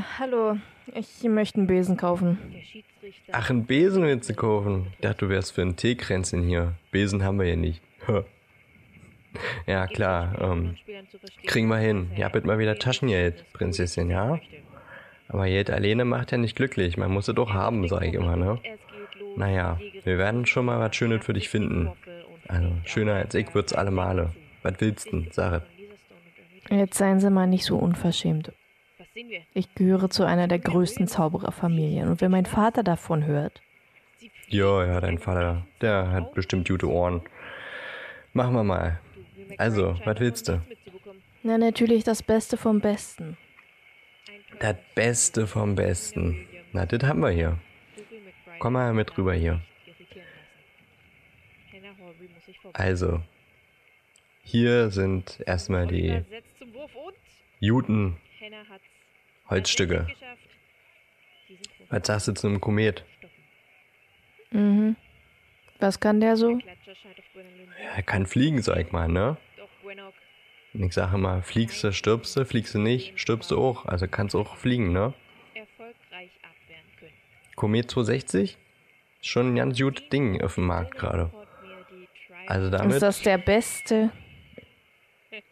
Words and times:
Äh, 0.00 0.02
hallo. 0.18 0.56
Ich 0.94 1.22
möchte 1.24 1.58
einen 1.58 1.66
Besen 1.66 1.96
kaufen. 1.96 2.38
Ach, 3.32 3.50
einen 3.50 3.66
Besen 3.66 4.02
willst 4.02 4.30
du 4.30 4.34
kaufen? 4.34 4.86
Ich 4.94 5.00
dachte, 5.00 5.26
du 5.26 5.28
wärst 5.28 5.52
für 5.52 5.62
ein 5.62 5.76
Teekränzchen 5.76 6.42
hier. 6.42 6.74
Besen 6.90 7.22
haben 7.22 7.38
wir 7.38 7.46
ja 7.46 7.56
nicht. 7.56 7.82
ja, 9.66 9.86
klar. 9.86 10.34
Ähm, 10.40 10.76
kriegen 11.46 11.68
wir 11.68 11.76
hin. 11.76 12.10
Ihr 12.16 12.24
habt 12.24 12.44
mal 12.44 12.58
wieder 12.58 12.78
Taschengeld, 12.78 13.44
Prinzessin, 13.52 14.10
ja? 14.10 14.40
aber 15.28 15.46
Geld 15.46 15.70
alleine 15.70 16.04
macht 16.04 16.32
ja 16.32 16.38
nicht 16.38 16.56
glücklich. 16.56 16.96
Man 16.96 17.12
muss 17.12 17.28
es 17.28 17.34
doch 17.34 17.52
haben, 17.52 17.86
sag 17.86 18.02
ich 18.04 18.14
immer, 18.14 18.36
ne? 18.36 18.58
Naja, 19.36 19.78
wir 20.04 20.18
werden 20.18 20.46
schon 20.46 20.64
mal 20.64 20.80
was 20.80 20.96
Schönes 20.96 21.24
für 21.24 21.34
dich 21.34 21.48
finden. 21.48 21.90
Also, 22.48 22.72
schöner 22.84 23.14
als 23.14 23.34
ich 23.34 23.54
wird's 23.54 23.72
alle 23.72 23.92
Male. 23.92 24.32
Was 24.62 24.74
willst 24.78 25.12
du, 25.12 25.24
sag 25.30 25.62
es. 25.62 26.76
Jetzt 26.76 26.98
seien 26.98 27.20
Sie 27.20 27.30
mal 27.30 27.46
nicht 27.46 27.64
so 27.64 27.76
unverschämt. 27.76 28.52
Ich 29.54 29.74
gehöre 29.74 30.08
zu 30.10 30.24
einer 30.24 30.46
der 30.46 30.58
größten 30.58 31.08
Zaubererfamilien 31.08 32.08
und 32.08 32.20
wenn 32.20 32.30
mein 32.30 32.46
Vater 32.46 32.82
davon 32.82 33.24
hört, 33.26 33.60
Ja, 34.48 34.84
ja, 34.84 35.00
dein 35.00 35.18
Vater, 35.18 35.66
der 35.80 36.10
hat 36.10 36.34
bestimmt 36.34 36.68
gute 36.68 36.88
Ohren. 36.88 37.22
Machen 38.32 38.54
wir 38.54 38.64
mal. 38.64 39.00
Also, 39.58 39.98
was 40.04 40.20
willst 40.20 40.48
du? 40.48 40.60
na 41.42 41.58
natürlich 41.58 42.04
das 42.04 42.22
Beste 42.22 42.56
vom 42.56 42.80
Besten. 42.80 43.36
Das 44.60 44.76
Beste 44.94 45.46
vom 45.46 45.74
Besten. 45.74 46.46
Na, 46.72 46.86
das 46.86 47.02
haben 47.02 47.20
wir 47.20 47.30
hier. 47.30 47.58
Komm 48.58 48.74
mal 48.74 48.92
mit 48.92 49.16
rüber 49.16 49.34
hier. 49.34 49.60
Also, 52.74 53.22
hier 54.42 54.90
sind 54.90 55.40
erstmal 55.46 55.86
die 55.86 56.22
Juten 57.58 58.16
Holzstücke. 59.50 60.06
Was 61.88 62.06
sagst 62.06 62.28
du 62.28 62.32
zu 62.34 62.46
einem 62.46 62.60
Komet? 62.60 63.04
Mhm. 64.52 64.96
Was 65.80 65.98
kann 65.98 66.20
der 66.20 66.36
so? 66.36 66.58
Er 67.96 68.02
kann 68.02 68.26
fliegen, 68.26 68.62
sag 68.62 68.78
ich 68.78 68.92
mal, 68.92 69.08
ne? 69.08 69.36
Und 70.72 70.84
ich 70.84 70.92
sage 70.92 71.16
immer, 71.16 71.42
fliegst 71.42 71.82
du, 71.82 71.92
stirbst 71.92 72.36
du, 72.36 72.44
fliegst 72.44 72.74
du 72.74 72.78
nicht, 72.78 73.18
stirbst 73.18 73.50
du 73.50 73.58
auch. 73.58 73.86
Also 73.86 74.06
kannst 74.06 74.36
auch 74.36 74.56
fliegen, 74.56 74.92
ne? 74.92 75.14
Komet 77.56 77.90
260? 77.90 78.56
Ist 79.20 79.28
schon 79.28 79.52
ein 79.52 79.56
ganz 79.56 79.78
gutes 79.78 80.08
Ding 80.08 80.42
auf 80.42 80.54
dem 80.54 80.66
Markt 80.66 80.96
gerade. 80.96 81.30
Also 82.46 82.66
Ist 82.66 82.72
damit, 82.72 83.02
das 83.02 83.20
der 83.22 83.38
Beste? 83.38 84.10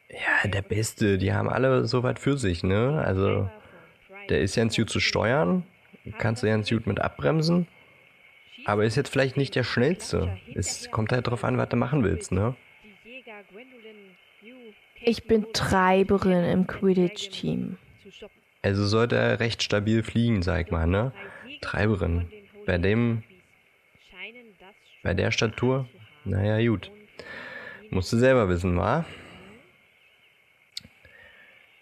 ja, 0.09 0.49
der 0.49 0.63
Beste, 0.63 1.19
die 1.19 1.33
haben 1.33 1.49
alle 1.49 1.85
so 1.87 2.03
was 2.03 2.19
für 2.21 2.39
sich, 2.39 2.63
ne? 2.63 3.03
Also, 3.05 3.51
der 4.29 4.41
ist 4.41 4.57
ganz 4.57 4.77
gut 4.77 4.91
zu 4.91 5.01
steuern, 5.01 5.65
kannst 6.19 6.43
du 6.43 6.47
ganz 6.47 6.69
gut 6.69 6.87
mit 6.87 7.01
abbremsen, 7.01 7.67
aber 8.65 8.85
ist 8.85 8.97
jetzt 8.97 9.11
vielleicht 9.11 9.37
nicht 9.37 9.55
der 9.55 9.65
schnellste. 9.65 10.39
Es 10.55 10.91
kommt 10.91 11.13
halt 11.13 11.27
drauf 11.27 11.45
an, 11.45 11.59
was 11.59 11.69
du 11.69 11.77
machen 11.77 12.05
willst, 12.05 12.33
ne? 12.33 12.55
Ich 15.01 15.25
bin 15.25 15.47
Treiberin 15.53 16.45
im 16.45 16.67
Quidditch-Team. 16.67 17.79
Also 18.63 18.87
sollte 18.87 19.17
er 19.17 19.41
recht 19.41 19.63
stabil 19.63 20.03
fliegen, 20.03 20.43
sag 20.43 20.67
ich 20.67 20.71
mal, 20.73 20.87
ne? 20.87 21.13
Treiberin. 21.61 22.31
Bei 22.67 22.77
dem, 22.77 23.23
bei 25.03 25.15
der 25.15 25.31
Statur, 25.31 25.89
naja, 26.25 26.67
gut. 26.69 26.91
Musst 27.91 28.13
du 28.13 28.19
selber 28.19 28.49
wissen, 28.49 28.77
wa? 28.77 29.07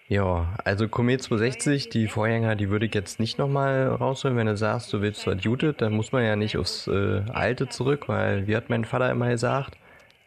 Ja, 0.08 0.54
also 0.64 0.88
Komet 0.88 1.22
260, 1.22 1.88
die 1.88 2.06
Vorgänger, 2.06 2.54
die 2.54 2.70
würde 2.70 2.86
ich 2.86 2.94
jetzt 2.94 3.18
nicht 3.18 3.38
nochmal 3.38 3.88
rausholen. 3.88 4.36
Wenn 4.36 4.46
du 4.46 4.56
sagst, 4.56 4.92
du 4.92 5.00
willst 5.00 5.26
was 5.26 5.42
Gutes, 5.42 5.74
dann 5.78 5.94
muss 5.94 6.12
man 6.12 6.22
ja 6.24 6.36
nicht 6.36 6.56
aufs 6.56 6.86
äh, 6.86 7.22
Alte 7.32 7.68
zurück, 7.68 8.08
weil, 8.08 8.46
wie 8.46 8.54
hat 8.54 8.70
mein 8.70 8.84
Vater 8.84 9.10
immer 9.10 9.30
gesagt, 9.30 9.76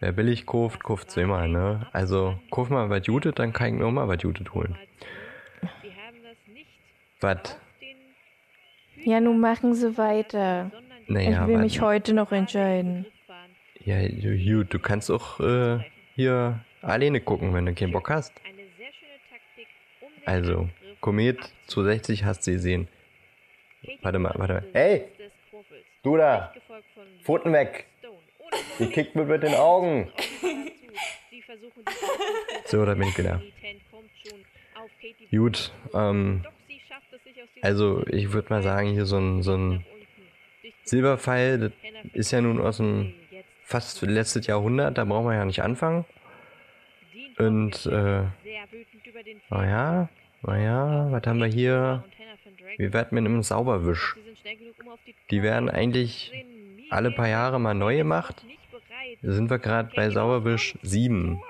wer 0.01 0.11
billig 0.11 0.45
kauft, 0.45 0.83
kauft 0.83 1.09
zweimal, 1.11 1.47
ne? 1.47 1.87
Also, 1.93 2.37
kauf 2.51 2.69
mal 2.69 2.89
was 2.89 3.05
Gutes, 3.05 3.33
dann 3.35 3.53
kann 3.53 3.67
ich 3.67 3.73
mir 3.79 3.85
auch 3.85 3.91
mal 3.91 4.07
was 4.09 4.21
Gutes 4.21 4.53
holen. 4.53 4.75
Was? 7.21 7.57
Ja, 9.03 9.19
nun 9.21 9.39
machen 9.39 9.73
Sie 9.75 9.97
weiter. 9.97 10.71
Naja, 11.07 11.43
Ich 11.43 11.47
will 11.47 11.57
mich 11.57 11.81
heute 11.81 12.13
noch 12.13 12.31
entscheiden. 12.33 13.05
Ja, 13.85 13.95
gut, 14.07 14.73
du 14.73 14.79
kannst 14.79 15.09
auch 15.09 15.39
äh, 15.39 15.79
hier 16.15 16.59
alleine 16.81 17.21
gucken, 17.21 17.53
wenn 17.53 17.65
du 17.65 17.73
keinen 17.73 17.93
Bock 17.93 18.09
hast. 18.09 18.33
Eine 18.45 18.55
sehr 18.77 18.91
schöne 18.93 19.17
Taktik, 19.31 19.67
um 20.01 20.09
den 20.15 20.18
Also, 20.29 20.69
Komet 21.01 21.39
abzuwehren. 21.39 21.59
260 21.65 22.23
hast 22.23 22.45
du 22.45 22.51
gesehen. 22.51 22.87
Katie 23.81 23.97
Warte 24.03 24.19
mal, 24.19 24.33
warte 24.37 24.53
mal. 24.53 24.65
Hey! 24.73 25.05
Du 26.03 26.17
da! 26.17 26.53
Pfoten 27.23 27.51
weg! 27.51 27.87
Die 28.77 28.85
kickt 28.89 29.15
mir 29.15 29.25
mit 29.25 29.41
den 29.41 29.55
Augen! 29.55 30.11
Sie 31.31 31.41
So, 32.65 32.85
da 32.85 32.93
bin 32.93 33.07
ich 33.07 33.17
wieder. 33.17 33.41
Gut, 35.31 35.71
ähm, 35.95 36.45
sie 37.55 37.63
also 37.63 38.05
ich 38.05 38.31
würde 38.31 38.53
mal 38.53 38.61
sagen, 38.61 38.89
hier 38.91 39.05
so 39.05 39.17
ein, 39.17 39.41
so 39.41 39.55
ein 39.55 39.83
Silberpfeil, 40.83 41.57
das 41.57 41.71
ist 42.13 42.31
ja 42.31 42.41
nun 42.41 42.61
aus 42.61 42.77
dem 42.77 43.15
fast 43.63 43.99
letztes 44.03 44.45
Jahrhundert, 44.45 44.99
da 44.99 45.05
brauchen 45.05 45.25
wir 45.25 45.33
ja 45.33 45.45
nicht 45.45 45.63
anfangen. 45.63 46.05
Und, 47.39 47.87
äh, 47.87 48.25
naja, 49.49 50.09
naja, 50.41 51.11
was 51.11 51.21
haben 51.25 51.39
wir 51.39 51.47
hier? 51.47 52.03
Wie 52.77 52.93
weit 52.93 53.11
mit 53.11 53.25
einem 53.25 53.43
Sauberwisch? 53.43 54.15
Die 55.31 55.43
werden 55.43 55.69
eigentlich 55.69 56.31
alle 56.89 57.11
paar 57.11 57.27
Jahre 57.27 57.59
mal 57.59 57.73
neu 57.73 57.97
gemacht. 57.97 58.45
Da 59.21 59.31
sind 59.33 59.49
wir 59.49 59.59
gerade 59.59 59.91
bei 59.95 60.09
Sauberwisch 60.09 60.77
7. 60.81 61.35
Tor. 61.35 61.45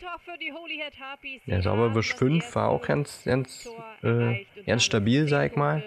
Tor 0.00 0.20
für 0.24 0.38
die 0.38 0.52
Holyhead 0.52 0.92
Harpies. 1.00 1.42
Sie 1.44 1.50
Der 1.50 1.62
Sauberwisch 1.62 2.12
haben 2.14 2.38
das 2.38 2.44
5 2.48 2.54
war 2.54 2.68
auch 2.68 2.82
ganz, 2.86 3.24
ganz, 3.24 3.68
äh, 4.02 4.44
ganz 4.66 4.84
stabil, 4.84 5.26
sag 5.28 5.50
ich 5.50 5.56
mal. 5.56 5.82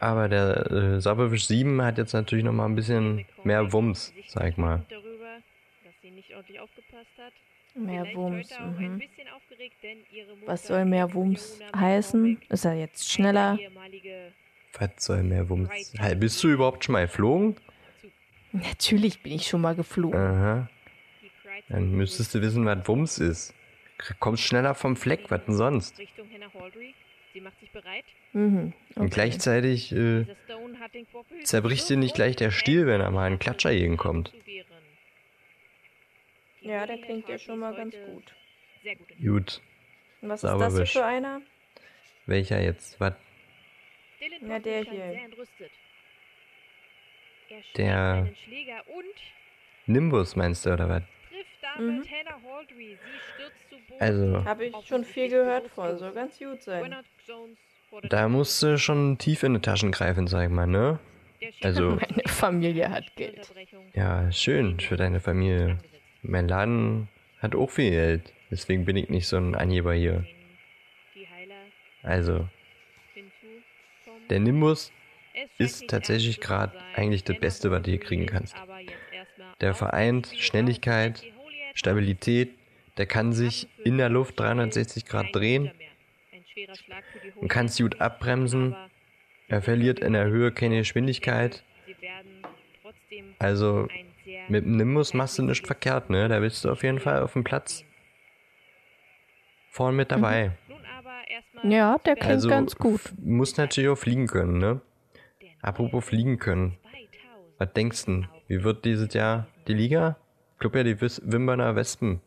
Aber 0.00 0.28
der 0.28 0.70
äh, 0.70 1.00
Sauberwisch 1.00 1.46
7 1.46 1.82
hat 1.82 1.98
jetzt 1.98 2.12
natürlich 2.12 2.44
noch 2.44 2.52
mal 2.52 2.66
ein 2.66 2.74
bisschen 2.74 3.26
mehr 3.44 3.72
Wumms, 3.72 4.14
sag 4.28 4.48
ich 4.48 4.56
mal. 4.56 4.84
Darüber, 4.88 5.38
dass 5.84 5.94
sie 6.00 6.10
nicht 6.10 6.34
ordentlich 6.34 6.60
aufgepasst 6.60 7.10
hat. 7.18 7.32
Mehr 7.78 8.06
Wumms. 8.14 8.52
ein 8.52 8.76
Mhm. 8.76 9.02
Was 10.46 10.66
soll 10.66 10.84
mehr 10.84 11.12
Wumms 11.14 11.60
heißen? 11.74 12.40
Ist 12.48 12.64
er 12.64 12.74
jetzt 12.74 13.10
schneller? 13.10 13.58
Was 14.78 14.90
soll 14.98 15.22
mehr 15.22 15.48
Wumms? 15.48 15.92
Hey, 15.98 16.14
bist 16.14 16.42
du 16.42 16.48
überhaupt 16.48 16.84
schon 16.84 16.94
mal 16.94 17.06
geflogen? 17.06 17.56
Natürlich 18.52 19.22
bin 19.22 19.32
ich 19.34 19.46
schon 19.46 19.60
mal 19.60 19.74
geflogen. 19.74 20.18
Aha. 20.18 20.68
Dann 21.68 21.92
müsstest 21.92 22.34
du 22.34 22.40
wissen, 22.40 22.64
was 22.64 22.86
Wumms 22.88 23.18
ist. 23.18 23.54
Kommst 24.20 24.42
schneller 24.42 24.74
vom 24.74 24.96
Fleck, 24.96 25.30
was 25.30 25.44
denn 25.44 25.54
sonst? 25.54 26.00
Mhm. 28.32 28.72
Und 28.94 28.96
Okay. 28.96 29.08
gleichzeitig 29.10 29.92
äh, 29.92 30.24
zerbricht 31.44 31.88
dir 31.88 31.96
nicht 31.96 32.14
gleich 32.14 32.36
der 32.36 32.50
Stiel, 32.50 32.86
wenn 32.86 33.00
er 33.00 33.10
mal 33.10 33.26
einen 33.26 33.38
Klatscher 33.38 33.70
gegenkommt. 33.72 34.28
abzuwehren. 34.34 34.67
Ja, 36.68 36.86
der 36.86 36.98
klingt 36.98 37.28
ja 37.28 37.38
schon 37.38 37.58
mal 37.58 37.74
ganz 37.74 37.94
gut. 38.06 38.34
Sehr 38.82 38.96
gut. 38.96 39.08
Gut. 39.18 39.62
Und 40.20 40.28
Was 40.28 40.42
ist 40.44 40.50
das 40.78 40.90
für 40.92 41.04
einer? 41.04 41.40
Welcher 42.26 42.60
jetzt? 42.62 43.00
Was? 43.00 43.14
Ja, 44.40 44.58
der 44.58 44.82
hier. 44.82 45.20
Er 47.48 47.62
Der- 47.76 48.28
Nimbus 49.86 50.36
meinst 50.36 50.66
du, 50.66 50.72
oder 50.72 50.88
was? 50.88 51.02
Mhm. 51.78 52.02
Also, 54.00 54.44
Habe 54.44 54.66
ich 54.66 54.76
schon 54.86 55.04
viel 55.04 55.28
gehört 55.28 55.68
von. 55.68 55.96
Soll 55.98 56.12
ganz 56.12 56.38
gut 56.38 56.62
sein. 56.62 56.94
Da 58.02 58.28
musst 58.28 58.62
du 58.62 58.76
schon 58.78 59.16
tief 59.16 59.42
in 59.42 59.54
die 59.54 59.60
Taschen 59.60 59.92
greifen, 59.92 60.26
sag 60.26 60.44
ich 60.44 60.50
mal, 60.50 60.66
ne? 60.66 60.98
Also- 61.62 61.90
Meine 62.00 62.22
Familie 62.28 62.90
hat 62.90 63.14
Geld. 63.16 63.50
Ja, 63.94 64.30
schön 64.32 64.78
für 64.80 64.96
deine 64.96 65.20
Familie. 65.20 65.78
Mein 66.22 66.48
Laden 66.48 67.08
hat 67.38 67.54
auch 67.54 67.70
viel 67.70 67.90
Geld. 67.90 68.32
Deswegen 68.50 68.84
bin 68.84 68.96
ich 68.96 69.08
nicht 69.08 69.26
so 69.26 69.36
ein 69.36 69.54
Angeber 69.54 69.94
hier. 69.94 70.24
Also, 72.02 72.48
der 74.30 74.40
Nimbus, 74.40 74.92
Es 75.34 75.48
ist 75.58 75.88
tatsächlich 75.88 76.40
sein. 76.42 76.70
eigentlich 76.94 77.24
das 77.24 77.38
Beste, 77.38 77.70
was 77.70 77.82
du 77.82 77.90
hier 77.90 78.00
kriegen 78.00 78.26
kannst. 78.26 78.56
Der 79.60 79.74
vereint 79.74 80.32
Schnelligkeit, 80.38 81.24
Stabilität, 81.74 82.50
der 82.96 83.06
kann 83.06 83.32
sich 83.32 83.68
in 83.84 83.98
der 83.98 84.08
Luft 84.08 84.38
360 84.38 85.06
Grad 85.06 85.34
drehen 85.34 85.70
und 87.36 87.48
kannst 87.48 87.78
gut 87.78 87.94
Holyhead 87.94 88.00
abbremsen. 88.00 88.76
Er 89.48 89.62
verliert 89.62 90.00
in 90.00 90.12
der 90.12 90.26
Höhe 90.26 90.52
keine 90.52 90.78
Geschwindigkeit. 90.78 91.64
Also 93.38 93.88
mit 94.50 94.64
dem 94.64 94.76
Nimbus 94.76 95.14
machst 95.14 95.38
du 95.38 95.42
nichts 95.42 95.66
verkehrt, 95.66 96.10
ne? 96.10 96.28
Da 96.28 96.40
bist 96.40 96.64
du 96.64 96.70
auf 96.70 96.82
jeden 96.82 97.00
Fall 97.00 97.22
auf 97.22 97.32
dem 97.34 97.44
Platz. 97.44 97.84
vorn 99.70 99.94
mit 99.96 100.10
dabei. 100.10 100.52
Nun 100.68 100.78
aber 100.98 101.12
erstmal 101.30 101.72
Ja, 101.72 101.98
der 101.98 102.14
klingt 102.16 102.32
Also 102.32 102.48
ganz 102.48 102.74
gut. 102.76 103.00
muss 103.22 103.56
natürlich 103.56 103.90
auch 103.90 103.96
fliegen 103.98 104.26
können, 104.26 104.58
ne? 104.58 104.80
Apropos 105.62 106.04
fliegen 106.04 106.38
können. 106.38 106.76
2000. 106.82 107.58
Was 107.58 107.72
denkst 107.74 108.04
du? 108.06 108.24
Wie 108.48 108.64
wird 108.64 108.84
dieses 108.84 109.12
Jahr 109.14 109.46
die 109.68 109.74
Liga? 109.74 110.16
Ich 110.54 110.58
glaube 110.60 110.78
ja, 110.78 110.84
die 110.84 111.00
Wimberner 111.00 111.76
Wespen 111.76 112.20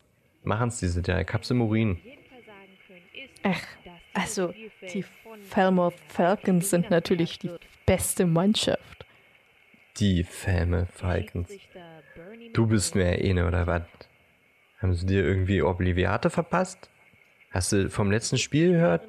machen 0.44 0.68
es 0.68 0.78
dieses 0.78 1.06
Jahr. 1.06 1.20
Ich 1.20 1.28
hab's 1.32 1.50
im 1.50 1.60
Urin. 1.60 1.98
Ach, 3.42 3.60
also 4.14 4.54
die 4.94 5.04
Falmouth 5.48 5.94
Falcons 6.08 6.70
sind 6.70 6.90
natürlich 6.90 7.38
die 7.38 7.50
beste 7.86 8.24
Mannschaft. 8.26 9.04
Die 9.98 10.22
Fäme 10.24 10.86
Falcons. 10.86 11.50
Du 12.52 12.66
bist 12.66 12.94
mir 12.94 13.06
eine 13.06 13.46
oder 13.46 13.66
was? 13.66 13.82
Haben 14.78 14.94
sie 14.94 15.06
dir 15.06 15.24
irgendwie 15.24 15.62
Obliviate 15.62 16.30
verpasst? 16.30 16.90
Hast 17.50 17.72
du 17.72 17.88
vom 17.90 18.10
letzten 18.10 18.38
Spiel 18.38 18.72
gehört? 18.72 19.06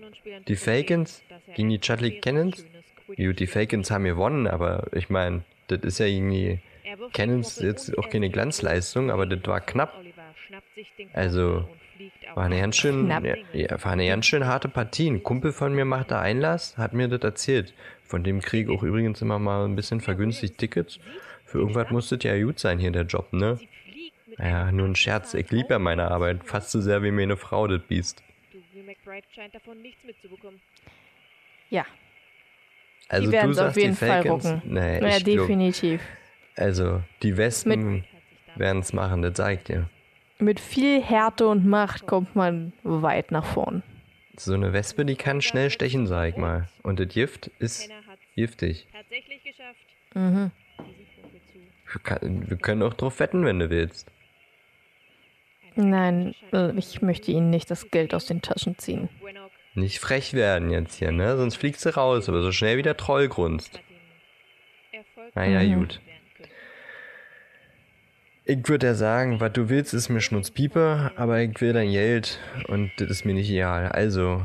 Die 0.48 0.56
Falcons 0.56 1.24
gegen 1.56 1.70
die 1.70 1.80
Charlie 1.80 2.20
Cannons? 2.20 2.66
Gut, 3.08 3.40
die 3.40 3.48
Falcons 3.48 3.92
haben 3.92 4.04
gewonnen, 4.06 4.48
aber 4.48 4.88
ich 4.94 5.10
meine, 5.10 5.44
das 5.68 5.80
ist 5.82 6.00
ja 6.00 6.06
irgendwie 6.06 6.60
Cannons 7.14 7.60
jetzt 7.60 7.98
auch 7.98 8.10
keine 8.10 8.30
Glanzleistung, 8.30 9.12
aber 9.12 9.26
das 9.26 9.46
war 9.48 9.62
knapp. 9.62 9.94
Also, 11.14 11.68
War 12.36 12.46
eine 12.46 12.60
ganz 12.60 12.76
schön, 12.78 13.10
ja, 13.54 13.84
war 13.84 13.92
eine 13.92 14.08
ganz 14.08 14.26
schön 14.26 14.46
harte 14.46 14.68
Partie. 14.68 15.08
Ein 15.10 15.24
Kumpel 15.24 15.52
von 15.52 15.74
mir 15.74 15.86
machte 15.86 16.18
Einlass, 16.18 16.78
hat 16.78 16.94
mir 16.94 17.08
das 17.08 17.22
erzählt. 17.22 17.74
Von 18.04 18.24
dem 18.24 18.42
krieg 18.42 18.68
ich 18.70 18.76
auch 18.76 18.84
übrigens 18.84 19.22
immer 19.22 19.40
mal 19.40 19.66
ein 19.66 19.76
bisschen 19.76 20.02
vergünstigt 20.02 20.58
Tickets. 20.58 21.00
Für 21.54 21.60
irgendwas 21.60 21.92
muss 21.92 22.10
das 22.10 22.24
ja 22.24 22.36
gut 22.42 22.58
sein 22.58 22.80
hier, 22.80 22.90
der 22.90 23.04
Job, 23.04 23.32
ne? 23.32 23.60
Ja, 24.40 24.72
nur 24.72 24.88
ein 24.88 24.96
Scherz. 24.96 25.36
Ich 25.36 25.52
liebe 25.52 25.70
ja 25.70 25.78
meine 25.78 26.10
Arbeit. 26.10 26.44
Fast 26.44 26.72
so 26.72 26.82
sehr 26.82 27.04
wie 27.04 27.12
meine 27.12 27.38
Frau, 27.38 27.68
das 27.68 27.84
Biest. 27.84 28.24
Du, 28.52 28.58
scheint 29.36 29.54
davon 29.54 29.80
nichts 29.84 30.04
mitzubekommen. 30.04 30.60
Ja, 31.70 31.86
Also 33.08 33.26
die 33.26 33.28
du 33.28 33.32
werden 33.34 33.52
es 33.52 33.58
auf 33.60 33.66
sagst, 33.66 33.78
jeden 33.78 33.92
die 33.92 33.98
Fall 34.00 34.24
Falcons. 34.24 34.46
rocken. 34.48 34.62
Nee, 34.74 35.00
ja, 35.00 35.18
ich 35.18 35.24
glaub, 35.26 35.38
definitiv. 35.38 36.02
also 36.56 37.04
die 37.22 37.38
da 38.48 38.60
werden 38.60 38.80
es 38.80 38.94
machen, 38.94 39.22
das 39.22 39.38
sag 39.38 39.54
ich 39.60 39.64
dir. 39.66 39.88
Mit 40.40 40.60
viel 40.60 41.04
Härte 41.04 41.48
und 41.48 41.68
Macht 41.68 42.08
kommt 42.08 42.36
man 42.36 42.74
weit 42.82 43.30
nach 43.30 43.46
vorn. 43.46 43.84
So 44.38 44.56
eine 44.56 44.74
Wespe, 44.74 45.06
die 45.06 45.16
kann 45.18 45.44
schnell 45.44 45.70
stechen, 45.70 46.08
sag 46.08 46.30
ich 46.30 46.36
mal. 46.38 46.68
Und 46.82 47.00
das 47.00 47.10
Gift 47.10 47.52
ist 47.60 47.88
giftig. 48.36 48.88
tatsächlich 48.92 49.44
geschafft, 49.44 49.78
Mhm. 50.16 50.52
diesen 50.80 51.06
Vogel 51.22 51.42
zu. 51.52 51.60
Wir 51.60 51.83
kann- 52.00 52.50
Wir 52.50 52.58
können 52.58 52.82
auch 52.84 52.94
drauf 52.94 53.20
wetten, 53.20 53.46
wenn 53.46 53.60
du 53.60 53.70
willst. 53.70 54.10
Nein, 55.76 56.36
äh, 56.52 56.72
ich 56.78 57.02
möchte 57.02 57.32
Ihnen 57.32 57.50
nicht 57.50 57.72
das 57.72 57.90
Geld 57.90 58.14
aus 58.14 58.26
den 58.28 58.42
Taschen 58.42 58.78
ziehen. 58.78 59.10
Nicht 59.74 60.00
frech 60.00 60.34
werden 60.36 60.70
jetzt 60.70 60.96
hier, 61.00 61.12
ne? 61.12 61.36
Sonst 61.36 61.56
fliegst 61.56 61.84
du 61.86 61.90
raus, 61.96 62.30
aber 62.30 62.44
so 62.44 62.52
schnell 62.52 62.78
wie 62.78 62.84
der 62.84 62.96
Troll 62.96 63.28
grunzt. 63.28 63.80
Naja, 65.34 65.62
Mhm. 65.64 65.80
gut. 65.80 66.00
Ich 68.46 68.68
würde 68.68 68.88
ja 68.88 68.94
sagen, 68.94 69.40
was 69.40 69.54
du 69.54 69.70
willst, 69.70 69.94
ist 69.94 70.10
mir 70.10 70.20
Schnutzpiepe, 70.20 71.12
aber 71.16 71.42
ich 71.42 71.60
will 71.62 71.72
dein 71.74 71.92
Geld 71.92 72.40
und 72.68 72.92
das 72.98 73.10
ist 73.10 73.26
mir 73.26 73.34
nicht 73.34 73.50
egal. 73.50 73.88
Also, 73.88 74.44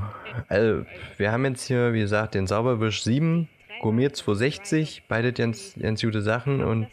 also 0.48 0.86
wir 1.16 1.32
haben 1.32 1.44
jetzt 1.44 1.66
hier, 1.66 1.92
wie 1.92 1.98
gesagt, 2.00 2.34
den 2.34 2.46
Sauberwisch 2.46 3.02
7, 3.02 3.48
Gourmet 3.82 4.10
260, 4.12 5.02
beide 5.08 5.32
ganz, 5.32 5.74
ganz 5.78 6.00
gute 6.00 6.22
Sachen 6.22 6.62
und. 6.62 6.86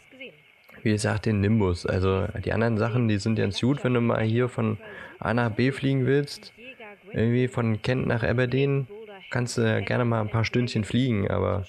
Wie 0.86 0.92
gesagt, 0.92 1.26
den 1.26 1.40
Nimbus. 1.40 1.84
Also 1.84 2.28
die 2.44 2.52
anderen 2.52 2.78
Sachen, 2.78 3.08
die 3.08 3.18
sind 3.18 3.34
ganz 3.34 3.60
gut, 3.60 3.82
wenn 3.82 3.92
du 3.92 4.00
mal 4.00 4.22
hier 4.22 4.48
von 4.48 4.78
A 5.18 5.34
nach 5.34 5.50
B 5.50 5.72
fliegen 5.72 6.06
willst. 6.06 6.52
Irgendwie 7.12 7.48
von 7.48 7.82
Kent 7.82 8.06
nach 8.06 8.22
Aberdeen 8.22 8.86
kannst 9.30 9.58
du 9.58 9.62
ja 9.62 9.80
gerne 9.80 10.04
mal 10.04 10.20
ein 10.20 10.30
paar 10.30 10.44
Stündchen 10.44 10.84
fliegen, 10.84 11.28
aber 11.28 11.66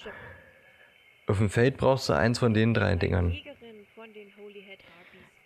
auf 1.25 1.39
dem 1.39 1.49
Feld 1.49 1.77
brauchst 1.77 2.09
du 2.09 2.13
eins 2.13 2.37
von 2.37 2.53
den 2.53 2.75
drei 2.75 2.95
Dingern. 2.95 3.35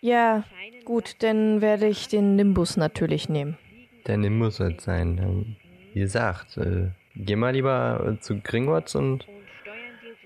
Ja, 0.02 0.44
gut, 0.84 1.16
dann 1.20 1.62
werde 1.62 1.86
ich 1.86 2.08
den 2.08 2.36
Nimbus 2.36 2.76
natürlich 2.76 3.30
nehmen. 3.30 3.56
Der 4.06 4.18
Nimbus 4.18 4.60
es 4.60 4.84
sein. 4.84 5.16
Ähm, 5.16 5.56
Wie 5.94 6.00
gesagt, 6.00 6.58
äh, 6.58 6.88
geh 7.16 7.36
mal 7.36 7.54
lieber 7.54 8.18
zu 8.20 8.38
Gringotts 8.38 8.94
und 8.96 9.26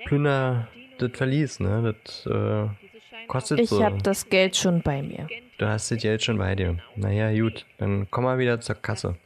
plünder 0.05 0.67
das 0.99 1.13
Verlies, 1.15 1.61
ne? 1.61 1.95
Das, 2.03 2.27
äh, 2.27 2.86
kostet 3.27 3.61
Ich 3.61 3.71
so. 3.71 3.83
habe 3.85 3.99
das 4.03 4.29
Geld 4.29 4.57
schon 4.57 4.83
bei 4.83 5.03
mir. 5.03 5.27
Du 5.59 5.67
hast 5.67 5.91
das 5.91 6.03
Geld 6.03 6.23
schon 6.23 6.39
bei 6.39 6.55
dir. 6.55 6.79
Naja, 6.97 7.33
gut, 7.33 7.67
dann 7.79 8.07
komm 8.11 8.25
mal 8.25 8.39
wieder 8.39 8.61
zur 8.61 8.77
Kasse. 8.77 9.17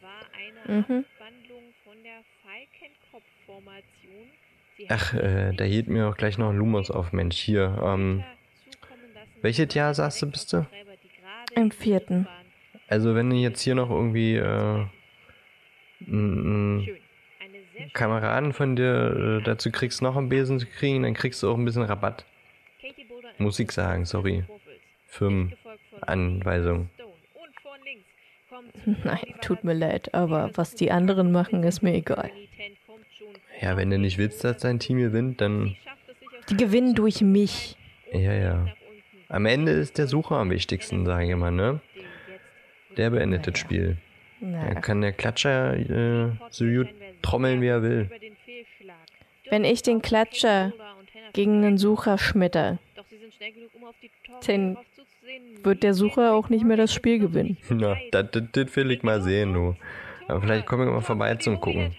Mhm. 0.67 1.05
Ach, 4.89 5.15
äh, 5.15 5.53
da 5.53 5.65
hielt 5.65 5.89
mir 5.89 6.09
auch 6.09 6.17
gleich 6.17 6.39
noch 6.39 6.51
ein 6.51 6.57
Lumos 6.57 6.91
auf, 6.91 7.13
Mensch. 7.13 7.37
Hier, 7.37 7.79
ähm, 7.83 8.25
welches 9.43 9.73
Jahr 9.75 9.95
sagst 9.95 10.23
du, 10.23 10.31
bist 10.31 10.53
du? 10.53 10.67
Im 11.55 11.71
vierten. 11.71 12.27
also 12.89 13.15
wenn 13.15 13.29
du 13.31 13.37
jetzt 13.37 13.61
hier 13.61 13.75
noch 13.75 13.91
irgendwie, 13.91 14.37
äh, 14.37 14.85
Kameraden 17.93 18.53
von 18.53 18.77
dir 18.77 19.41
äh, 19.41 19.43
dazu 19.45 19.71
kriegst, 19.71 20.03
noch 20.03 20.17
einen 20.17 20.29
Besen 20.29 20.59
zu 20.59 20.67
kriegen, 20.67 21.03
dann 21.03 21.15
kriegst 21.15 21.43
du 21.43 21.51
auch 21.51 21.57
ein 21.59 21.65
bisschen 21.65 21.83
Rabatt. 21.83 22.25
Besitz 23.47 23.75
sagen, 23.75 24.05
sorry. 24.05 24.43
Vorfelds. 24.47 24.81
Firmen. 25.07 25.51
Gefolgt 25.51 25.81
von 25.91 26.03
Anweisung. 26.05 26.91
Stone. 26.95 27.11
Und 27.35 27.61
von 27.61 27.79
links 27.85 28.05
kommt 28.49 29.05
Nein, 29.05 29.35
tut 29.43 29.65
mir 29.65 29.75
leid, 29.75 30.15
aber 30.15 30.51
was 30.55 30.75
die 30.75 30.91
anderen 30.91 31.33
machen, 31.33 31.63
ist 31.65 31.83
mir 31.83 31.95
egal. 31.95 32.31
Ja, 33.61 33.77
wenn 33.77 33.91
du 33.91 33.99
nicht 33.99 34.17
willst, 34.19 34.43
dass 34.45 34.59
dein 34.59 34.79
Team 34.79 34.99
gewinnt, 34.99 35.41
dann, 35.41 35.77
Die 36.49 36.57
gewinnen 36.57 36.95
durch 36.95 37.21
mich. 37.21 37.77
ja, 38.13 38.33
ja. 38.33 38.67
Am 39.29 39.47
Ende 39.47 39.71
ist 39.73 39.97
der 39.99 40.09
Sucher 40.09 40.37
am 40.37 40.51
wichtigsten, 40.51 41.07
sage 41.07 41.29
ich 41.31 41.37
mal, 41.37 41.53
ne? 41.53 41.81
Den 41.95 42.95
Der 42.97 43.11
beendet 43.11 43.43
Naja. 43.43 43.51
das 43.53 43.61
Spiel. 43.61 43.97
Da 44.41 44.47
Naja. 44.47 44.75
kann 44.81 45.01
der 45.03 45.13
Klatscher 45.13 45.77
äh, 45.77 46.33
so 46.51 46.65
gut 46.65 46.89
trommeln, 47.23 47.61
wie 47.61 47.69
er 47.69 47.83
will. 47.83 48.07
den. 48.21 48.37
Wenn 49.51 49.65
ich 49.65 49.83
den 49.83 50.03
Klatscher 50.03 50.73
gegen 51.33 51.65
einen 51.65 51.79
Sucher 51.79 52.19
schmetter, 52.19 52.79
um 53.75 53.85
auf 53.85 53.95
die 54.03 54.11
Tore 54.25 54.41
Dann 54.47 54.77
wird 55.63 55.83
der 55.83 55.95
Sucher 55.95 56.33
auch 56.35 56.49
nicht 56.49 56.65
mehr 56.65 56.77
das 56.77 56.93
Spiel 56.93 57.19
gewinnen. 57.19 57.57
Na, 57.71 57.97
das, 58.11 58.31
das, 58.33 58.43
das 58.53 58.77
will 58.77 58.91
ich 58.91 59.03
mal 59.03 59.23
sehen, 59.23 59.55
du. 59.55 59.77
Aber 60.29 60.41
vielleicht 60.43 60.67
komme 60.67 60.85
ich 60.85 60.91
mal 60.91 61.01
vorbei 61.01 61.35
zum 61.37 61.61
Gucken. 61.61 61.95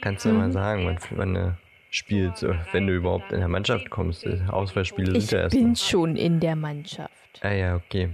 Kannst 0.00 0.24
du 0.24 0.30
ja 0.30 0.34
mal 0.34 0.50
sagen, 0.50 0.86
wann, 0.86 0.98
wann 1.10 1.34
du 1.34 1.56
spielst, 1.90 2.44
wenn 2.72 2.86
du 2.86 2.94
überhaupt 2.94 3.32
in 3.32 3.38
der 3.38 3.48
Mannschaft 3.48 3.88
kommst. 3.90 4.26
Auswahlspiele 4.48 5.16
Ich 5.16 5.26
sind 5.26 5.32
ja 5.36 5.44
erst 5.44 5.54
bin 5.56 5.70
noch. 5.70 5.76
schon 5.76 6.16
in 6.16 6.40
der 6.40 6.56
Mannschaft. 6.56 7.12
Ah 7.40 7.52
ja, 7.52 7.76
okay. 7.76 8.10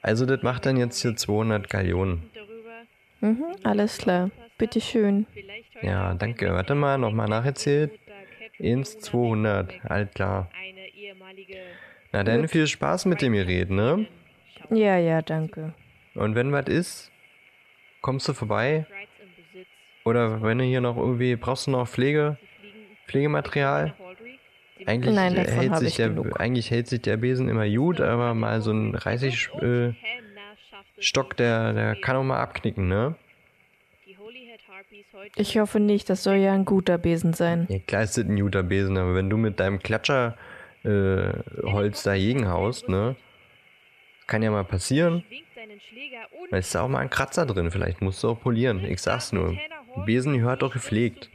Also 0.00 0.24
das 0.26 0.42
macht 0.42 0.66
dann 0.66 0.76
jetzt 0.76 1.00
hier 1.02 1.16
200 1.16 1.68
Gallionen. 1.68 2.30
Mhm, 3.20 3.44
alles 3.64 3.98
klar. 3.98 4.30
Bitteschön. 4.56 5.26
Ja, 5.82 6.14
danke. 6.14 6.52
Warte 6.52 6.74
mal, 6.74 6.98
nochmal 6.98 7.28
nacherzählt. 7.28 7.92
Ins 8.58 8.98
200, 8.98 9.74
alt 9.84 10.14
klar. 10.14 10.50
Na 12.12 12.24
dann 12.24 12.48
viel 12.48 12.66
Spaß 12.66 13.04
mit 13.06 13.20
dem 13.20 13.34
Gerät, 13.34 13.70
ne? 13.70 14.06
Ja, 14.70 14.96
ja, 14.96 15.22
danke. 15.22 15.74
Und 16.14 16.34
wenn 16.34 16.52
was 16.52 16.66
ist, 16.66 17.12
kommst 18.00 18.28
du 18.28 18.32
vorbei. 18.32 18.86
Oder 20.04 20.42
wenn 20.42 20.58
du 20.58 20.64
hier 20.64 20.80
noch 20.80 20.96
irgendwie, 20.96 21.36
brauchst 21.36 21.66
du 21.66 21.70
noch 21.72 21.86
Pflege, 21.86 22.38
Pflegematerial? 23.06 23.94
Eigentlich, 24.86 25.14
Nein, 25.14 25.34
davon 25.34 25.54
hält 25.54 25.76
sich 25.78 25.88
ich 25.88 25.96
der, 25.96 26.08
genug. 26.08 26.40
eigentlich 26.40 26.70
hält 26.70 26.86
sich 26.86 27.02
der 27.02 27.16
Besen 27.16 27.48
immer 27.48 27.68
gut, 27.68 28.00
aber 28.00 28.32
mal 28.34 28.60
so 28.62 28.70
ein 28.70 28.92
30 28.92 29.50
äh, 29.60 29.92
Stock, 30.98 31.36
der, 31.36 31.72
der 31.72 31.96
kann 31.96 32.16
auch 32.16 32.22
mal 32.22 32.40
abknicken, 32.40 32.88
ne? 32.88 33.16
Ich 35.36 35.58
hoffe 35.58 35.80
nicht, 35.80 36.08
das 36.08 36.22
soll 36.22 36.36
ja 36.36 36.52
ein 36.52 36.64
guter 36.64 36.96
Besen 36.96 37.32
sein. 37.32 37.66
Ja, 37.68 37.78
klar 37.80 38.02
ist 38.02 38.16
das 38.16 38.24
ein 38.24 38.38
guter 38.38 38.62
Besen, 38.62 38.96
aber 38.96 39.14
wenn 39.14 39.28
du 39.28 39.36
mit 39.36 39.60
deinem 39.60 39.80
Klatscher 39.80 40.36
äh, 40.84 41.32
Holz 41.62 42.02
dagegen 42.02 42.48
haust, 42.48 42.88
ne? 42.88 43.16
Kann 44.26 44.42
ja 44.42 44.50
mal 44.50 44.64
passieren. 44.64 45.24
Da 46.50 46.56
ist 46.58 46.74
da 46.74 46.82
auch 46.82 46.88
mal 46.88 47.00
ein 47.00 47.10
Kratzer 47.10 47.46
drin, 47.46 47.70
vielleicht 47.70 48.00
musst 48.02 48.22
du 48.22 48.28
auch 48.30 48.40
polieren. 48.40 48.84
Ich 48.84 49.00
sag's 49.00 49.32
nur. 49.32 49.50
Ein 49.50 50.04
Besen 50.04 50.34
gehört 50.34 50.62
doch 50.62 50.72
gepflegt. 50.72 51.30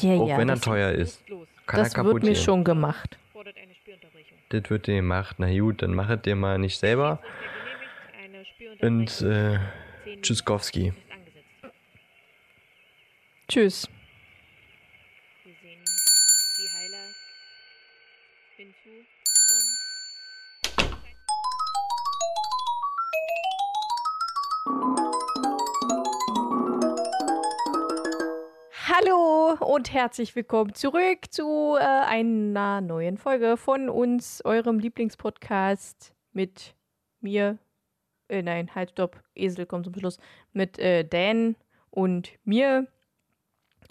Ja, 0.00 0.14
Auch 0.16 0.28
ja, 0.28 0.38
wenn 0.38 0.48
er 0.48 0.60
teuer 0.60 0.90
ist. 0.92 1.24
Kann 1.66 1.80
er 1.80 1.84
das 1.84 1.94
kaputt 1.94 2.14
wird 2.14 2.24
mir 2.24 2.32
gehen. 2.32 2.42
schon 2.42 2.64
gemacht. 2.64 3.18
Das 4.48 4.68
wird 4.70 4.86
dir 4.86 4.96
gemacht. 4.96 5.36
Na 5.38 5.56
gut, 5.58 5.82
dann 5.82 5.94
mach 5.94 6.08
es 6.10 6.22
dir 6.22 6.36
mal 6.36 6.58
nicht 6.58 6.78
selber. 6.78 7.20
Und 8.80 9.20
äh, 9.22 9.58
Tschüsskowski. 10.22 10.92
Tschüss. 13.48 13.88
Wir 15.44 15.54
sehen 15.62 15.84
die 15.84 16.68
Heiler 16.76 17.06
hinzu 18.56 18.88
Hallo 28.88 29.56
und 29.60 29.92
herzlich 29.92 30.34
willkommen 30.34 30.74
zurück 30.74 31.30
zu 31.30 31.76
äh, 31.78 31.84
einer 31.84 32.80
neuen 32.80 33.18
Folge 33.18 33.58
von 33.58 33.90
uns, 33.90 34.42
eurem 34.44 34.78
Lieblingspodcast 34.78 36.14
mit 36.32 36.74
mir. 37.20 37.58
Äh, 38.28 38.40
nein, 38.40 38.74
halt, 38.74 38.92
stopp. 38.92 39.22
Esel 39.34 39.66
kommt 39.66 39.84
zum 39.84 39.94
Schluss. 39.94 40.18
Mit 40.54 40.78
äh, 40.78 41.04
Dan 41.04 41.56
und 41.90 42.32
mir 42.44 42.86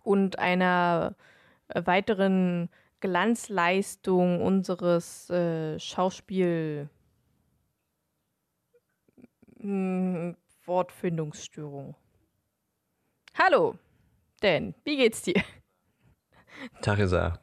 und 0.04 0.40
einer 0.40 1.16
weiteren 1.68 2.70
Glanzleistung 3.06 4.42
unseres 4.42 5.30
äh, 5.30 5.80
Schauspiel. 5.80 6.90
Hm, 9.60 10.36
Wortfindungsstörung. 10.66 11.96
Hallo, 13.38 13.76
Dan, 14.42 14.74
wie 14.84 14.98
geht's 14.98 15.22
dir? 15.22 15.44
Tarisa. 16.82 17.40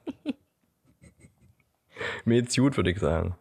Mir 2.24 2.42
geht's 2.42 2.56
gut, 2.56 2.76
würde 2.76 2.90
ich 2.90 2.98
sagen. 2.98 3.36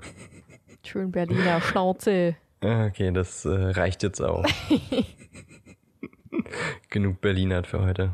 Schön 0.86 1.12
Berliner 1.12 1.60
Schnauze. 1.62 2.36
Ah, 2.62 2.86
Okay, 2.86 3.12
das 3.12 3.46
äh, 3.46 3.50
reicht 3.50 4.04
jetzt 4.04 4.22
auch. 4.22 4.46
Genug 6.92 7.20
Berliner 7.22 7.64
für 7.64 7.82
heute. 7.82 8.14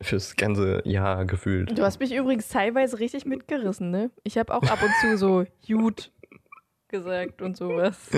Fürs 0.00 0.36
ganze 0.36 0.80
Jahr 0.88 1.24
gefühlt. 1.24 1.76
Du 1.76 1.82
hast 1.82 1.98
mich 1.98 2.14
übrigens 2.14 2.48
teilweise 2.48 3.00
richtig 3.00 3.26
mitgerissen, 3.26 3.90
ne? 3.90 4.10
Ich 4.22 4.38
habe 4.38 4.54
auch 4.54 4.62
ab 4.62 4.78
und 4.82 4.92
zu 5.00 5.18
so 5.18 5.44
Jut 5.66 6.12
gesagt 6.88 7.42
und 7.42 7.56
sowas. 7.56 8.08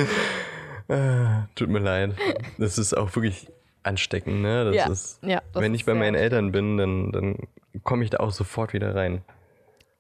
Ah, 0.89 1.49
tut 1.55 1.71
mir 1.71 1.79
leid. 1.79 2.15
Das 2.59 2.77
ist 2.77 2.95
auch 2.95 3.15
wirklich 3.15 3.49
ansteckend, 3.83 4.43
ne? 4.43 4.65
Das 4.67 4.75
ja, 4.75 4.89
ist, 4.89 5.23
ja, 5.23 5.43
das 5.53 5.63
wenn 5.63 5.73
ist 5.75 5.81
ich 5.81 5.87
bei 5.87 5.95
meinen. 5.95 6.15
Eltern 6.15 6.53
bin, 6.53 6.77
dann, 6.77 7.13
dann 7.13 7.37
komme 7.83 8.05
ich 8.05 8.11
da 8.11 8.19
auch 8.19 8.33
sofort 8.33 8.73
wieder 8.73 8.95
rein. 8.95 9.23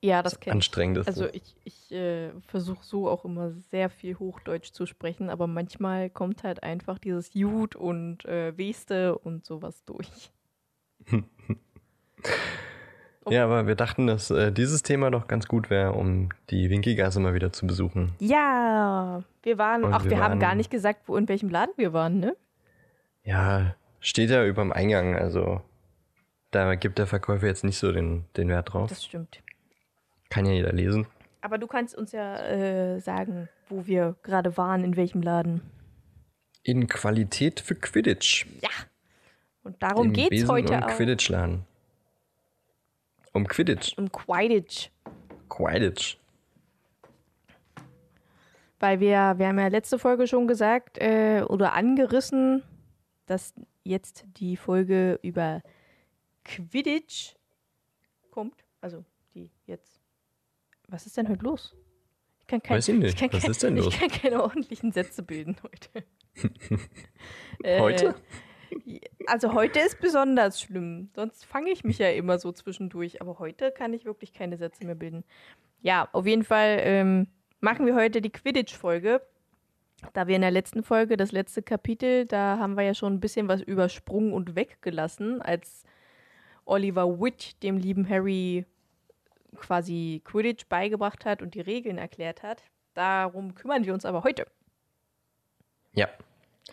Ja, 0.02 0.22
das 0.22 0.40
kenn 0.40 0.52
ich. 0.52 0.54
Anstrengend 0.54 0.98
ist 0.98 1.08
Also 1.08 1.26
ich, 1.26 1.56
ich 1.64 1.92
äh, 1.92 2.30
versuche 2.46 2.84
so 2.84 3.08
auch 3.08 3.24
immer 3.24 3.52
sehr 3.52 3.90
viel 3.90 4.18
Hochdeutsch 4.18 4.72
zu 4.72 4.86
sprechen, 4.86 5.28
aber 5.28 5.46
manchmal 5.46 6.08
kommt 6.08 6.42
halt 6.42 6.62
einfach 6.62 6.98
dieses 6.98 7.34
Jut 7.34 7.76
und 7.76 8.24
äh, 8.24 8.56
Weste 8.56 9.18
und 9.18 9.44
sowas 9.44 9.84
durch. 9.84 10.30
Ja, 13.28 13.44
aber 13.44 13.66
wir 13.66 13.74
dachten, 13.74 14.06
dass 14.06 14.30
äh, 14.30 14.50
dieses 14.50 14.82
Thema 14.82 15.10
doch 15.10 15.28
ganz 15.28 15.46
gut 15.46 15.68
wäre, 15.70 15.92
um 15.92 16.30
die 16.48 16.70
Winkelgasse 16.70 17.20
mal 17.20 17.34
wieder 17.34 17.52
zu 17.52 17.66
besuchen. 17.66 18.14
Ja, 18.18 19.22
wir 19.42 19.58
waren, 19.58 19.84
Und 19.84 19.92
ach, 19.92 20.04
wir, 20.04 20.12
wir 20.12 20.20
haben 20.20 20.40
gar 20.40 20.50
waren- 20.50 20.56
nicht 20.58 20.70
gesagt, 20.70 21.02
wo 21.06 21.16
in 21.16 21.28
welchem 21.28 21.48
Laden 21.50 21.72
wir 21.76 21.92
waren, 21.92 22.18
ne? 22.18 22.34
Ja, 23.22 23.74
steht 24.00 24.30
ja 24.30 24.44
überm 24.46 24.72
Eingang, 24.72 25.14
also 25.14 25.60
da 26.50 26.74
gibt 26.74 26.98
der 26.98 27.06
Verkäufer 27.06 27.46
jetzt 27.46 27.62
nicht 27.62 27.78
so 27.78 27.92
den, 27.92 28.24
den 28.36 28.48
Wert 28.48 28.72
drauf. 28.72 28.88
Das 28.88 29.04
stimmt. 29.04 29.42
Kann 30.30 30.46
ja 30.46 30.52
jeder 30.52 30.72
lesen. 30.72 31.06
Aber 31.42 31.58
du 31.58 31.66
kannst 31.66 31.94
uns 31.96 32.12
ja 32.12 32.36
äh, 32.38 33.00
sagen, 33.00 33.48
wo 33.68 33.86
wir 33.86 34.16
gerade 34.22 34.56
waren, 34.56 34.82
in 34.82 34.96
welchem 34.96 35.22
Laden. 35.22 35.60
In 36.62 36.86
Qualität 36.88 37.60
für 37.60 37.74
Quidditch. 37.74 38.46
Ja. 38.62 38.68
Und 39.62 39.82
darum 39.82 40.06
Im 40.08 40.12
geht's 40.14 40.30
Besen- 40.30 40.48
heute 40.48 40.72
und 40.74 40.82
auch. 40.84 40.88
Quidditch-Laden. 40.96 41.64
Um 43.32 43.46
Quidditch. 43.46 43.96
Um 43.96 44.10
Quidditch. 44.10 44.90
Quidditch. 45.48 46.18
Weil 48.78 49.00
wir, 49.00 49.34
wir 49.36 49.48
haben 49.48 49.58
ja 49.58 49.68
letzte 49.68 49.98
Folge 49.98 50.26
schon 50.26 50.48
gesagt 50.48 50.98
äh, 50.98 51.42
oder 51.46 51.74
angerissen, 51.74 52.62
dass 53.26 53.54
jetzt 53.84 54.24
die 54.38 54.56
Folge 54.56 55.18
über 55.22 55.62
Quidditch 56.44 57.34
kommt. 58.30 58.64
Also 58.80 59.04
die 59.34 59.50
jetzt. 59.66 60.00
Was 60.88 61.06
ist 61.06 61.16
denn 61.16 61.28
heute 61.28 61.44
los? 61.44 61.76
Ich 62.40 62.46
kann 62.46 62.62
kein, 62.62 62.78
Weiß 62.78 62.88
ich 62.88 62.96
nicht. 62.98 63.18
kann 63.18 63.32
Was 63.32 63.42
kein, 63.42 63.50
ist 63.50 63.62
denn 63.62 63.76
los? 63.76 63.88
Ich 63.94 64.00
kann 64.00 64.08
keine 64.08 64.42
ordentlichen 64.42 64.92
Sätze 64.92 65.22
bilden 65.22 65.56
heute. 65.62 66.04
Äh, 67.62 67.78
Heute? 67.80 68.14
Also 69.26 69.54
heute 69.54 69.80
ist 69.80 70.00
besonders 70.00 70.60
schlimm. 70.60 71.10
Sonst 71.14 71.44
fange 71.44 71.70
ich 71.70 71.84
mich 71.84 71.98
ja 71.98 72.10
immer 72.10 72.38
so 72.38 72.52
zwischendurch. 72.52 73.20
Aber 73.20 73.38
heute 73.38 73.70
kann 73.70 73.92
ich 73.94 74.04
wirklich 74.04 74.32
keine 74.32 74.56
Sätze 74.56 74.84
mehr 74.84 74.94
bilden. 74.94 75.24
Ja, 75.82 76.08
auf 76.12 76.26
jeden 76.26 76.44
Fall 76.44 76.78
ähm, 76.80 77.26
machen 77.60 77.86
wir 77.86 77.94
heute 77.94 78.20
die 78.20 78.30
Quidditch-Folge. 78.30 79.22
Da 80.14 80.26
wir 80.26 80.36
in 80.36 80.42
der 80.42 80.50
letzten 80.50 80.82
Folge, 80.82 81.16
das 81.16 81.32
letzte 81.32 81.62
Kapitel, 81.62 82.24
da 82.26 82.58
haben 82.58 82.74
wir 82.74 82.84
ja 82.84 82.94
schon 82.94 83.14
ein 83.14 83.20
bisschen 83.20 83.48
was 83.48 83.60
übersprungen 83.60 84.32
und 84.32 84.56
weggelassen, 84.56 85.42
als 85.42 85.84
Oliver 86.64 87.20
Witt 87.20 87.62
dem 87.62 87.76
lieben 87.76 88.08
Harry 88.08 88.64
quasi 89.56 90.22
Quidditch 90.24 90.66
beigebracht 90.68 91.24
hat 91.24 91.42
und 91.42 91.54
die 91.54 91.60
Regeln 91.60 91.98
erklärt 91.98 92.42
hat. 92.42 92.62
Darum 92.94 93.54
kümmern 93.54 93.84
wir 93.84 93.92
uns 93.92 94.04
aber 94.04 94.24
heute. 94.24 94.46
Ja. 95.92 96.08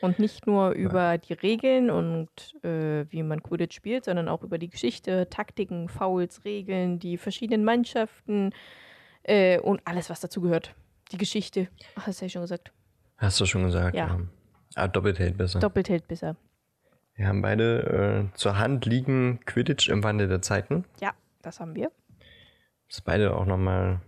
Und 0.01 0.19
nicht 0.19 0.45
nur 0.45 0.71
über 0.71 1.17
die 1.17 1.33
Regeln 1.33 1.89
und 1.89 2.29
äh, 2.63 3.05
wie 3.09 3.23
man 3.23 3.41
Quidditch 3.41 3.75
spielt, 3.75 4.05
sondern 4.05 4.27
auch 4.29 4.43
über 4.43 4.57
die 4.57 4.69
Geschichte, 4.69 5.27
Taktiken, 5.29 5.89
Fouls, 5.89 6.45
Regeln, 6.45 6.99
die 6.99 7.17
verschiedenen 7.17 7.63
Mannschaften 7.63 8.51
äh, 9.23 9.59
und 9.59 9.81
alles, 9.85 10.09
was 10.09 10.19
dazu 10.19 10.41
gehört. 10.41 10.75
Die 11.11 11.17
Geschichte. 11.17 11.67
Ach, 11.95 12.05
das 12.05 12.17
habe 12.17 12.27
ich 12.27 12.33
schon 12.33 12.41
gesagt. 12.41 12.71
Hast 13.17 13.39
du 13.39 13.45
schon 13.45 13.63
gesagt. 13.63 13.95
Ja. 13.95 14.19
Ah, 14.75 14.87
doppelt 14.87 15.17
hält 15.17 15.37
besser. 15.37 15.59
Doppelt 15.59 15.89
hält 15.89 16.07
besser. 16.07 16.35
Wir 17.15 17.27
haben 17.27 17.41
beide 17.41 18.29
äh, 18.31 18.37
zur 18.37 18.59
Hand 18.59 18.85
liegen 18.85 19.39
Quidditch 19.45 19.89
im 19.89 20.03
Wandel 20.03 20.27
der 20.27 20.43
Zeiten. 20.43 20.85
Ja, 21.01 21.13
das 21.41 21.59
haben 21.59 21.73
wir. 21.73 21.91
Das 22.89 23.01
beide 23.01 23.35
auch 23.35 23.45
nochmal 23.45 24.01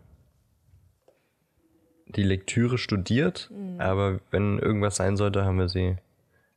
die 2.10 2.24
Lektüre 2.24 2.78
studiert, 2.78 3.50
Mhm. 3.52 3.80
aber 3.80 4.20
wenn 4.32 4.60
irgendwas 4.60 4.96
sein 4.96 5.18
sollte, 5.18 5.46
haben 5.46 5.58
wir 5.60 5.70
sie 5.70 5.96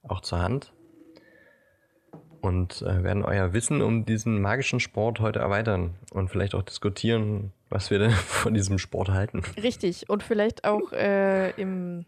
auch 0.03 0.21
zur 0.21 0.41
Hand. 0.41 0.73
Und 2.41 2.83
äh, 2.83 3.05
werden 3.05 3.25
euer 3.25 3.53
Wissen 3.53 3.83
um 3.83 4.05
diesen 4.05 4.41
magischen 4.41 4.81
Sport 4.81 5.21
heute 5.21 5.39
erweitern 5.39 5.95
und 6.11 6.29
vielleicht 6.29 6.57
auch 6.57 6.63
diskutieren, 6.63 7.53
was 7.69 7.91
wir 7.93 8.01
denn 8.01 8.11
von 8.27 8.53
diesem 8.55 8.79
Sport 8.79 9.11
halten. 9.11 9.43
Richtig. 9.63 10.11
Und 10.11 10.25
vielleicht 10.25 10.65
auch 10.65 10.93
äh, 10.93 11.51
im, 11.53 12.05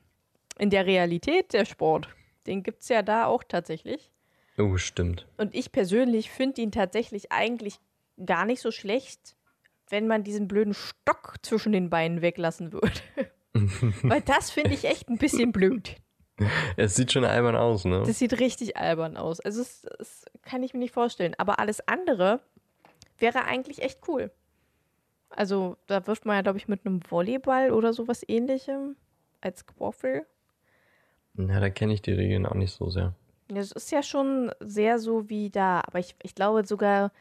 in 0.58 0.70
der 0.70 0.86
Realität 0.86 1.52
der 1.52 1.64
Sport. 1.64 2.08
Den 2.48 2.64
gibt 2.64 2.82
es 2.82 2.88
ja 2.88 3.02
da 3.02 3.26
auch 3.26 3.44
tatsächlich. 3.44 4.10
Oh, 4.58 4.76
stimmt. 4.76 5.26
Und 5.36 5.54
ich 5.54 5.70
persönlich 5.70 6.30
finde 6.30 6.62
ihn 6.62 6.72
tatsächlich 6.72 7.30
eigentlich 7.30 7.78
gar 8.26 8.44
nicht 8.44 8.60
so 8.60 8.70
schlecht, 8.72 9.36
wenn 9.88 10.08
man 10.08 10.24
diesen 10.24 10.48
blöden 10.48 10.74
Stock 10.74 11.34
zwischen 11.42 11.70
den 11.72 11.90
Beinen 11.90 12.22
weglassen 12.22 12.72
würde. 12.72 12.90
Weil 14.02 14.20
das 14.20 14.50
finde 14.50 14.74
ich 14.74 14.84
echt 14.84 15.08
ein 15.08 15.18
bisschen 15.18 15.52
blöd. 15.52 15.96
Es 16.76 16.96
sieht 16.96 17.12
schon 17.12 17.24
albern 17.24 17.54
aus, 17.54 17.84
ne? 17.84 18.02
Das 18.04 18.18
sieht 18.18 18.40
richtig 18.40 18.76
albern 18.76 19.16
aus. 19.16 19.38
Also 19.40 19.60
das, 19.60 19.86
das 19.98 20.24
kann 20.42 20.62
ich 20.62 20.74
mir 20.74 20.80
nicht 20.80 20.94
vorstellen. 20.94 21.34
Aber 21.38 21.60
alles 21.60 21.86
andere 21.86 22.40
wäre 23.18 23.44
eigentlich 23.44 23.82
echt 23.82 24.00
cool. 24.08 24.32
Also 25.30 25.76
da 25.86 26.06
wirft 26.06 26.26
man 26.26 26.36
ja, 26.36 26.42
glaube 26.42 26.58
ich, 26.58 26.68
mit 26.68 26.84
einem 26.84 27.00
Volleyball 27.08 27.70
oder 27.70 27.92
sowas 27.92 28.24
ähnlichem 28.26 28.96
als 29.40 29.66
Quaffel. 29.66 30.26
Na, 31.34 31.60
da 31.60 31.70
kenne 31.70 31.92
ich 31.94 32.02
die 32.02 32.12
Regeln 32.12 32.46
auch 32.46 32.54
nicht 32.54 32.72
so 32.72 32.90
sehr. 32.90 33.14
Das 33.48 33.72
ist 33.72 33.92
ja 33.92 34.02
schon 34.02 34.52
sehr 34.60 34.98
so 34.98 35.28
wie 35.28 35.50
da. 35.50 35.82
Aber 35.86 35.98
ich, 35.98 36.16
ich 36.22 36.34
glaube 36.34 36.66
sogar, 36.66 37.12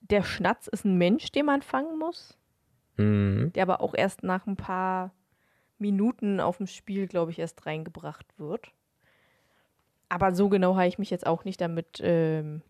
der 0.00 0.22
Schnatz 0.22 0.66
ist 0.66 0.84
ein 0.84 0.96
Mensch, 0.96 1.32
den 1.32 1.46
man 1.46 1.62
fangen 1.62 1.98
muss. 1.98 2.38
Mhm. 2.96 3.52
Der 3.54 3.64
aber 3.64 3.80
auch 3.80 3.94
erst 3.94 4.22
nach 4.22 4.46
ein 4.46 4.56
paar 4.56 5.12
Minuten 5.78 6.40
auf 6.40 6.58
dem 6.58 6.66
Spiel, 6.66 7.06
glaube 7.06 7.30
ich, 7.30 7.38
erst 7.38 7.66
reingebracht 7.66 8.26
wird. 8.38 8.72
Aber 10.08 10.34
so 10.34 10.48
genau 10.48 10.76
habe 10.76 10.86
ich 10.86 10.98
mich 10.98 11.10
jetzt 11.10 11.26
auch 11.26 11.44
nicht 11.44 11.60
damit 11.60 12.00
ähm, 12.02 12.62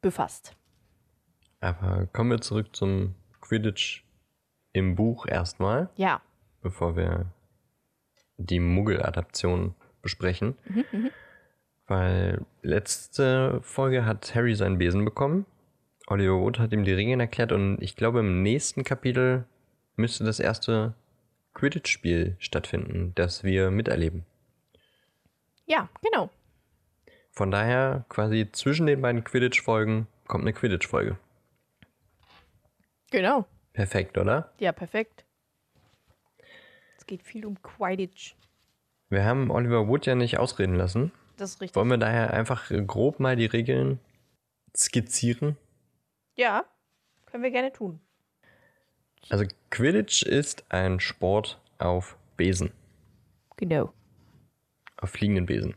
befasst. 0.00 0.56
Aber 1.60 2.06
kommen 2.06 2.30
wir 2.30 2.40
zurück 2.40 2.74
zum 2.74 3.14
Quidditch 3.40 4.04
im 4.72 4.94
Buch 4.94 5.26
erstmal, 5.26 5.90
Ja, 5.96 6.20
bevor 6.60 6.96
wir 6.96 7.26
die 8.36 8.60
Muggel-Adaption 8.60 9.74
besprechen. 10.02 10.56
Weil 11.86 12.44
letzte 12.62 13.60
Folge 13.62 14.04
hat 14.04 14.34
Harry 14.34 14.54
seinen 14.54 14.78
Besen 14.78 15.04
bekommen. 15.04 15.46
Oliver 16.06 16.40
Wood 16.40 16.58
hat 16.58 16.72
ihm 16.72 16.84
die 16.84 16.92
Regeln 16.92 17.20
erklärt 17.20 17.52
und 17.52 17.78
ich 17.80 17.96
glaube, 17.96 18.20
im 18.20 18.42
nächsten 18.42 18.84
Kapitel 18.84 19.46
müsste 19.96 20.24
das 20.24 20.40
erste 20.40 20.94
Quidditch-Spiel 21.54 22.36
stattfinden, 22.38 23.12
das 23.14 23.44
wir 23.44 23.70
miterleben. 23.70 24.24
ja, 25.66 25.88
genau. 26.02 26.30
Von 27.30 27.50
daher, 27.50 28.04
quasi 28.08 28.48
zwischen 28.52 28.86
den 28.86 29.02
beiden 29.02 29.24
Quidditch-Folgen 29.24 30.06
kommt 30.28 30.42
eine 30.44 30.52
Quidditch-Folge. 30.52 31.18
Genau. 33.10 33.46
Perfekt, 33.72 34.18
oder? 34.18 34.52
Ja, 34.58 34.70
perfekt. 34.70 35.24
Es 36.96 37.06
geht 37.06 37.22
viel 37.24 37.44
um 37.44 37.60
Quidditch. 37.60 38.34
Wir 39.08 39.24
haben 39.24 39.50
Oliver 39.50 39.88
Wood 39.88 40.06
ja 40.06 40.14
nicht 40.14 40.38
ausreden 40.38 40.76
lassen. 40.76 41.10
Das 41.36 41.50
ist 41.50 41.60
richtig. 41.60 41.74
Wollen 41.76 41.90
wir 41.90 41.98
daher 41.98 42.32
einfach 42.32 42.70
grob 42.86 43.18
mal 43.18 43.34
die 43.36 43.46
Regeln 43.46 43.98
skizzieren? 44.76 45.56
Ja, 46.36 46.64
können 47.26 47.42
wir 47.42 47.50
gerne 47.50 47.72
tun. 47.72 48.00
Also 49.30 49.44
Quidditch 49.70 50.22
ist 50.22 50.64
ein 50.68 51.00
Sport 51.00 51.60
auf 51.78 52.16
Besen, 52.36 52.70
Genau. 53.56 53.92
auf 54.98 55.10
fliegenden 55.10 55.46
Besen. 55.46 55.74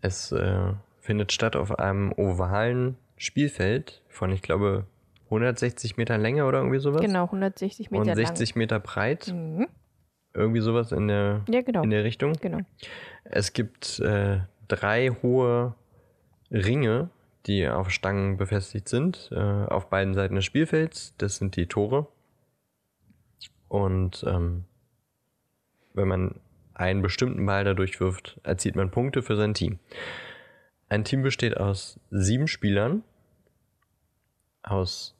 Es 0.00 0.32
äh, 0.32 0.72
findet 1.00 1.32
statt 1.32 1.56
auf 1.56 1.78
einem 1.78 2.12
ovalen 2.12 2.96
Spielfeld 3.16 4.02
von, 4.08 4.30
ich 4.30 4.42
glaube, 4.42 4.86
160 5.26 5.96
Meter 5.96 6.18
Länge 6.18 6.44
oder 6.46 6.58
irgendwie 6.58 6.78
sowas. 6.78 7.00
Genau, 7.00 7.24
160 7.24 7.90
Meter 7.90 8.00
Und 8.02 8.06
lang. 8.08 8.16
60 8.16 8.54
Meter 8.56 8.78
breit. 8.78 9.28
Mhm. 9.32 9.66
Irgendwie 10.34 10.60
sowas 10.60 10.92
in 10.92 11.08
der, 11.08 11.42
Ja, 11.48 11.62
genau. 11.62 11.82
in 11.82 11.90
der 11.90 12.04
Richtung. 12.04 12.34
Genau. 12.34 12.58
Es 13.24 13.52
gibt 13.54 13.98
äh, 14.00 14.40
drei 14.68 15.08
hohe 15.22 15.74
Ringe, 16.50 17.08
die 17.46 17.66
auf 17.68 17.90
Stangen 17.90 18.36
befestigt 18.36 18.88
sind, 18.88 19.30
äh, 19.32 19.36
auf 19.38 19.88
beiden 19.88 20.14
Seiten 20.14 20.34
des 20.34 20.44
Spielfelds. 20.44 21.14
Das 21.18 21.36
sind 21.36 21.56
die 21.56 21.66
Tore. 21.66 22.06
Und 23.76 24.24
ähm, 24.26 24.64
wenn 25.92 26.08
man 26.08 26.40
einen 26.72 27.02
bestimmten 27.02 27.44
Ball 27.44 27.62
dadurch 27.62 28.00
wirft, 28.00 28.40
erzielt 28.42 28.74
man 28.74 28.90
Punkte 28.90 29.22
für 29.22 29.36
sein 29.36 29.52
Team. 29.52 29.78
Ein 30.88 31.04
Team 31.04 31.20
besteht 31.20 31.58
aus 31.58 32.00
sieben 32.10 32.48
Spielern, 32.48 33.02
aus 34.62 35.14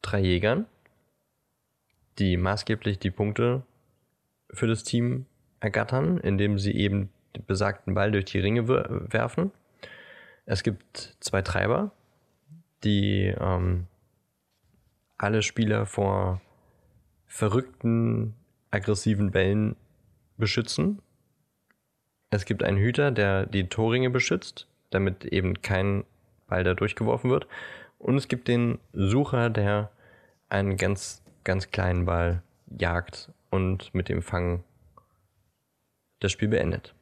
drei 0.00 0.20
Jägern, 0.20 0.64
die 2.18 2.38
maßgeblich 2.38 2.98
die 2.98 3.10
Punkte 3.10 3.62
für 4.50 4.66
das 4.66 4.82
Team 4.82 5.26
ergattern, 5.60 6.16
indem 6.16 6.58
sie 6.58 6.72
eben 6.72 7.10
den 7.36 7.44
besagten 7.44 7.92
Ball 7.92 8.12
durch 8.12 8.24
die 8.24 8.40
Ringe 8.40 8.66
wer- 8.66 9.12
werfen. 9.12 9.52
Es 10.46 10.62
gibt 10.62 11.16
zwei 11.20 11.42
Treiber, 11.42 11.92
die 12.82 13.26
ähm, 13.38 13.88
alle 15.22 15.42
Spieler 15.42 15.86
vor 15.86 16.40
verrückten, 17.26 18.34
aggressiven 18.70 19.30
Bällen 19.30 19.76
beschützen. 20.36 21.00
Es 22.30 22.44
gibt 22.44 22.62
einen 22.62 22.78
Hüter, 22.78 23.10
der 23.10 23.46
die 23.46 23.68
Torringe 23.68 24.10
beschützt, 24.10 24.66
damit 24.90 25.24
eben 25.24 25.60
kein 25.62 26.04
Ball 26.48 26.64
da 26.64 26.74
durchgeworfen 26.74 27.30
wird. 27.30 27.46
Und 27.98 28.16
es 28.16 28.28
gibt 28.28 28.48
den 28.48 28.78
Sucher, 28.92 29.50
der 29.50 29.90
einen 30.48 30.76
ganz, 30.76 31.22
ganz 31.44 31.70
kleinen 31.70 32.06
Ball 32.06 32.42
jagt 32.78 33.30
und 33.50 33.94
mit 33.94 34.08
dem 34.08 34.22
Fang 34.22 34.64
das 36.20 36.32
Spiel 36.32 36.48
beendet. 36.48 36.94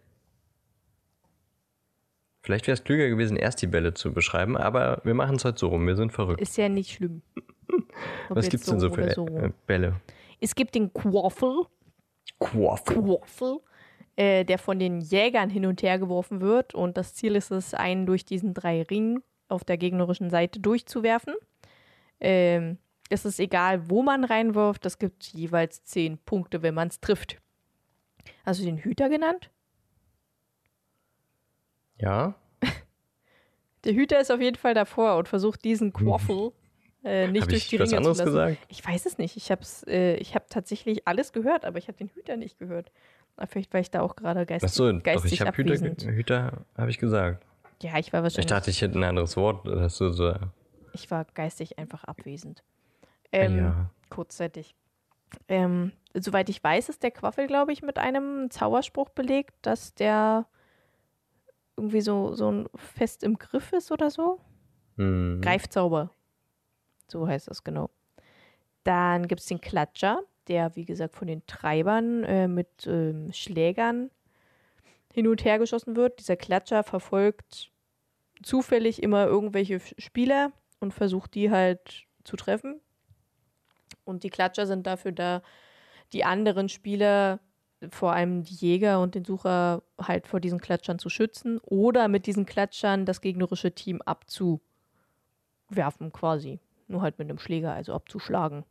Vielleicht 2.43 2.67
wäre 2.67 2.75
es 2.75 2.85
klüger 2.85 3.09
gewesen, 3.09 3.37
erst 3.37 3.63
die 3.63 3.67
Bälle 3.67 3.95
zu 3.95 4.13
beschreiben, 4.13 4.57
aber 4.57 5.03
wir 5.05 5.15
machen 5.15 5.37
es 5.37 5.45
halt 5.45 5.59
so 5.59 5.69
rum. 5.69 5.87
Wir 5.87 5.97
sind 5.97 6.13
verrückt. 6.13 6.41
Ist 6.41 6.57
ja 6.57 6.69
nicht 6.69 6.93
schlimm. 6.93 7.23
Was 8.29 8.45
jetzt 8.45 8.51
gibt's 8.51 8.67
denn 8.67 8.81
so 8.81 8.91
für 8.91 9.03
äh, 9.03 9.15
so. 9.15 9.27
äh, 9.27 9.51
Bälle? 9.67 10.01
Es 10.41 10.55
gibt 10.55 10.75
den 10.75 10.93
Quaffel, 10.93 11.67
Quaffel. 12.39 13.03
Quaffel 13.03 13.61
äh, 14.19 14.45
der 14.45 14.59
von 14.59 14.81
den 14.81 15.01
Jägern 15.01 15.49
hin 15.49 15.65
und 15.65 15.81
her 15.83 15.99
geworfen 16.01 16.41
wird. 16.41 16.75
Und 16.75 16.97
das 16.97 17.15
Ziel 17.15 17.37
ist 17.37 17.53
es, 17.53 17.73
einen 17.73 18.05
durch 18.05 18.25
diesen 18.25 18.53
drei 18.53 18.83
Ringen 18.83 19.23
auf 19.49 19.63
der 19.63 19.79
gegnerischen 19.79 20.29
Seite 20.29 20.59
durchzuwerfen. 20.59 21.35
Ähm, 22.19 22.79
es 23.11 23.25
ist 23.25 23.39
egal, 23.39 23.89
wo 23.89 24.03
man 24.03 24.25
reinwirft. 24.25 24.85
Es 24.87 24.99
gibt 24.99 25.25
jeweils 25.27 25.85
zehn 25.85 26.19
Punkte, 26.19 26.63
wenn 26.63 26.75
man 26.75 26.89
es 26.89 27.01
trifft. 27.01 27.41
Hast 28.45 28.61
du 28.61 28.65
den 28.65 28.79
Hüter 28.79 29.09
genannt? 29.09 29.51
Ja, 31.99 32.35
Der 33.85 33.95
Hüter 33.95 34.21
ist 34.21 34.33
auf 34.33 34.41
jeden 34.41 34.57
Fall 34.57 34.75
davor 34.75 35.17
und 35.17 35.29
versucht 35.29 35.65
diesen 35.65 35.93
Quaffel 35.93 36.53
äh, 37.05 37.29
nicht 37.29 37.43
habe 37.43 37.53
durch 37.53 37.65
ich 37.65 37.69
die 37.69 37.79
was 37.79 37.89
Ringe 37.89 37.99
anderes 37.99 38.19
zu 38.19 38.25
lassen. 38.25 38.55
gesagt? 38.55 38.67
Ich 38.69 38.87
weiß 38.87 39.07
es 39.07 39.19
nicht. 39.19 39.37
Ich 39.37 39.51
habe 39.51 39.63
äh, 39.87 40.17
ich 40.17 40.35
hab 40.35 40.49
tatsächlich 40.51 41.07
alles 41.07 41.33
gehört, 41.33 41.65
aber 41.65 41.79
ich 41.79 41.89
habe 41.89 41.99
den 41.99 42.09
Hüter 42.09 42.37
nicht 42.37 42.59
gehört. 42.59 42.91
Aber 43.37 43.47
Vielleicht 43.47 43.73
war 43.73 43.81
ich 43.81 43.91
da 43.91 44.01
auch 44.03 44.17
gerade 44.17 44.45
geistig, 44.47 44.71
Achso, 44.71 44.93
doch, 44.93 45.03
geistig 45.03 45.35
ich 45.35 45.41
habe 45.41 45.57
Hüter, 45.57 45.77
Hüter 46.11 46.53
habe 46.77 46.91
ich 46.91 46.99
gesagt. 46.99 47.45
Ja, 47.83 47.97
ich 47.99 48.13
war 48.13 48.25
wahrscheinlich. 48.25 48.47
Ich 48.47 48.51
dachte, 48.51 48.71
ich 48.71 48.83
hätte 48.83 48.99
ein 48.99 49.05
anderes 49.05 49.37
Wort, 49.37 49.67
dass 49.67 49.99
du 49.99 50.11
so. 50.11 50.35
Ich 50.93 51.11
war 51.11 51.25
geistig 51.35 51.79
einfach 51.79 52.03
abwesend. 52.05 52.65
Ähm, 53.31 53.59
ja. 53.59 53.91
Kurzzeitig. 54.11 54.75
Ähm, 55.47 55.93
soweit 56.15 56.49
ich 56.49 56.65
weiß, 56.65 56.89
ist 56.89 57.03
der 57.03 57.11
Quaffel, 57.13 57.47
glaube 57.47 57.73
ich, 57.73 57.83
mit 57.83 57.99
einem 57.99 58.51
Zauberspruch 58.51 59.11
belegt, 59.11 59.55
dass 59.63 59.95
der 59.95 60.47
irgendwie 61.77 62.01
so, 62.01 62.35
so 62.35 62.51
ein 62.51 62.69
fest 62.75 63.23
im 63.23 63.39
Griff 63.39 63.73
ist 63.73 63.93
oder 63.93 64.11
so. 64.11 64.41
Hm. 64.97 65.41
Greifzauber. 65.41 66.11
So 67.11 67.27
heißt 67.27 67.49
das 67.49 67.65
genau. 67.65 67.91
Dann 68.85 69.29
gibt 69.29 69.41
es 69.41 69.47
den 69.47 69.61
Klatscher, 69.61 70.23
der, 70.49 70.75
wie 70.77 70.85
gesagt, 70.85 71.15
von 71.15 71.27
den 71.27 71.47
Treibern 71.47 72.25
äh, 72.25 72.49
mit 72.49 72.87
ähm, 72.87 73.33
Schlägern 73.33 74.11
hin 75.13 75.27
und 75.27 75.45
her 75.45 75.59
geschossen 75.59 75.97
wird. 75.97 76.21
Dieser 76.21 76.37
Klatscher 76.37 76.85
verfolgt 76.85 77.71
zufällig 78.43 79.03
immer 79.03 79.27
irgendwelche 79.27 79.81
Spieler 79.99 80.53
und 80.81 80.95
versucht 80.95 81.35
die 81.35 81.51
halt 81.51 82.07
zu 82.25 82.37
treffen. 82.37 82.81
Und 84.05 84.23
die 84.23 84.31
Klatscher 84.31 84.67
sind 84.67 84.87
dafür 84.87 85.13
da, 85.13 85.43
die 86.13 86.25
anderen 86.25 86.69
Spieler, 86.69 87.41
vor 87.91 88.13
allem 88.13 88.43
die 88.43 88.55
Jäger 88.55 89.01
und 89.01 89.15
den 89.15 89.25
Sucher, 89.25 89.83
halt 90.01 90.27
vor 90.27 90.41
diesen 90.41 90.61
Klatschern 90.61 90.99
zu 90.99 91.09
schützen 91.11 91.59
oder 91.63 92.09
mit 92.09 92.27
diesen 92.27 92.47
Klatschern 92.47 93.05
das 93.05 93.21
gegnerische 93.21 93.73
Team 93.73 94.01
abzuwerfen, 94.03 94.61
quasi. 96.13 96.61
Nur 96.89 97.03
halt 97.03 97.19
mit 97.19 97.29
einem 97.29 97.39
Schläger, 97.39 97.73
also 97.73 97.95
abzuschlagen. 97.95 98.65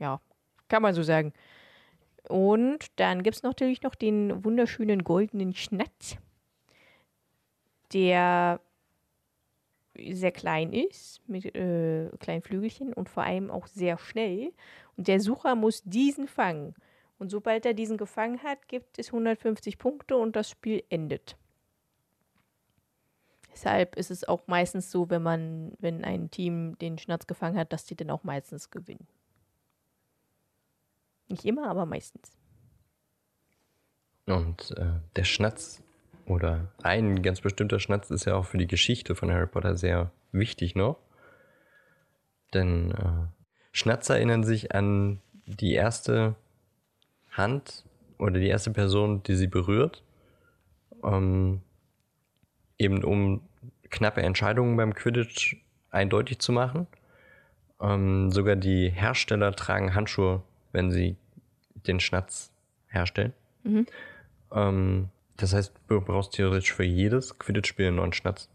Ja, 0.00 0.20
kann 0.68 0.82
man 0.82 0.94
so 0.94 1.02
sagen. 1.02 1.32
Und 2.28 2.98
dann 3.00 3.22
gibt 3.22 3.36
es 3.36 3.42
natürlich 3.42 3.82
noch 3.82 3.94
den 3.94 4.44
wunderschönen 4.44 5.04
goldenen 5.04 5.54
Schnatz, 5.54 6.16
der 7.92 8.60
sehr 9.94 10.32
klein 10.32 10.72
ist, 10.72 11.20
mit 11.28 11.54
äh, 11.54 12.08
kleinen 12.18 12.42
Flügelchen 12.42 12.92
und 12.92 13.08
vor 13.08 13.24
allem 13.24 13.50
auch 13.50 13.66
sehr 13.66 13.98
schnell. 13.98 14.52
Und 14.96 15.08
der 15.08 15.20
Sucher 15.20 15.54
muss 15.54 15.82
diesen 15.82 16.28
fangen. 16.28 16.74
Und 17.18 17.30
sobald 17.30 17.66
er 17.66 17.74
diesen 17.74 17.98
gefangen 17.98 18.42
hat, 18.42 18.66
gibt 18.68 18.98
es 18.98 19.08
150 19.08 19.78
Punkte 19.78 20.16
und 20.16 20.34
das 20.34 20.50
Spiel 20.50 20.82
endet. 20.88 21.36
Deshalb 23.52 23.96
ist 23.96 24.10
es 24.10 24.24
auch 24.24 24.46
meistens 24.46 24.90
so, 24.90 25.10
wenn 25.10 25.22
man, 25.22 25.72
wenn 25.78 26.04
ein 26.04 26.30
Team 26.30 26.78
den 26.78 26.98
Schnatz 26.98 27.26
gefangen 27.26 27.58
hat, 27.58 27.72
dass 27.72 27.84
die 27.84 27.96
dann 27.96 28.10
auch 28.10 28.24
meistens 28.24 28.70
gewinnen. 28.70 29.06
Nicht 31.28 31.44
immer, 31.44 31.68
aber 31.68 31.86
meistens. 31.86 32.38
Und 34.26 34.72
äh, 34.76 35.00
der 35.16 35.24
Schnatz 35.24 35.82
oder 36.26 36.72
ein 36.82 37.22
ganz 37.22 37.40
bestimmter 37.40 37.80
Schnatz 37.80 38.10
ist 38.10 38.24
ja 38.24 38.36
auch 38.36 38.46
für 38.46 38.58
die 38.58 38.66
Geschichte 38.66 39.14
von 39.14 39.30
Harry 39.30 39.46
Potter 39.46 39.76
sehr 39.76 40.12
wichtig 40.30 40.74
noch. 40.74 40.98
Denn 42.54 42.92
äh, 42.92 43.26
Schnatzer 43.72 44.16
erinnern 44.16 44.44
sich 44.44 44.74
an 44.74 45.20
die 45.46 45.72
erste 45.72 46.36
Hand 47.30 47.84
oder 48.18 48.38
die 48.38 48.48
erste 48.48 48.70
Person, 48.70 49.22
die 49.22 49.34
sie 49.34 49.46
berührt. 49.48 50.02
Ähm, 51.02 51.62
eben 52.82 53.04
um 53.04 53.40
knappe 53.90 54.22
Entscheidungen 54.22 54.76
beim 54.76 54.94
Quidditch 54.94 55.56
eindeutig 55.90 56.38
zu 56.38 56.52
machen. 56.52 56.86
Ähm, 57.80 58.30
sogar 58.30 58.56
die 58.56 58.88
Hersteller 58.88 59.52
tragen 59.52 59.94
Handschuhe, 59.94 60.42
wenn 60.72 60.90
sie 60.90 61.16
den 61.86 62.00
Schnatz 62.00 62.52
herstellen. 62.88 63.32
Mhm. 63.64 63.86
Ähm, 64.52 65.08
das 65.36 65.54
heißt, 65.54 65.72
du 65.88 66.00
brauchst 66.00 66.32
theoretisch 66.32 66.72
für 66.72 66.84
jedes 66.84 67.38
Quidditch-Spiel 67.38 67.88
einen 67.88 67.96
neuen 67.96 68.12
Schnatz. 68.12 68.48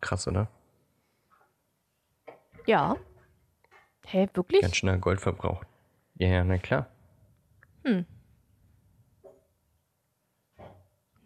Krass, 0.00 0.26
oder? 0.26 0.48
Ja. 2.66 2.96
Hä, 4.06 4.28
wirklich? 4.34 4.62
Ganz 4.62 4.76
schöner 4.76 4.98
Goldverbrauch. 4.98 5.64
Ja, 6.16 6.28
ja, 6.28 6.44
na 6.44 6.58
klar. 6.58 6.88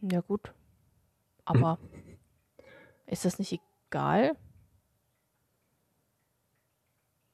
Ja, 0.00 0.20
gut. 0.20 0.52
Aber 1.44 1.78
ist 3.10 3.24
das 3.24 3.38
nicht 3.38 3.60
egal, 3.90 4.36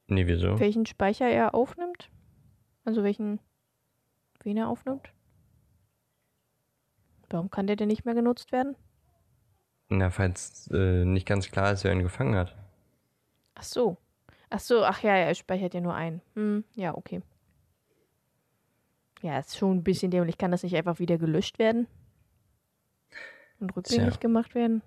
Nee, 0.07 0.27
wieso? 0.27 0.59
welchen 0.59 0.85
Speicher 0.85 1.27
er 1.27 1.55
aufnimmt? 1.55 2.09
Also 2.83 3.03
welchen, 3.03 3.39
wen 4.43 4.57
er 4.57 4.69
aufnimmt? 4.69 5.11
Warum 7.29 7.49
kann 7.49 7.65
der 7.67 7.75
denn 7.75 7.87
nicht 7.87 8.05
mehr 8.05 8.13
genutzt 8.13 8.51
werden? 8.51 8.75
Na, 9.89 10.09
falls 10.11 10.69
äh, 10.71 11.05
nicht 11.05 11.27
ganz 11.27 11.49
klar 11.49 11.71
ist, 11.71 11.83
wer 11.83 11.91
ihn 11.91 12.03
gefangen 12.03 12.35
hat. 12.35 12.55
Ach 13.55 13.63
so. 13.63 13.97
Ach 14.49 14.59
so, 14.59 14.83
ach 14.83 15.01
ja, 15.01 15.15
er 15.15 15.33
speichert 15.33 15.73
ja 15.73 15.81
nur 15.81 15.95
ein. 15.95 16.21
Hm, 16.35 16.63
ja, 16.75 16.95
okay. 16.95 17.21
Ja, 19.21 19.39
ist 19.39 19.57
schon 19.57 19.77
ein 19.77 19.83
bisschen 19.83 20.11
dämlich. 20.11 20.37
Kann 20.37 20.51
das 20.51 20.61
nicht 20.63 20.75
einfach 20.75 20.99
wieder 20.99 21.17
gelöscht 21.17 21.57
werden? 21.57 21.87
Und 23.59 23.75
rückgängig 23.75 24.11
Tja. 24.11 24.19
gemacht 24.19 24.53
werden? 24.53 24.83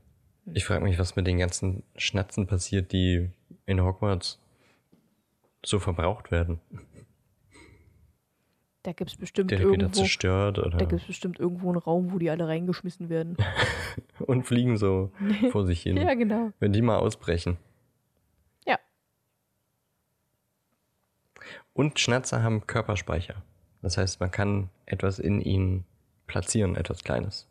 Ich 0.54 0.64
frage 0.64 0.84
mich, 0.84 0.98
was 0.98 1.16
mit 1.16 1.26
den 1.26 1.38
ganzen 1.38 1.82
Schnatzen 1.96 2.46
passiert, 2.46 2.92
die 2.92 3.30
in 3.66 3.82
Hogwarts 3.82 4.40
so 5.64 5.78
verbraucht 5.78 6.30
werden. 6.30 6.60
Da 8.82 8.92
gibt 8.92 9.10
es 9.10 9.16
bestimmt 9.16 9.50
Direkt 9.50 9.66
wieder 9.66 9.82
irgendwo. 9.82 9.98
zerstört 10.00 10.58
oder 10.58 10.70
Da 10.70 10.78
gibt 10.78 10.92
es 10.92 11.06
bestimmt 11.06 11.38
irgendwo 11.38 11.68
einen 11.68 11.78
Raum, 11.78 12.12
wo 12.12 12.18
die 12.18 12.30
alle 12.30 12.46
reingeschmissen 12.46 13.08
werden. 13.08 13.36
und 14.20 14.44
fliegen 14.44 14.76
so 14.78 15.10
vor 15.50 15.66
sich 15.66 15.82
hin. 15.82 15.96
ja, 15.96 16.14
genau. 16.14 16.52
Wenn 16.60 16.72
die 16.72 16.80
mal 16.82 16.96
ausbrechen. 16.98 17.58
Ja. 18.66 18.78
Und 21.72 21.98
Schnatzer 21.98 22.42
haben 22.42 22.66
Körperspeicher. 22.66 23.42
Das 23.82 23.96
heißt, 23.98 24.20
man 24.20 24.30
kann 24.30 24.70
etwas 24.86 25.18
in 25.18 25.40
ihnen 25.40 25.84
platzieren, 26.26 26.76
etwas 26.76 27.02
Kleines. 27.04 27.47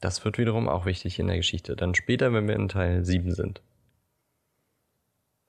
Das 0.00 0.24
wird 0.24 0.38
wiederum 0.38 0.68
auch 0.68 0.86
wichtig 0.86 1.18
in 1.18 1.26
der 1.26 1.36
Geschichte. 1.36 1.76
Dann 1.76 1.94
später, 1.94 2.32
wenn 2.32 2.48
wir 2.48 2.56
in 2.56 2.68
Teil 2.68 3.04
7 3.04 3.34
sind. 3.34 3.62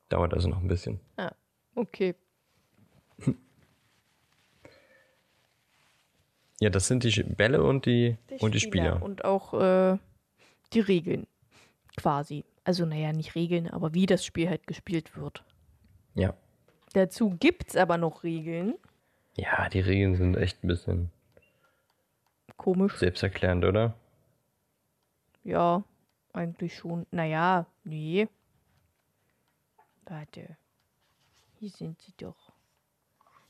Dauert 0.10 0.34
also 0.34 0.50
noch 0.50 0.60
ein 0.60 0.68
bisschen. 0.68 1.00
Okay. 1.74 2.16
Ja, 6.60 6.70
das 6.70 6.88
sind 6.88 7.04
die 7.04 7.24
Bälle 7.24 7.64
und 7.64 7.88
die, 7.88 8.18
und 8.40 8.54
die 8.54 8.60
Spieler. 8.60 9.02
Und 9.02 9.26
auch 9.26 9.54
äh, 9.54 9.98
die 10.74 10.80
Regeln. 10.80 11.26
Quasi. 11.98 12.46
Also, 12.64 12.86
naja, 12.86 13.14
nicht 13.14 13.34
Regeln, 13.34 13.68
aber 13.68 13.96
wie 13.96 14.06
das 14.06 14.24
Spiel 14.24 14.48
halt 14.48 14.68
gespielt 14.68 15.18
wird. 15.18 15.44
Ja. 16.14 16.36
Dazu 16.94 17.36
gibt 17.40 17.70
es 17.70 17.76
aber 17.76 17.98
noch 17.98 18.24
Regeln. 18.24 18.76
Ja, 19.38 19.70
die 19.70 19.80
Regeln 19.80 20.16
sind 20.16 20.36
echt 20.36 20.64
ein 20.64 20.68
bisschen 20.68 21.10
Komisch. 22.58 22.98
selbsterklärend, 22.98 23.66
oder? 23.66 23.96
Ja, 25.44 25.84
eigentlich 26.34 26.76
schon. 26.76 27.06
Naja, 27.12 27.66
nee. 27.84 28.28
Warte. 30.06 30.58
Hier 31.60 31.70
sind 31.70 32.02
sie 32.02 32.14
doch. 32.18 32.52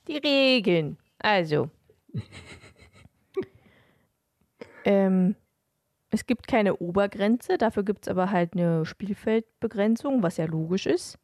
Die 0.07 0.17
Regeln. 0.17 0.97
Also. 1.19 1.69
ähm, 4.85 5.35
es 6.09 6.25
gibt 6.25 6.47
keine 6.47 6.77
Obergrenze, 6.77 7.57
dafür 7.57 7.83
gibt 7.83 8.05
es 8.05 8.09
aber 8.09 8.31
halt 8.31 8.53
eine 8.53 8.85
Spielfeldbegrenzung, 8.85 10.23
was 10.23 10.37
ja 10.37 10.45
logisch 10.45 10.85
ist. 10.85 11.17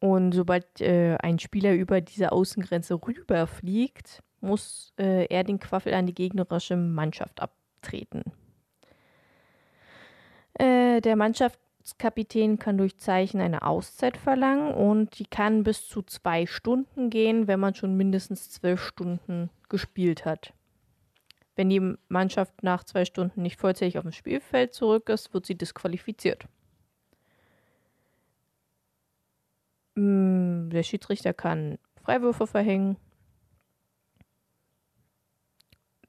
Und 0.00 0.32
sobald 0.32 0.80
äh, 0.80 1.16
ein 1.20 1.38
Spieler 1.38 1.74
über 1.74 2.00
diese 2.00 2.32
Außengrenze 2.32 2.94
rüberfliegt, 2.94 4.22
muss 4.40 4.92
äh, 4.98 5.26
er 5.26 5.44
den 5.44 5.60
Quaffel 5.60 5.94
an 5.94 6.06
die 6.06 6.14
gegnerische 6.14 6.76
Mannschaft 6.76 7.40
abtreten. 7.40 8.22
Äh, 10.54 11.00
der 11.00 11.16
Mannschaftskapitän 11.16 12.58
kann 12.58 12.78
durch 12.78 12.98
Zeichen 12.98 13.40
eine 13.40 13.62
Auszeit 13.62 14.16
verlangen 14.16 14.72
und 14.72 15.18
die 15.18 15.24
kann 15.24 15.64
bis 15.64 15.86
zu 15.88 16.02
zwei 16.02 16.46
Stunden 16.46 17.10
gehen, 17.10 17.46
wenn 17.46 17.60
man 17.60 17.74
schon 17.74 17.96
mindestens 17.96 18.50
zwölf 18.50 18.80
Stunden 18.82 19.50
gespielt 19.68 20.24
hat. 20.24 20.52
Wenn 21.56 21.68
die 21.68 21.96
Mannschaft 22.08 22.62
nach 22.62 22.84
zwei 22.84 23.04
Stunden 23.04 23.42
nicht 23.42 23.60
vollzählig 23.60 23.98
auf 23.98 24.04
dem 24.04 24.12
Spielfeld 24.12 24.72
zurück 24.74 25.08
ist, 25.08 25.34
wird 25.34 25.46
sie 25.46 25.54
disqualifiziert. 25.56 26.46
Mm, 29.96 30.70
Der 30.70 30.82
Schiedsrichter 30.82 31.34
kann 31.34 31.78
Freiwürfe 32.02 32.46
verhängen. 32.46 32.96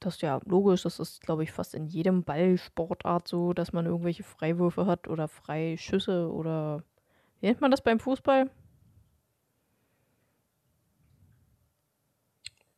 Das 0.04 0.16
ist 0.16 0.22
ja 0.22 0.42
logisch, 0.44 0.84
das 0.84 1.00
ist, 1.00 1.22
glaube 1.22 1.44
ich, 1.44 1.54
fast 1.54 1.74
in 1.74 1.86
jedem 1.86 2.24
Ballsportart 2.24 3.26
so, 3.26 3.54
dass 3.54 3.72
man 3.72 3.86
irgendwelche 3.86 4.24
Freiwürfe 4.24 4.86
hat 4.86 5.08
oder 5.08 5.30
Freischüsse 5.30 6.30
oder 6.30 6.84
wie 7.40 7.46
nennt 7.46 7.62
man 7.62 7.72
das 7.72 7.82
beim 7.82 8.02
Fußball? 8.02 8.50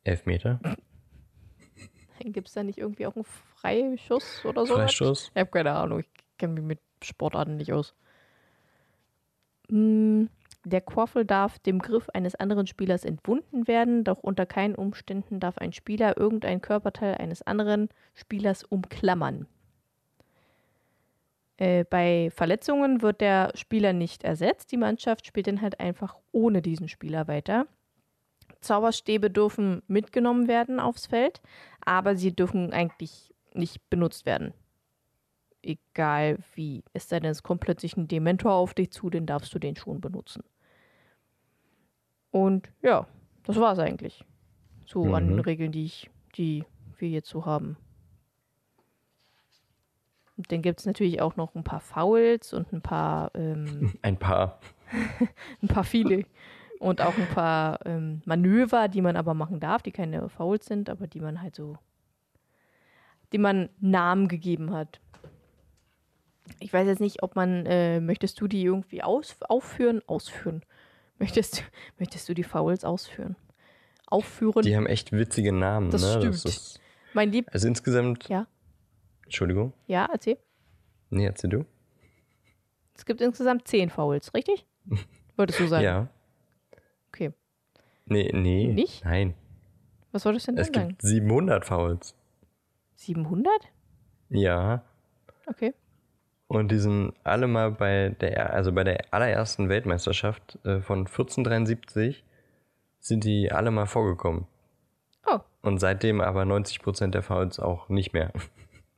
Elfmeter. 0.04 0.60
Gibt 2.20 2.46
es 2.46 2.54
da 2.54 2.62
nicht 2.62 2.78
irgendwie 2.78 3.08
auch 3.08 3.16
einen 3.16 3.24
Freischuss 3.24 4.44
oder 4.44 4.64
so? 4.64 4.74
Freistoß. 4.74 5.32
Ich 5.34 5.40
habe 5.40 5.50
keine 5.50 5.72
Ahnung, 5.72 6.00
ich 6.00 6.08
kenne 6.38 6.54
mich 6.54 6.62
mit 6.62 6.80
Sportarten 7.02 7.56
nicht 7.56 7.72
aus. 7.72 7.92
Mm, 9.68 10.26
Der 10.66 10.80
Quaffel 10.80 11.24
darf 11.24 11.60
dem 11.60 11.78
Griff 11.78 12.08
eines 12.12 12.34
anderen 12.34 12.66
Spielers 12.66 13.04
entwunden 13.04 13.68
werden, 13.68 14.02
doch 14.02 14.18
unter 14.18 14.46
keinen 14.46 14.74
Umständen 14.74 15.38
darf 15.38 15.58
ein 15.58 15.72
Spieler 15.72 16.16
irgendein 16.16 16.60
Körperteil 16.60 17.14
eines 17.14 17.40
anderen 17.42 17.88
Spielers 18.14 18.64
umklammern. 18.64 19.46
Äh, 21.56 21.84
bei 21.84 22.30
Verletzungen 22.34 23.00
wird 23.00 23.20
der 23.20 23.52
Spieler 23.54 23.92
nicht 23.92 24.24
ersetzt, 24.24 24.72
die 24.72 24.76
Mannschaft 24.76 25.28
spielt 25.28 25.46
dann 25.46 25.62
halt 25.62 25.78
einfach 25.78 26.16
ohne 26.32 26.62
diesen 26.62 26.88
Spieler 26.88 27.28
weiter. 27.28 27.68
Zauberstäbe 28.60 29.30
dürfen 29.30 29.84
mitgenommen 29.86 30.48
werden 30.48 30.80
aufs 30.80 31.06
Feld, 31.06 31.42
aber 31.80 32.16
sie 32.16 32.34
dürfen 32.34 32.72
eigentlich 32.72 33.32
nicht 33.54 33.88
benutzt 33.88 34.26
werden 34.26 34.52
egal 35.62 36.38
wie. 36.54 36.84
Es 36.92 37.08
sei 37.08 37.20
denn, 37.20 37.30
es 37.30 37.42
kommt 37.42 37.60
plötzlich 37.60 37.96
ein 37.96 38.08
Dementor 38.08 38.52
auf 38.52 38.72
dich 38.72 38.92
zu, 38.92 39.10
dann 39.10 39.26
darfst 39.26 39.52
du 39.52 39.58
den 39.58 39.76
schon 39.76 40.00
benutzen. 40.00 40.44
Und 42.36 42.68
ja, 42.82 43.06
das 43.44 43.56
war's 43.56 43.78
eigentlich. 43.78 44.22
So 44.84 45.14
an 45.14 45.32
Mhm. 45.32 45.40
Regeln, 45.40 45.72
die 45.72 45.86
ich, 45.86 46.10
die 46.36 46.64
wir 46.98 47.08
jetzt 47.08 47.30
so 47.30 47.46
haben. 47.46 47.78
Und 50.36 50.52
dann 50.52 50.60
gibt 50.60 50.80
es 50.80 50.84
natürlich 50.84 51.22
auch 51.22 51.36
noch 51.36 51.54
ein 51.54 51.64
paar 51.64 51.80
Fouls 51.80 52.52
und 52.52 52.70
ein 52.74 52.82
paar, 52.82 53.30
ähm, 53.34 53.94
Ein 54.02 54.18
paar. 54.18 54.60
ein 55.62 55.68
paar 55.68 55.84
viele. 55.84 56.24
Und 56.78 57.00
auch 57.00 57.16
ein 57.16 57.26
paar 57.28 57.84
ähm, 57.86 58.20
Manöver, 58.26 58.88
die 58.88 59.00
man 59.00 59.16
aber 59.16 59.32
machen 59.32 59.58
darf, 59.58 59.80
die 59.80 59.92
keine 59.92 60.28
Fouls 60.28 60.66
sind, 60.66 60.90
aber 60.90 61.06
die 61.06 61.20
man 61.20 61.40
halt 61.40 61.54
so, 61.56 61.78
die 63.32 63.38
man 63.38 63.70
Namen 63.80 64.28
gegeben 64.28 64.72
hat. 64.72 65.00
Ich 66.60 66.70
weiß 66.70 66.86
jetzt 66.86 67.00
nicht, 67.00 67.22
ob 67.22 67.34
man, 67.34 67.64
äh, 67.64 67.98
möchtest 67.98 68.38
du 68.42 68.46
die 68.46 68.62
irgendwie 68.62 69.02
aus, 69.02 69.40
aufführen? 69.48 70.02
Ausführen. 70.06 70.62
Möchtest, 71.18 71.64
möchtest 71.98 72.28
du 72.28 72.34
die 72.34 72.44
Fouls 72.44 72.84
ausführen? 72.84 73.36
Aufführen? 74.08 74.62
Die 74.62 74.76
haben 74.76 74.86
echt 74.86 75.12
witzige 75.12 75.52
Namen, 75.52 75.90
Das 75.90 76.02
ne? 76.02 76.12
stimmt. 76.20 76.34
ist, 76.44 76.80
mein 77.12 77.32
Lieb. 77.32 77.48
also 77.52 77.66
insgesamt. 77.66 78.28
Ja. 78.28 78.46
Entschuldigung. 79.24 79.72
Ja, 79.86 80.08
erzähl. 80.12 80.38
Nee, 81.10 81.26
erzähl 81.26 81.50
du. 81.50 81.64
Es 82.94 83.04
gibt 83.04 83.20
insgesamt 83.20 83.66
zehn 83.66 83.90
Fouls, 83.90 84.32
richtig? 84.34 84.64
Wolltest 85.36 85.60
du 85.60 85.66
sagen? 85.66 85.84
Ja. 85.84 86.08
Okay. 87.08 87.32
Nee, 88.06 88.30
nee. 88.32 88.72
Nicht? 88.72 89.04
Nein. 89.04 89.34
Was 90.12 90.24
wolltest 90.24 90.46
du 90.48 90.52
denn 90.52 90.60
Es 90.60 90.68
sagen? 90.68 90.88
gibt 90.90 91.02
700 91.02 91.64
Fouls. 91.64 92.14
700? 92.96 93.52
Ja. 94.30 94.84
Okay. 95.46 95.74
Und 96.48 96.70
die 96.70 96.78
sind 96.78 97.12
alle 97.24 97.48
mal 97.48 97.72
bei 97.72 98.10
der, 98.20 98.52
also 98.52 98.72
bei 98.72 98.84
der 98.84 99.12
allerersten 99.12 99.68
Weltmeisterschaft 99.68 100.58
äh, 100.64 100.80
von 100.80 101.00
1473 101.00 102.24
sind 103.00 103.24
die 103.24 103.50
alle 103.50 103.70
mal 103.70 103.86
vorgekommen. 103.86 104.46
Oh, 105.26 105.40
Und 105.62 105.78
seitdem 105.78 106.20
aber 106.20 106.42
90% 106.42 107.08
der 107.08 107.22
Fouls 107.22 107.58
auch 107.58 107.88
nicht 107.88 108.12
mehr. 108.12 108.32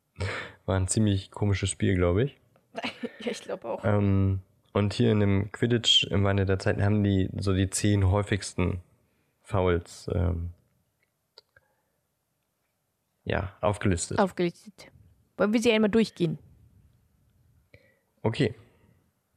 War 0.67 0.77
ein 0.77 0.89
ziemlich 0.89 1.31
komisches 1.31 1.71
Spiel, 1.71 1.95
glaube 1.95 2.25
ich. 2.25 2.39
ja, 3.21 3.31
ich 3.31 3.41
glaube 3.41 3.67
auch. 3.67 3.85
Ähm, 3.85 4.41
und 4.75 4.93
hier 4.93 5.11
in 5.11 5.21
dem 5.21 5.51
Quidditch 5.51 6.05
im 6.05 6.25
Wandel 6.25 6.45
der 6.45 6.59
Zeiten 6.59 6.85
haben 6.85 7.03
die 7.03 7.31
so 7.39 7.55
die 7.55 7.71
zehn 7.71 8.11
häufigsten 8.11 8.83
Fouls 9.43 10.11
ähm, 10.15 10.51
ja, 13.25 13.53
aufgelistet. 13.63 14.19
Aufgelistet. 14.19 14.91
Wollen 15.37 15.53
wir 15.53 15.61
sie 15.61 15.73
einmal 15.73 15.91
durchgehen? 15.91 16.39
Okay, 18.23 18.55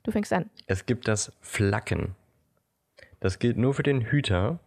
Du 0.03 0.11
fängst 0.11 0.33
an. 0.33 0.49
es 0.67 0.85
gibt 0.85 1.07
das 1.07 1.31
Flacken. 1.41 2.15
Das 3.19 3.37
gilt 3.39 3.57
nur 3.57 3.73
für 3.73 3.83
den 3.83 4.01
Hüter. 4.01 4.59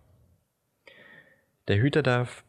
Der 1.67 1.79
Hüter 1.79 2.03
darf 2.03 2.45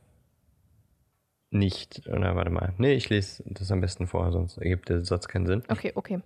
nicht, 1.50 2.08
oder 2.08 2.36
warte 2.36 2.52
mal, 2.52 2.74
nee, 2.78 2.94
ich 2.94 3.10
lese 3.10 3.44
das 3.48 3.72
am 3.72 3.82
besten 3.82 4.08
vor, 4.08 4.32
sonst 4.32 4.58
ergibt 4.58 4.90
der 4.90 5.04
Satz 5.06 5.28
keinen 5.28 5.46
Sinn. 5.48 5.64
Okay, 5.70 5.92
okay. 5.96 6.20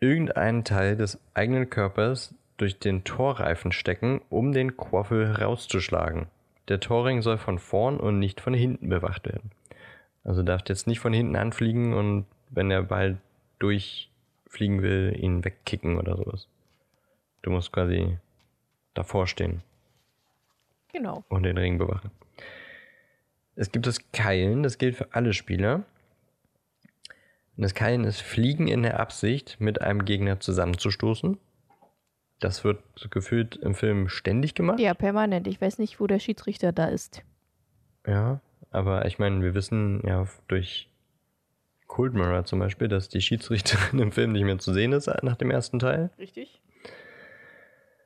irgendeinen 0.00 0.62
Teil 0.64 0.96
des 0.96 1.18
eigenen 1.34 1.68
Körpers 1.70 2.34
durch 2.56 2.78
den 2.78 3.04
Torreifen 3.04 3.72
stecken, 3.72 4.20
um 4.30 4.52
den 4.52 4.76
Quaffel 4.76 5.32
rauszuschlagen. 5.32 6.28
Der 6.68 6.80
Torring 6.80 7.20
soll 7.22 7.38
von 7.38 7.58
vorn 7.58 7.98
und 7.98 8.18
nicht 8.18 8.40
von 8.40 8.54
hinten 8.54 8.88
bewacht 8.88 9.26
werden. 9.26 9.50
Also 10.24 10.42
darf 10.42 10.62
jetzt 10.68 10.86
nicht 10.86 11.00
von 11.00 11.12
hinten 11.12 11.36
anfliegen 11.36 11.92
und 11.94 12.26
wenn 12.50 12.68
der 12.68 12.82
Ball 12.82 13.18
durchfliegen 13.58 14.82
will, 14.82 15.16
ihn 15.18 15.44
wegkicken 15.44 15.98
oder 15.98 16.16
sowas. 16.16 16.48
Du 17.42 17.50
musst 17.50 17.72
quasi 17.72 18.18
davor 18.94 19.26
stehen 19.26 19.62
Genau. 20.92 21.24
und 21.28 21.42
den 21.44 21.58
Ring 21.58 21.78
bewachen. 21.78 22.10
Es 23.54 23.72
gibt 23.72 23.86
das 23.86 24.10
Keilen, 24.12 24.62
das 24.62 24.78
gilt 24.78 24.96
für 24.96 25.14
alle 25.14 25.32
Spieler. 25.32 25.84
Und 27.56 27.62
das 27.62 27.74
Keilen 27.74 28.04
ist 28.04 28.20
Fliegen 28.20 28.68
in 28.68 28.82
der 28.82 29.00
Absicht, 29.00 29.56
mit 29.60 29.80
einem 29.80 30.04
Gegner 30.04 30.40
zusammenzustoßen. 30.40 31.38
Das 32.38 32.64
wird 32.64 32.82
gefühlt 33.10 33.56
im 33.56 33.74
Film 33.74 34.10
ständig 34.10 34.54
gemacht. 34.54 34.78
Ja, 34.78 34.92
permanent. 34.92 35.46
Ich 35.46 35.58
weiß 35.58 35.78
nicht, 35.78 36.00
wo 36.00 36.06
der 36.06 36.18
Schiedsrichter 36.18 36.72
da 36.72 36.86
ist. 36.86 37.22
Ja, 38.06 38.40
aber 38.70 39.06
ich 39.06 39.18
meine, 39.18 39.42
wir 39.42 39.54
wissen 39.54 40.02
ja 40.06 40.26
durch 40.48 40.90
Cold 41.86 42.14
Mirror 42.14 42.44
zum 42.44 42.58
Beispiel, 42.58 42.88
dass 42.88 43.08
die 43.08 43.20
Schiedsrichterin 43.20 43.98
im 44.00 44.12
Film 44.12 44.32
nicht 44.32 44.44
mehr 44.44 44.58
zu 44.58 44.72
sehen 44.72 44.92
ist 44.92 45.06
nach 45.22 45.36
dem 45.36 45.50
ersten 45.50 45.78
Teil. 45.78 46.10
Richtig. 46.18 46.60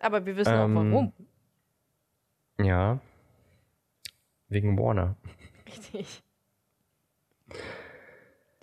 Aber 0.00 0.24
wir 0.26 0.36
wissen 0.36 0.52
Ähm, 0.52 0.76
auch 0.76 0.84
warum. 0.84 1.12
Ja. 2.60 3.00
Wegen 4.48 4.78
Warner. 4.78 5.16
Richtig. 5.66 6.22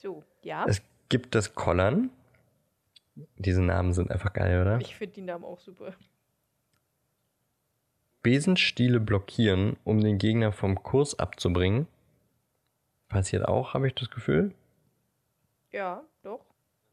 So, 0.01 0.23
ja. 0.43 0.65
Es 0.67 0.81
gibt 1.09 1.35
das 1.35 1.55
Kollern. 1.55 2.09
Diese 3.37 3.61
Namen 3.61 3.93
sind 3.93 4.11
einfach 4.11 4.33
geil, 4.33 4.61
oder? 4.61 4.79
Ich 4.79 4.95
finde 4.95 5.13
die 5.15 5.21
Namen 5.21 5.43
auch 5.43 5.59
super. 5.59 5.93
Besenstiele 8.21 8.99
blockieren, 8.99 9.77
um 9.83 10.01
den 10.01 10.17
Gegner 10.17 10.51
vom 10.51 10.83
Kurs 10.83 11.17
abzubringen. 11.17 11.87
Passiert 13.07 13.47
auch, 13.47 13.73
habe 13.73 13.87
ich 13.87 13.95
das 13.95 14.09
Gefühl. 14.09 14.53
Ja, 15.77 16.03
doch. 16.23 16.43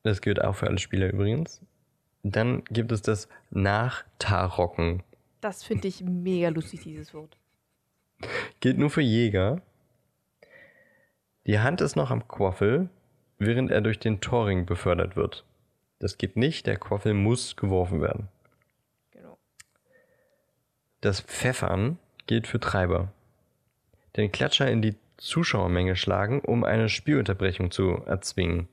Das 0.02 0.20
gilt 0.20 0.44
auch 0.44 0.56
für 0.56 0.66
alle 0.66 0.76
Spieler 0.76 1.10
übrigens. 1.10 1.62
Dann 2.22 2.62
gibt 2.64 2.92
es 2.92 3.00
das 3.00 3.30
Nachtarocken. 3.48 5.02
Das 5.40 5.64
finde 5.64 5.88
ich 5.88 6.02
mega 6.02 6.50
lustig, 6.50 6.82
dieses 6.82 7.14
Wort. 7.14 7.38
Gilt 8.60 8.76
nur 8.76 8.90
für 8.90 9.00
Jäger. 9.00 9.62
Die 11.46 11.60
Hand 11.60 11.80
ist 11.80 11.96
noch 11.96 12.10
am 12.10 12.28
Quaffel, 12.28 12.90
während 13.38 13.70
er 13.70 13.80
durch 13.80 14.00
den 14.00 14.20
Torring 14.20 14.66
befördert 14.66 15.16
wird. 15.16 15.46
Das 15.98 16.18
geht 16.18 16.36
nicht, 16.36 16.66
der 16.66 16.76
Quaffel 16.76 17.14
muss 17.14 17.56
geworfen 17.56 18.02
werden. 18.02 18.28
Genau. 19.12 19.38
Das 21.00 21.22
Pfeffern 21.22 21.98
gilt 22.26 22.46
für 22.46 22.60
Treiber. 22.60 23.14
Den 24.14 24.30
Klatscher 24.30 24.70
in 24.70 24.82
die 24.82 24.96
Zuschauermenge 25.16 25.96
schlagen, 25.96 26.40
um 26.40 26.64
eine 26.64 26.90
Spielunterbrechung 26.90 27.70
zu 27.70 28.02
erzwingen, 28.04 28.68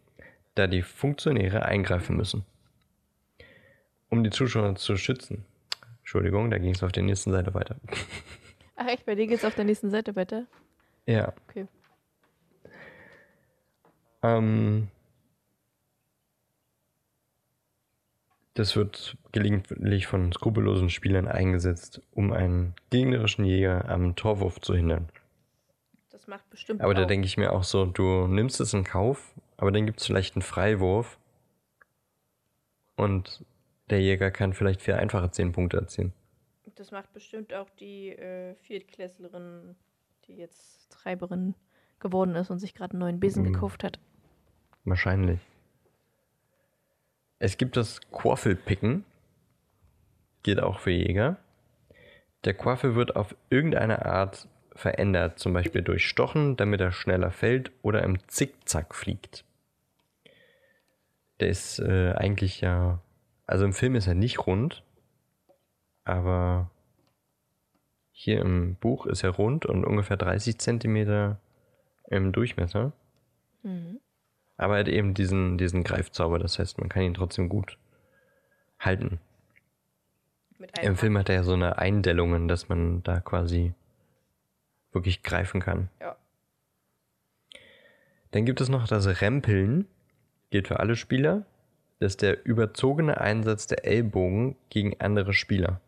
da 0.56 0.68
die 0.68 0.82
Funktionäre 0.82 1.64
eingreifen 1.64 2.18
müssen. 2.18 2.46
Um 4.10 4.24
die 4.24 4.30
Zuschauer 4.30 4.76
zu 4.76 4.98
schützen. 4.98 5.46
Entschuldigung, 6.00 6.50
da 6.52 6.58
ging 6.58 6.74
es 6.74 6.84
auf 6.84 6.92
der 6.92 7.04
nächsten 7.04 7.32
Seite 7.32 7.54
weiter. 7.54 7.78
Ach 8.76 8.88
echt, 8.88 9.06
bei 9.06 9.16
dir 9.16 9.28
geht's 9.28 9.46
auf 9.46 9.56
der 9.56 9.66
nächsten 9.66 9.90
Seite 9.92 10.16
weiter? 10.16 10.46
Ja. 11.06 11.34
Okay. 11.48 11.68
Ähm, 14.24 14.90
das 18.54 18.76
wird 18.76 19.18
gelegentlich 19.32 20.08
von 20.08 20.32
skrupellosen 20.32 20.90
Spielern 20.90 21.28
eingesetzt, 21.28 22.02
um 22.12 22.34
einen 22.34 22.74
gegnerischen 22.90 23.46
Jäger 23.46 23.88
am 23.90 24.16
Torwurf 24.16 24.60
zu 24.60 24.76
hindern. 24.76 25.10
Das 26.12 26.28
macht 26.28 26.50
bestimmt 26.50 26.82
Aber 26.82 26.94
da 26.94 27.06
denke 27.06 27.26
ich 27.26 27.38
mir 27.38 27.54
auch 27.54 27.64
so, 27.64 27.86
du 27.86 28.28
nimmst 28.28 28.60
es 28.60 28.74
in 28.74 28.84
Kauf, 28.84 29.34
aber 29.62 29.72
dann 29.72 29.86
gibt 29.86 30.00
es 30.02 30.08
vielleicht 30.08 30.36
einen 30.36 30.42
Freiwurf 30.42 31.20
und 32.96 33.46
der 33.92 34.02
Jäger 34.02 34.32
kann 34.32 34.54
vielleicht 34.54 34.82
für 34.82 34.96
einfache 34.98 35.30
10 35.30 35.52
Punkte 35.52 35.78
erzielen. 35.78 36.14
Das 36.76 36.90
macht 36.92 37.14
bestimmt 37.14 37.54
auch 37.54 37.70
die 37.70 38.10
äh, 38.10 38.56
Viertklässlerin, 38.56 39.76
die 40.26 40.36
jetzt 40.36 40.90
Treiberin 40.92 41.54
geworden 42.00 42.36
ist 42.36 42.50
und 42.50 42.58
sich 42.58 42.74
gerade 42.74 42.94
einen 42.94 43.02
neuen 43.02 43.20
Besen 43.20 43.44
Mhm. 43.44 43.54
gekauft 43.54 43.84
hat. 43.84 44.00
Wahrscheinlich. 44.84 45.40
Es 47.38 47.58
gibt 47.58 47.78
das 47.78 48.02
Quaffelpicken. 48.12 49.06
Geht 50.42 50.60
auch 50.60 50.80
für 50.80 50.90
Jäger. 50.92 51.38
Der 52.46 52.56
Quaffel 52.56 52.96
wird 52.96 53.16
auf 53.16 53.36
irgendeine 53.52 54.08
Art 54.08 54.48
verändert, 54.74 55.38
zum 55.38 55.54
Beispiel 55.54 55.84
durch 55.84 56.08
Stochen, 56.08 56.58
damit 56.58 56.82
er 56.82 56.92
schneller 56.92 57.30
fällt 57.30 57.72
oder 57.84 58.02
im 58.02 58.28
Zickzack 58.28 58.96
fliegt. 58.96 59.46
Der 61.42 61.50
ist 61.50 61.80
äh, 61.80 62.14
eigentlich 62.14 62.62
ja. 62.62 63.02
Also 63.46 63.66
im 63.66 63.74
Film 63.74 63.96
ist 63.96 64.08
er 64.08 64.14
nicht 64.14 64.48
rund, 64.48 64.84
aber 66.06 66.70
hier 68.12 68.40
im 68.40 68.76
Buch 68.76 69.08
ist 69.08 69.24
er 69.24 69.32
rund 69.32 69.66
und 69.66 69.84
ungefähr 69.84 70.16
30 70.16 70.60
Zentimeter 70.60 71.40
im 72.08 72.32
Durchmesser. 72.32 72.94
Mhm. 73.64 74.00
Aber 74.58 74.76
er 74.76 74.82
hat 74.82 74.88
eben 74.88 75.16
diesen, 75.16 75.58
diesen 75.58 75.84
Greifzauber, 75.84 76.38
das 76.38 76.60
heißt, 76.60 76.80
man 76.80 76.88
kann 76.88 77.02
ihn 77.02 77.16
trotzdem 77.16 77.50
gut 77.50 77.78
halten. 78.80 79.20
Im 80.82 80.96
Film 80.96 81.18
hat 81.18 81.30
er 81.30 81.36
ja 81.36 81.44
so 81.44 81.54
eine 81.54 81.80
Eindellungen, 81.80 82.48
dass 82.48 82.70
man 82.70 83.02
da 83.02 83.20
quasi 83.20 83.74
wirklich 84.92 85.24
greifen 85.24 85.60
kann. 85.60 85.90
Ja. 86.00 86.16
Dann 88.30 88.46
gibt 88.46 88.62
es 88.62 88.70
noch 88.70 88.88
das 88.88 89.22
Rempeln, 89.22 89.88
gilt 90.52 90.68
für 90.68 90.80
alle 90.80 90.96
Spieler. 90.96 91.46
Das 92.00 92.14
ist 92.14 92.22
der 92.22 92.46
überzogene 92.46 93.20
Einsatz 93.20 93.68
der 93.68 93.86
Ellbogen 93.86 94.56
gegen 94.70 95.00
andere 95.00 95.34
Spieler. 95.34 95.82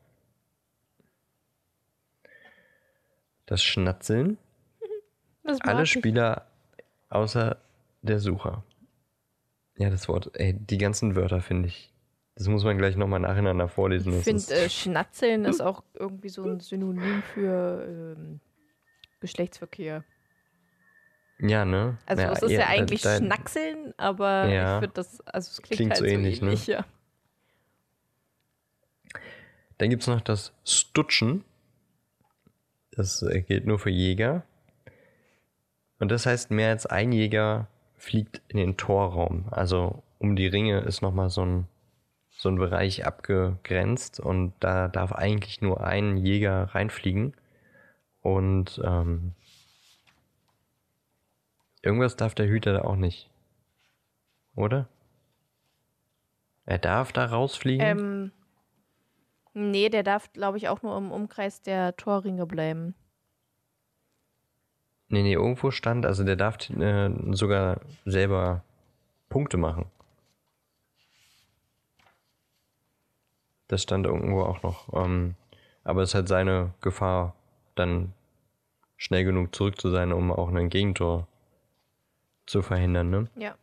Das 3.45 3.63
Schnatzeln, 3.63 4.37
Das 5.43 5.61
alle 5.61 5.83
ich. 5.83 5.91
Spieler 5.91 6.47
außer 7.09 7.57
der 8.01 8.19
Sucher. 8.19 8.63
Ja, 9.77 9.89
das 9.89 10.07
Wort, 10.07 10.31
ey, 10.35 10.53
die 10.53 10.77
ganzen 10.77 11.15
Wörter 11.15 11.41
finde 11.41 11.67
ich. 11.67 11.91
Das 12.35 12.47
muss 12.47 12.63
man 12.63 12.77
gleich 12.77 12.95
nochmal 12.95 13.19
nacheinander 13.19 13.67
vorlesen. 13.67 14.17
Ich 14.17 14.23
finde, 14.23 14.53
äh, 14.55 14.69
Schnatzeln 14.69 15.45
ist 15.45 15.61
auch 15.61 15.83
irgendwie 15.93 16.29
so 16.29 16.43
ein 16.43 16.59
Synonym 16.59 17.21
für 17.33 17.85
ähm, 17.87 18.39
Geschlechtsverkehr. 19.19 20.03
Ja, 21.43 21.65
ne? 21.65 21.97
Also 22.05 22.21
ja, 22.23 22.31
es 22.31 22.41
ist 22.41 22.51
ja, 22.51 22.59
da- 22.61 22.67
eigentlich 22.67 23.01
da- 23.01 23.17
Schnackseln, 23.17 23.93
aber 23.97 24.47
Ja. 24.47 24.75
ich 24.77 24.79
finde 24.81 24.93
das, 24.95 25.21
also 25.27 25.49
es 25.51 25.61
klingt, 25.61 25.77
Klingt 25.77 25.91
halt 25.91 25.99
so 25.99 26.05
so 26.05 26.11
ähnlich, 26.11 26.41
ähnlich, 26.41 26.67
ne? 26.67 26.73
ja. 26.75 26.85
Dann 29.77 29.89
gibt 29.89 30.03
es 30.03 30.07
noch 30.07 30.21
das 30.21 30.53
Stutschen. 30.63 31.43
Das 32.91 33.25
gilt 33.47 33.65
nur 33.65 33.79
für 33.79 33.89
Jäger. 33.89 34.43
Und 35.99 36.09
das 36.11 36.25
heißt, 36.25 36.51
mehr 36.51 36.69
als 36.69 36.85
ein 36.85 37.11
Jäger 37.11 37.67
fliegt 37.97 38.41
in 38.49 38.57
den 38.57 38.77
Torraum. 38.77 39.47
Also 39.51 40.03
um 40.19 40.35
die 40.35 40.47
Ringe 40.47 40.79
ist 40.81 41.01
nochmal 41.01 41.29
so 41.29 41.43
ein, 41.45 41.67
so 42.29 42.49
ein 42.49 42.55
Bereich 42.57 43.05
abgegrenzt 43.05 44.19
und 44.19 44.53
da 44.59 44.87
darf 44.89 45.11
eigentlich 45.11 45.61
nur 45.61 45.83
ein 45.83 46.17
Jäger 46.17 46.65
reinfliegen. 46.75 47.33
Und 48.21 48.79
ähm, 48.83 49.33
irgendwas 51.83 52.15
darf 52.15 52.33
der 52.33 52.47
Hüter 52.47 52.73
da 52.73 52.81
auch 52.81 52.95
nicht. 52.95 53.29
Oder? 54.55 54.87
Er 56.65 56.79
darf 56.79 57.11
da 57.11 57.25
rausfliegen? 57.25 57.85
Ähm, 57.85 58.31
nee, 59.53 59.89
der 59.89 60.03
darf, 60.03 60.31
glaube 60.33 60.57
ich, 60.57 60.69
auch 60.69 60.81
nur 60.81 60.97
im 60.97 61.11
Umkreis 61.11 61.61
der 61.61 61.95
Torringe 61.95 62.47
bleiben. 62.47 62.95
Nee, 65.09 65.21
nee, 65.21 65.33
irgendwo 65.33 65.69
stand, 65.69 66.05
also 66.05 66.23
der 66.23 66.37
darf 66.37 66.57
äh, 66.69 67.11
sogar 67.33 67.81
selber 68.05 68.63
Punkte 69.29 69.57
machen. 69.57 69.85
Das 73.67 73.83
stand 73.83 74.05
irgendwo 74.05 74.41
auch 74.41 74.63
noch. 74.63 74.91
Ähm, 74.93 75.35
aber 75.83 76.01
es 76.01 76.09
ist 76.09 76.15
halt 76.15 76.27
seine 76.27 76.73
Gefahr, 76.81 77.35
dann 77.75 78.13
schnell 78.97 79.25
genug 79.25 79.53
zurück 79.53 79.79
zu 79.79 79.89
sein, 79.89 80.13
um 80.13 80.31
auch 80.31 80.49
ein 80.49 80.69
Gegentor 80.69 81.27
zu 82.45 82.61
verhindern. 82.61 83.09
Ne? 83.09 83.27
Ja. 83.35 83.55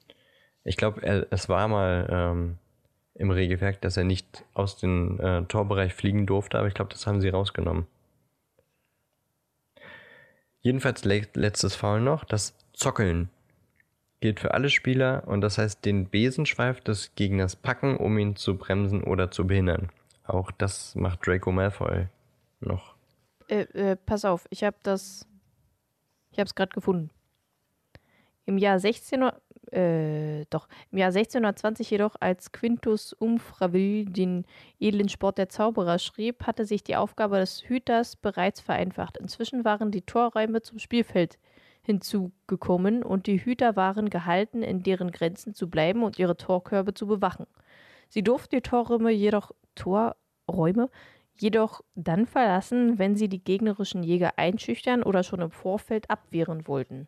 Ich 0.65 0.77
glaube, 0.77 1.03
es 1.31 1.49
war 1.49 1.69
mal 1.69 2.09
ähm, 2.11 2.59
im 3.15 3.31
Regelwerk, 3.31 3.81
dass 3.81 3.97
er 3.97 4.05
nicht 4.05 4.45
aus 4.55 4.77
dem 4.77 5.21
äh, 5.21 5.43
Torbereich 5.43 5.95
fliegen 5.95 6.27
durfte, 6.27 6.59
aber 6.59 6.69
ich 6.69 6.75
glaube, 6.75 6.91
das 6.91 7.07
haben 7.07 7.21
sie 7.21 7.29
rausgenommen. 7.29 7.87
Jedenfalls 10.63 11.05
le 11.05 11.27
letztes 11.35 11.75
Foul 11.75 12.01
noch, 12.01 12.25
das 12.25 12.55
Zockeln. 12.73 13.31
Gilt 14.21 14.41
für 14.41 14.53
alle 14.53 14.69
Spieler 14.69 15.27
und 15.27 15.41
das 15.41 15.57
heißt 15.57 15.85
den 15.87 16.11
Besenschweif 16.11 16.83
des 16.83 17.15
Gegners 17.15 17.57
packen, 17.57 17.97
um 17.97 18.19
ihn 18.19 18.37
zu 18.37 18.59
bremsen 18.59 19.03
oder 19.03 19.31
zu 19.31 19.47
behindern. 19.47 19.89
Auch 20.25 20.51
das 20.51 20.95
macht 20.95 21.27
Draco 21.27 21.51
Malfoy 21.51 22.07
noch. 22.61 22.95
Äh, 23.49 23.63
äh, 23.73 23.97
pass 23.97 24.27
auf, 24.27 24.47
ich 24.51 24.63
habe 24.63 24.77
das. 24.83 25.27
Ich 26.31 26.39
habe 26.39 26.47
es 26.47 26.55
gerade 26.55 26.73
gefunden. 26.73 27.11
Im 28.51 28.59
Jahr 28.59 28.81
16. 28.81 29.31
Äh, 29.71 30.45
doch, 30.51 30.67
im 30.91 30.99
Jahr 30.99 31.11
1620 31.11 31.89
jedoch, 31.89 32.17
als 32.19 32.51
Quintus 32.51 33.13
Umfraville 33.13 34.07
den 34.07 34.45
edlen 34.81 35.09
Sport 35.09 35.39
der 35.39 35.49
Zauberer 35.49 36.01
schrieb, 36.01 36.45
hatte 36.49 36.65
sich 36.65 36.83
die 36.83 36.97
Aufgabe 36.97 37.39
des 37.39 37.63
Hüters 37.69 38.17
bereits 38.17 38.61
vereinfacht. 38.61 39.19
Inzwischen 39.19 39.65
waren 39.65 39.93
die 39.93 40.03
Torräume 40.03 40.63
zum 40.63 40.81
Spielfeld 40.81 41.39
hinzugekommen 41.83 43.05
und 43.05 43.29
die 43.29 43.39
Hüter 43.39 43.77
waren 43.77 44.11
gehalten, 44.11 44.65
in 44.65 44.83
deren 44.83 45.13
Grenzen 45.13 45.55
zu 45.55 45.71
bleiben 45.71 46.03
und 46.03 46.19
ihre 46.19 46.37
Torkörbe 46.37 46.93
zu 46.93 47.07
bewachen. 47.07 47.47
Sie 48.09 48.25
durften 48.25 48.57
die 48.57 48.63
Torräume 48.63 49.13
jedoch, 49.13 49.53
Torräume 49.77 50.91
jedoch 51.37 51.83
dann 51.95 52.27
verlassen, 52.27 52.99
wenn 52.99 53.15
sie 53.15 53.29
die 53.29 53.45
gegnerischen 53.45 54.03
Jäger 54.03 54.33
einschüchtern 54.39 55.05
oder 55.05 55.23
schon 55.23 55.41
im 55.41 55.53
Vorfeld 55.53 56.11
abwehren 56.11 56.67
wollten. 56.67 57.07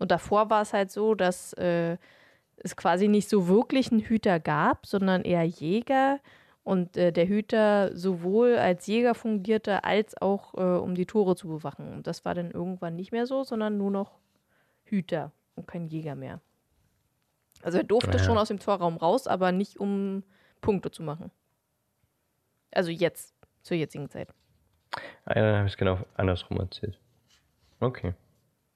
Und 0.00 0.10
davor 0.10 0.50
war 0.50 0.62
es 0.62 0.72
halt 0.72 0.90
so, 0.90 1.14
dass 1.14 1.52
äh, 1.52 1.96
es 2.56 2.74
quasi 2.74 3.06
nicht 3.06 3.28
so 3.28 3.46
wirklich 3.46 3.92
einen 3.92 4.00
Hüter 4.00 4.40
gab, 4.40 4.86
sondern 4.86 5.22
eher 5.22 5.44
Jäger, 5.44 6.18
und 6.62 6.96
äh, 6.96 7.12
der 7.12 7.26
Hüter 7.26 7.96
sowohl 7.96 8.56
als 8.56 8.86
Jäger 8.86 9.14
fungierte, 9.14 9.84
als 9.84 10.20
auch 10.20 10.54
äh, 10.54 10.78
um 10.78 10.94
die 10.94 11.06
Tore 11.06 11.34
zu 11.36 11.48
bewachen. 11.48 11.92
Und 11.92 12.06
das 12.06 12.24
war 12.24 12.34
dann 12.34 12.50
irgendwann 12.50 12.96
nicht 12.96 13.12
mehr 13.12 13.26
so, 13.26 13.44
sondern 13.44 13.78
nur 13.78 13.90
noch 13.90 14.18
Hüter 14.84 15.32
und 15.56 15.66
kein 15.66 15.86
Jäger 15.86 16.14
mehr. 16.14 16.40
Also 17.62 17.78
er 17.78 17.84
durfte 17.84 18.10
naja. 18.10 18.22
schon 18.22 18.38
aus 18.38 18.48
dem 18.48 18.58
Torraum 18.58 18.96
raus, 18.96 19.26
aber 19.26 19.52
nicht 19.52 19.80
um 19.80 20.22
Punkte 20.60 20.90
zu 20.90 21.02
machen. 21.02 21.30
Also 22.72 22.90
jetzt, 22.90 23.34
zur 23.62 23.76
jetzigen 23.76 24.08
Zeit. 24.08 24.32
Ah, 25.24 25.34
ja, 25.36 25.42
dann 25.42 25.56
habe 25.56 25.66
ich 25.66 25.72
es 25.72 25.78
genau 25.78 25.98
andersrum 26.14 26.58
erzählt. 26.58 26.98
Okay. 27.80 28.14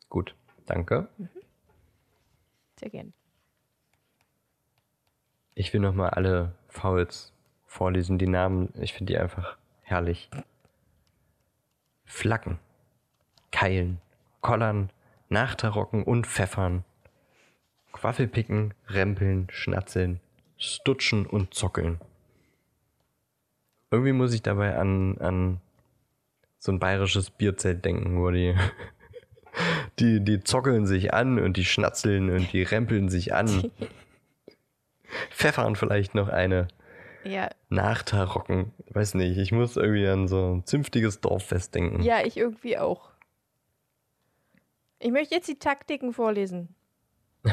Gut. 0.08 0.34
Danke. 0.66 1.08
Mhm. 1.18 1.28
Sehr 2.78 2.90
gern. 2.90 3.12
Ich 5.54 5.72
will 5.72 5.80
nochmal 5.80 6.10
alle 6.10 6.54
Fouls 6.68 7.32
vorlesen, 7.66 8.18
die 8.18 8.26
Namen. 8.26 8.72
Ich 8.80 8.92
finde 8.92 9.12
die 9.12 9.18
einfach 9.18 9.56
herrlich. 9.82 10.30
Flaggen, 12.04 12.58
Keilen, 13.50 14.00
Kollern, 14.40 14.90
Nachtarocken 15.28 16.02
und 16.02 16.26
Pfeffern. 16.26 16.84
Quaffelpicken, 17.92 18.74
Rempeln, 18.88 19.48
Schnatzeln, 19.50 20.20
Stutschen 20.58 21.26
und 21.26 21.54
Zockeln. 21.54 22.00
Irgendwie 23.90 24.12
muss 24.12 24.34
ich 24.34 24.42
dabei 24.42 24.76
an, 24.76 25.18
an 25.18 25.60
so 26.58 26.72
ein 26.72 26.80
bayerisches 26.80 27.30
Bierzelt 27.30 27.84
denken, 27.84 28.20
wo 28.20 28.30
die, 28.30 28.54
die, 29.98 30.24
die 30.24 30.40
zockeln 30.40 30.86
sich 30.86 31.14
an 31.14 31.38
und 31.38 31.56
die 31.56 31.64
schnatzeln 31.64 32.30
und 32.30 32.52
die 32.52 32.62
rempeln 32.62 33.08
sich 33.08 33.34
an. 33.34 33.70
Pfeffern 35.30 35.76
vielleicht 35.76 36.14
noch 36.14 36.28
eine. 36.28 36.68
Ja. 37.24 37.48
Nachtarocken. 37.70 38.72
Weiß 38.90 39.14
nicht, 39.14 39.38
ich 39.38 39.50
muss 39.52 39.76
irgendwie 39.76 40.06
an 40.06 40.28
so 40.28 40.56
ein 40.56 40.66
zünftiges 40.66 41.20
Dorffest 41.20 41.74
denken. 41.74 42.02
Ja, 42.02 42.24
ich 42.24 42.36
irgendwie 42.36 42.78
auch. 42.78 43.10
Ich 44.98 45.10
möchte 45.10 45.34
jetzt 45.34 45.48
die 45.48 45.58
Taktiken 45.58 46.12
vorlesen. 46.12 46.74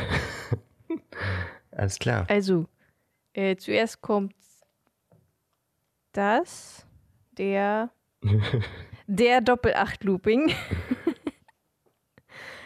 Alles 1.71 1.99
klar. 1.99 2.25
Also, 2.29 2.67
äh, 3.33 3.55
zuerst 3.55 4.01
kommt 4.01 4.35
das, 6.11 6.85
der, 7.37 7.91
der 9.07 9.41
Doppel-8-Looping. 9.41 10.53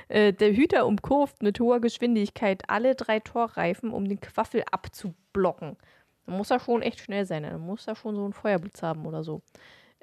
äh, 0.08 0.34
der 0.34 0.54
Hüter 0.54 0.86
umkurvt 0.86 1.42
mit 1.42 1.60
hoher 1.60 1.80
Geschwindigkeit 1.80 2.70
alle 2.70 2.96
drei 2.96 3.20
Torreifen, 3.20 3.92
um 3.92 4.08
den 4.08 4.20
Quaffel 4.20 4.64
abzublocken. 4.72 5.78
Dann 6.26 6.38
muss 6.38 6.52
er 6.52 6.60
schon 6.60 6.82
echt 6.82 7.00
schnell 7.00 7.26
sein. 7.26 7.44
Dann 7.44 7.62
muss 7.62 7.88
er 7.88 7.96
schon 7.96 8.16
so 8.16 8.24
einen 8.24 8.34
Feuerblitz 8.34 8.84
haben 8.84 9.06
oder 9.06 9.24
so. 9.24 9.42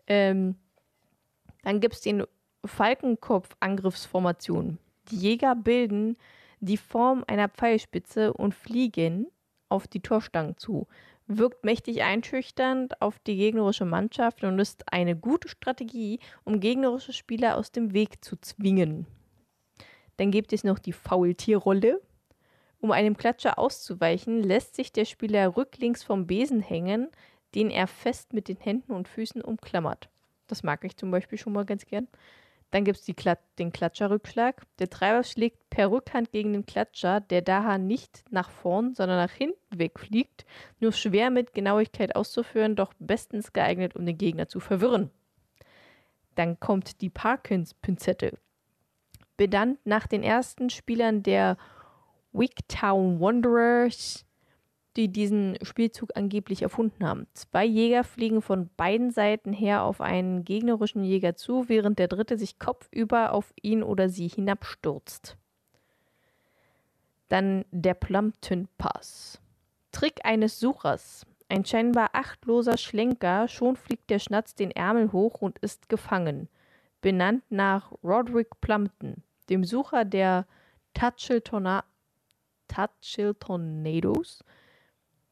Ähm, 0.06 0.56
dann 1.62 1.80
gibt 1.80 1.94
es 1.94 2.00
den 2.00 2.24
Falkenkopf-Angriffsformation. 2.64 4.78
Die 5.10 5.16
Jäger 5.16 5.56
bilden 5.56 6.16
die 6.60 6.76
Form 6.76 7.24
einer 7.26 7.48
Pfeilspitze 7.48 8.32
und 8.32 8.54
fliegen 8.54 9.26
auf 9.68 9.88
die 9.88 10.00
Torstangen 10.00 10.56
zu. 10.56 10.86
Wirkt 11.26 11.64
mächtig 11.64 12.02
einschüchternd 12.02 13.00
auf 13.00 13.18
die 13.20 13.36
gegnerische 13.36 13.84
Mannschaft 13.84 14.42
und 14.44 14.58
ist 14.58 14.92
eine 14.92 15.16
gute 15.16 15.48
Strategie, 15.48 16.18
um 16.44 16.60
gegnerische 16.60 17.12
Spieler 17.12 17.56
aus 17.56 17.72
dem 17.72 17.92
Weg 17.92 18.24
zu 18.24 18.36
zwingen. 18.36 19.06
Dann 20.22 20.30
gibt 20.30 20.52
es 20.52 20.62
noch 20.62 20.78
die 20.78 20.92
Faultierrolle. 20.92 22.00
Um 22.78 22.92
einem 22.92 23.16
Klatscher 23.16 23.58
auszuweichen, 23.58 24.40
lässt 24.40 24.76
sich 24.76 24.92
der 24.92 25.04
Spieler 25.04 25.56
rücklings 25.56 26.04
vom 26.04 26.28
Besen 26.28 26.60
hängen, 26.60 27.08
den 27.56 27.70
er 27.70 27.88
fest 27.88 28.32
mit 28.32 28.46
den 28.46 28.56
Händen 28.56 28.92
und 28.92 29.08
Füßen 29.08 29.42
umklammert. 29.42 30.10
Das 30.46 30.62
mag 30.62 30.84
ich 30.84 30.96
zum 30.96 31.10
Beispiel 31.10 31.38
schon 31.38 31.52
mal 31.52 31.64
ganz 31.64 31.86
gern. 31.86 32.06
Dann 32.70 32.84
gibt 32.84 33.00
es 33.00 33.16
Klat 33.16 33.40
den 33.58 33.72
Klatscherrückschlag. 33.72 34.62
Der 34.78 34.88
Treiber 34.88 35.24
schlägt 35.24 35.68
per 35.70 35.90
Rückhand 35.90 36.30
gegen 36.30 36.52
den 36.52 36.66
Klatscher, 36.66 37.18
der 37.18 37.42
daher 37.42 37.78
nicht 37.78 38.22
nach 38.30 38.48
vorn, 38.48 38.94
sondern 38.94 39.16
nach 39.16 39.32
hinten 39.32 39.76
wegfliegt. 39.76 40.46
Nur 40.78 40.92
schwer 40.92 41.30
mit 41.30 41.52
Genauigkeit 41.52 42.14
auszuführen, 42.14 42.76
doch 42.76 42.92
bestens 43.00 43.52
geeignet, 43.52 43.96
um 43.96 44.06
den 44.06 44.18
Gegner 44.18 44.46
zu 44.46 44.60
verwirren. 44.60 45.10
Dann 46.36 46.60
kommt 46.60 47.00
die 47.00 47.10
Parkins-Pinzette. 47.10 48.38
Benannt 49.36 49.78
nach 49.84 50.06
den 50.06 50.22
ersten 50.22 50.70
Spielern 50.70 51.22
der 51.22 51.56
Wigtown 52.32 53.20
Wanderers, 53.20 54.24
die 54.96 55.08
diesen 55.08 55.56
Spielzug 55.62 56.10
angeblich 56.16 56.62
erfunden 56.62 57.06
haben. 57.06 57.26
Zwei 57.34 57.64
Jäger 57.64 58.04
fliegen 58.04 58.42
von 58.42 58.68
beiden 58.76 59.10
Seiten 59.10 59.52
her 59.52 59.82
auf 59.82 60.00
einen 60.00 60.44
gegnerischen 60.44 61.02
Jäger 61.02 61.34
zu, 61.34 61.68
während 61.68 61.98
der 61.98 62.08
dritte 62.08 62.38
sich 62.38 62.58
kopfüber 62.58 63.32
auf 63.32 63.52
ihn 63.62 63.82
oder 63.82 64.08
sie 64.08 64.28
hinabstürzt. 64.28 65.36
Dann 67.28 67.64
der 67.70 67.94
Plumpton 67.94 68.68
Pass. 68.76 69.40
Trick 69.92 70.20
eines 70.24 70.60
Suchers. 70.60 71.26
Ein 71.48 71.64
scheinbar 71.64 72.10
achtloser 72.12 72.76
Schlenker, 72.76 73.48
schon 73.48 73.76
fliegt 73.76 74.10
der 74.10 74.18
Schnatz 74.18 74.54
den 74.54 74.70
Ärmel 74.70 75.12
hoch 75.12 75.40
und 75.40 75.58
ist 75.58 75.88
gefangen. 75.88 76.48
Benannt 77.02 77.44
nach 77.50 77.92
Roderick 78.02 78.60
Plumpton, 78.60 79.22
dem 79.50 79.64
Sucher 79.64 80.04
der 80.04 80.46
Tutchill 80.94 81.42
Tornadoes, 83.34 84.44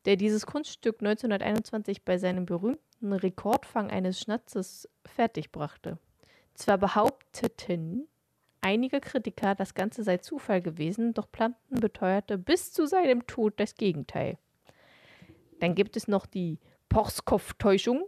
der 0.05 0.17
dieses 0.17 0.47
Kunststück 0.47 0.97
1921 1.01 2.05
bei 2.05 2.19
seinem 2.19 2.45
berühmten 2.45 3.13
Rekordfang 3.13 3.89
eines 3.89 4.21
Schnatzes 4.21 4.89
fertigbrachte. 5.07 5.99
Zwar 6.55 6.77
behaupteten 6.77 8.09
einige 8.61 9.01
Kritiker, 9.01 9.55
das 9.55 9.75
Ganze 9.75 10.03
sei 10.03 10.19
Zufall 10.19 10.61
gewesen, 10.61 11.15
doch 11.15 11.31
Planten 11.31 11.77
beteuerte 11.77 12.37
bis 12.37 12.73
zu 12.73 12.87
seinem 12.87 13.29
Tod 13.29 13.55
das 13.61 13.77
Gegenteil. 13.77 14.39
Dann 15.61 15.77
gibt 15.77 15.97
es 15.97 16.09
noch 16.09 16.27
die 16.27 16.59
Porskow-Täuschung. 16.89 18.07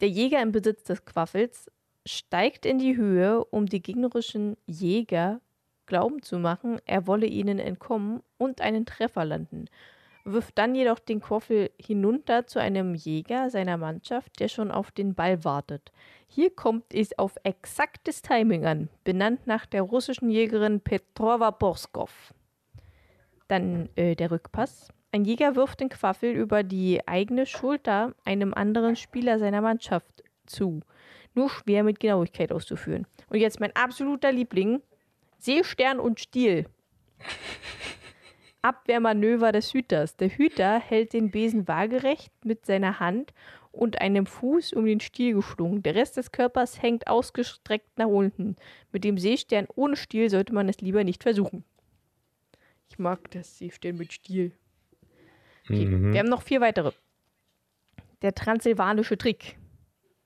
Der 0.00 0.10
Jäger 0.10 0.42
im 0.42 0.52
Besitz 0.52 0.84
des 0.84 1.04
Quaffels 1.06 1.70
steigt 2.08 2.66
in 2.66 2.78
die 2.78 2.96
Höhe, 2.96 3.44
um 3.44 3.66
die 3.66 3.82
gegnerischen 3.82 4.56
Jäger 4.66 5.40
glauben 5.86 6.22
zu 6.22 6.38
machen, 6.38 6.80
er 6.84 7.06
wolle 7.06 7.26
ihnen 7.26 7.58
entkommen 7.58 8.22
und 8.36 8.60
einen 8.60 8.86
Treffer 8.86 9.24
landen, 9.24 9.66
wirft 10.24 10.58
dann 10.58 10.74
jedoch 10.74 10.98
den 10.98 11.20
Koffel 11.20 11.70
hinunter 11.80 12.46
zu 12.46 12.60
einem 12.60 12.94
Jäger 12.94 13.50
seiner 13.50 13.76
Mannschaft, 13.76 14.40
der 14.40 14.48
schon 14.48 14.70
auf 14.70 14.90
den 14.90 15.14
Ball 15.14 15.44
wartet. 15.44 15.92
Hier 16.26 16.54
kommt 16.54 16.94
es 16.94 17.18
auf 17.18 17.36
exaktes 17.42 18.22
Timing 18.22 18.66
an, 18.66 18.88
benannt 19.04 19.46
nach 19.46 19.66
der 19.66 19.82
russischen 19.82 20.30
Jägerin 20.30 20.80
Petrova 20.80 21.50
Borskov. 21.50 22.34
Dann 23.48 23.88
äh, 23.96 24.14
der 24.14 24.30
Rückpass. 24.30 24.88
Ein 25.10 25.24
Jäger 25.24 25.56
wirft 25.56 25.80
den 25.80 25.88
Quaffel 25.88 26.32
über 26.32 26.62
die 26.62 27.06
eigene 27.08 27.46
Schulter 27.46 28.14
einem 28.26 28.52
anderen 28.52 28.94
Spieler 28.94 29.38
seiner 29.38 29.62
Mannschaft 29.62 30.22
zu. 30.44 30.80
Nur 31.34 31.50
schwer 31.50 31.84
mit 31.84 32.00
Genauigkeit 32.00 32.52
auszuführen. 32.52 33.06
Und 33.28 33.38
jetzt 33.38 33.60
mein 33.60 33.74
absoluter 33.76 34.32
Liebling, 34.32 34.82
Seestern 35.38 36.00
und 36.00 36.20
Stiel. 36.20 36.66
Abwehrmanöver 38.62 39.52
des 39.52 39.72
Hüters. 39.72 40.16
Der 40.16 40.30
Hüter 40.30 40.80
hält 40.80 41.12
den 41.12 41.30
Besen 41.30 41.68
waagerecht 41.68 42.32
mit 42.44 42.66
seiner 42.66 42.98
Hand 42.98 43.32
und 43.70 44.00
einem 44.00 44.26
Fuß 44.26 44.72
um 44.72 44.84
den 44.84 45.00
Stiel 45.00 45.34
geschlungen. 45.34 45.82
Der 45.82 45.94
Rest 45.94 46.16
des 46.16 46.32
Körpers 46.32 46.82
hängt 46.82 47.06
ausgestreckt 47.06 47.98
nach 47.98 48.08
unten. 48.08 48.56
Mit 48.92 49.04
dem 49.04 49.18
Seestern 49.18 49.66
ohne 49.74 49.96
Stiel 49.96 50.28
sollte 50.30 50.52
man 50.52 50.68
es 50.68 50.80
lieber 50.80 51.04
nicht 51.04 51.22
versuchen. 51.22 51.64
Ich 52.90 52.98
mag 52.98 53.30
das 53.30 53.58
Seestern 53.58 53.96
mit 53.96 54.12
Stiel. 54.12 54.52
Okay, 55.64 55.86
mhm. 55.86 56.12
Wir 56.12 56.20
haben 56.20 56.28
noch 56.28 56.42
vier 56.42 56.60
weitere. 56.60 56.92
Der 58.22 58.34
transsilvanische 58.34 59.16
Trick. 59.16 59.56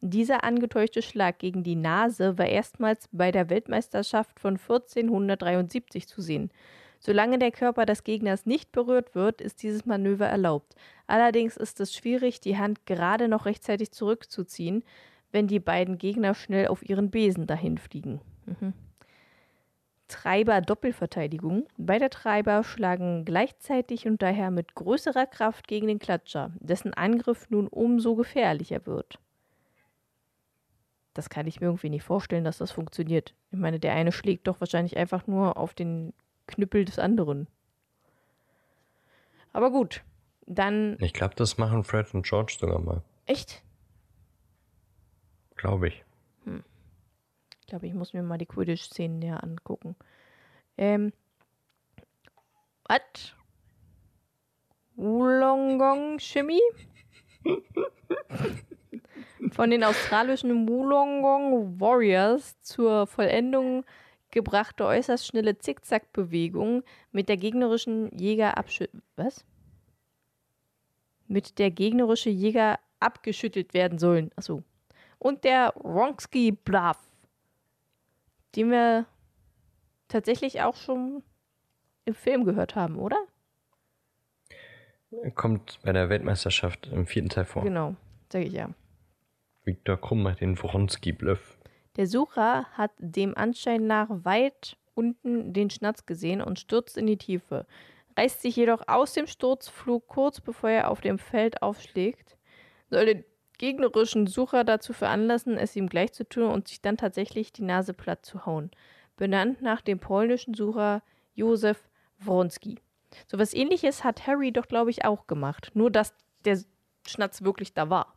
Dieser 0.05 0.43
angetäuschte 0.43 1.01
Schlag 1.01 1.39
gegen 1.39 1.63
die 1.63 1.77
Nase 1.77 2.37
war 2.37 2.47
erstmals 2.47 3.09
bei 3.13 3.31
der 3.31 3.49
Weltmeisterschaft 3.51 4.41
von 4.41 4.55
1473 4.57 6.09
zu 6.09 6.21
sehen. 6.21 6.51
Solange 6.99 7.39
der 7.39 7.53
Körper 7.53 7.87
des 7.87 8.03
Gegners 8.03 8.45
nicht 8.45 8.73
berührt 8.73 9.15
wird, 9.15 9.41
ist 9.41 9.63
dieses 9.63 9.87
Manöver 9.87 10.27
erlaubt. 10.27 10.75
Allerdings 11.07 11.57
ist 11.57 11.79
es 11.79 11.95
schwierig, 11.95 12.41
die 12.41 12.59
Hand 12.59 12.85
gerade 12.85 13.29
noch 13.29 13.47
rechtzeitig 13.47 13.93
zurückzuziehen, 13.93 14.83
wenn 15.31 15.47
die 15.47 15.61
beiden 15.61 15.99
Gegner 15.99 16.35
schnell 16.35 16.67
auf 16.67 16.83
ihren 16.83 17.13
Besen 17.13 17.47
dahin 17.47 17.79
fliegen. 17.79 18.21
Mhm. 18.47 18.73
Treiber-Doppelverteidigung. 20.09 21.69
Beide 21.77 22.11
Treiber 22.11 22.65
schlagen 22.65 23.25
gleichzeitig 23.25 24.09
und 24.09 24.21
daher 24.21 24.51
mit 24.51 24.75
größerer 24.75 25.27
Kraft 25.27 25.69
gegen 25.69 25.87
den 25.87 26.01
Klatscher, 26.01 26.51
dessen 26.59 26.93
Angriff 26.93 27.49
nun 27.51 27.69
umso 27.69 28.17
gefährlicher 28.17 28.85
wird. 28.85 29.21
Das 31.15 31.29
kann 31.29 31.47
ich 31.47 31.61
mir 31.61 31.67
irgendwie 31.67 31.91
nicht 31.91 32.05
vorstellen, 32.05 32.45
dass 32.45 32.59
das 32.59 32.71
funktioniert. 32.71 33.35
Ich 33.51 33.59
meine, 33.59 33.79
der 33.79 33.93
eine 33.93 34.13
schlägt 34.13 34.47
doch 34.47 34.61
wahrscheinlich 34.61 34.97
einfach 34.97 35.27
nur 35.27 35.57
auf 35.57 35.75
den 35.75 36.15
Knüppel 36.47 36.85
des 36.85 36.99
anderen. 36.99 37.49
Aber 39.53 39.71
gut, 39.71 40.03
dann. 40.47 40.97
Ich 41.01 41.13
glaube, 41.13 41.35
das 41.35 41.59
machen 41.59 41.85
Fred 41.85 42.15
und 42.15 42.27
George 42.27 42.57
sogar 42.59 42.81
mal. 42.81 43.03
Echt? 43.27 43.63
Glaube 45.57 45.89
ich. 45.89 46.05
Ich 47.61 47.67
glaube, 47.69 47.87
ich 47.87 47.95
muss 47.95 48.13
mir 48.13 48.23
mal 48.23 48.39
die 48.39 48.47
Quidditch-Szenen 48.47 49.19
näher 49.19 49.43
angucken. 49.43 49.97
Ähm. 50.77 51.13
Was? 52.89 53.35
Wollongong 54.97 56.19
Shimmy? 56.19 56.61
Von 59.51 59.71
den 59.71 59.83
australischen 59.85 60.69
Wollongong 60.69 61.81
Warriors 61.81 62.61
zur 62.63 63.07
Vollendung 63.07 63.85
gebrachte 64.31 64.87
äußerst 64.87 65.27
schnelle 65.27 65.59
Zickzack-Bewegung 65.59 66.85
mit 67.11 67.29
der 67.29 67.37
gegnerischen 67.37 68.17
Jäger 68.17 68.57
abschü... 68.57 68.87
Was? 69.17 69.45
Mit 71.27 71.59
der 71.59 71.71
gegnerische 71.71 72.31
Jäger 72.31 72.79
abgeschüttelt 73.01 73.75
werden 73.75 73.99
sollen. 73.99 74.31
Achso. 74.37 74.63
Und 75.19 75.45
der 75.45 75.71
Ronski 75.71 76.53
Bluff 76.53 76.99
den 78.57 78.71
wir 78.71 79.07
tatsächlich 80.09 80.63
auch 80.63 80.77
schon 80.77 81.23
im 82.05 82.15
Film 82.15 82.45
gehört 82.45 82.75
haben, 82.75 82.97
oder? 82.97 83.17
Kommt 85.35 85.79
bei 85.83 85.93
der 85.93 86.09
Weltmeisterschaft 86.09 86.89
im 86.89 87.07
vierten 87.07 87.29
Teil 87.29 87.45
vor. 87.45 87.63
Genau, 87.63 87.95
sage 88.31 88.47
ich 88.47 88.53
ja. 88.53 88.71
Viktor 89.65 89.97
Krumm 89.97 90.23
macht 90.23 90.41
den 90.41 90.61
Wronski-Bluff. 90.61 91.59
Der 91.97 92.07
Sucher 92.07 92.65
hat 92.73 92.91
dem 92.99 93.37
Anschein 93.37 93.87
nach 93.87 94.09
weit 94.11 94.77
unten 94.95 95.53
den 95.53 95.71
Schnatz 95.71 96.07
gesehen 96.07 96.41
und 96.41 96.59
stürzt 96.59 96.97
in 96.97 97.07
die 97.07 97.19
Tiefe, 97.19 97.67
reißt 98.17 98.43
sich 98.43 98.57
jedoch 98.57 98.89
aus 98.89 99.13
dem 99.13 99.27
Sturzflug 99.27 100.07
kurz 100.07 100.41
bevor 100.41 100.71
er 100.71 100.91
auf 100.91 101.01
dem 101.01 101.19
Feld 101.19 101.63
aufschlägt, 101.63 102.37
soll 102.91 103.07
den 103.07 103.25
gegnerischen 103.59 104.27
Sucher 104.27 104.65
dazu 104.65 104.93
veranlassen, 104.93 105.57
es 105.57 105.77
ihm 105.77 105.89
gleich 105.89 106.13
zu 106.13 106.29
tun 106.29 106.45
und 106.45 106.69
sich 106.69 106.81
dann 106.81 106.97
tatsächlich 106.97 107.53
die 107.53 107.63
Nase 107.63 107.95
platt 107.95 108.27
zu 108.27 108.45
hauen. 108.45 108.71
Benannt 109.17 109.63
nach 109.63 109.81
dem 109.83 110.01
polnischen 110.01 110.55
Sucher 110.55 111.03
Józef 111.35 111.79
Wronski. 112.19 112.81
So 113.31 113.39
was 113.39 113.55
ähnliches 113.55 114.05
hat 114.05 114.27
Harry 114.27 114.53
doch, 114.53 114.67
glaube 114.67 114.91
ich, 114.91 115.05
auch 115.05 115.27
gemacht. 115.27 115.71
Nur, 115.75 115.91
dass 115.91 116.15
der 116.45 116.59
Schnatz 117.07 117.43
wirklich 117.43 117.73
da 117.75 117.89
war. 117.89 118.17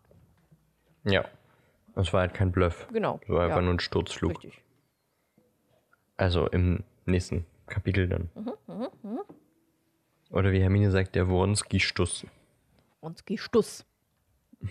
Ja. 1.06 1.26
Das 1.96 2.12
war 2.12 2.22
halt 2.22 2.34
kein 2.34 2.52
Bluff. 2.52 2.88
Genau. 2.92 3.20
Das 3.22 3.30
war 3.30 3.44
einfach 3.44 3.58
ja. 3.58 3.62
nur 3.62 3.74
ein 3.74 3.80
Sturzflug. 3.80 4.32
Richtig. 4.32 4.62
Also 6.18 6.48
im 6.48 6.84
nächsten 7.06 7.46
Kapitel 7.68 8.08
dann. 8.08 8.30
Mhm, 8.36 9.22
Oder 10.30 10.52
wie 10.52 10.62
Hermine 10.62 10.92
sagt, 10.92 11.16
der 11.16 11.28
Wronski-Stuss. 11.28 12.26
Wronski 13.02 13.38
Stuss. 13.38 13.86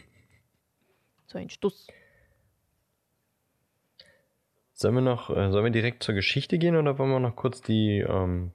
So 1.26 1.38
ein 1.38 1.50
Stuss. 1.50 1.88
Sollen 4.72 4.94
wir 4.94 5.00
noch, 5.00 5.30
äh, 5.30 5.50
sollen 5.50 5.64
wir 5.64 5.70
direkt 5.70 6.02
zur 6.02 6.14
Geschichte 6.14 6.58
gehen 6.58 6.76
oder 6.76 6.98
wollen 6.98 7.10
wir 7.10 7.18
noch 7.18 7.34
kurz 7.34 7.60
die, 7.60 8.00
ähm, 8.00 8.52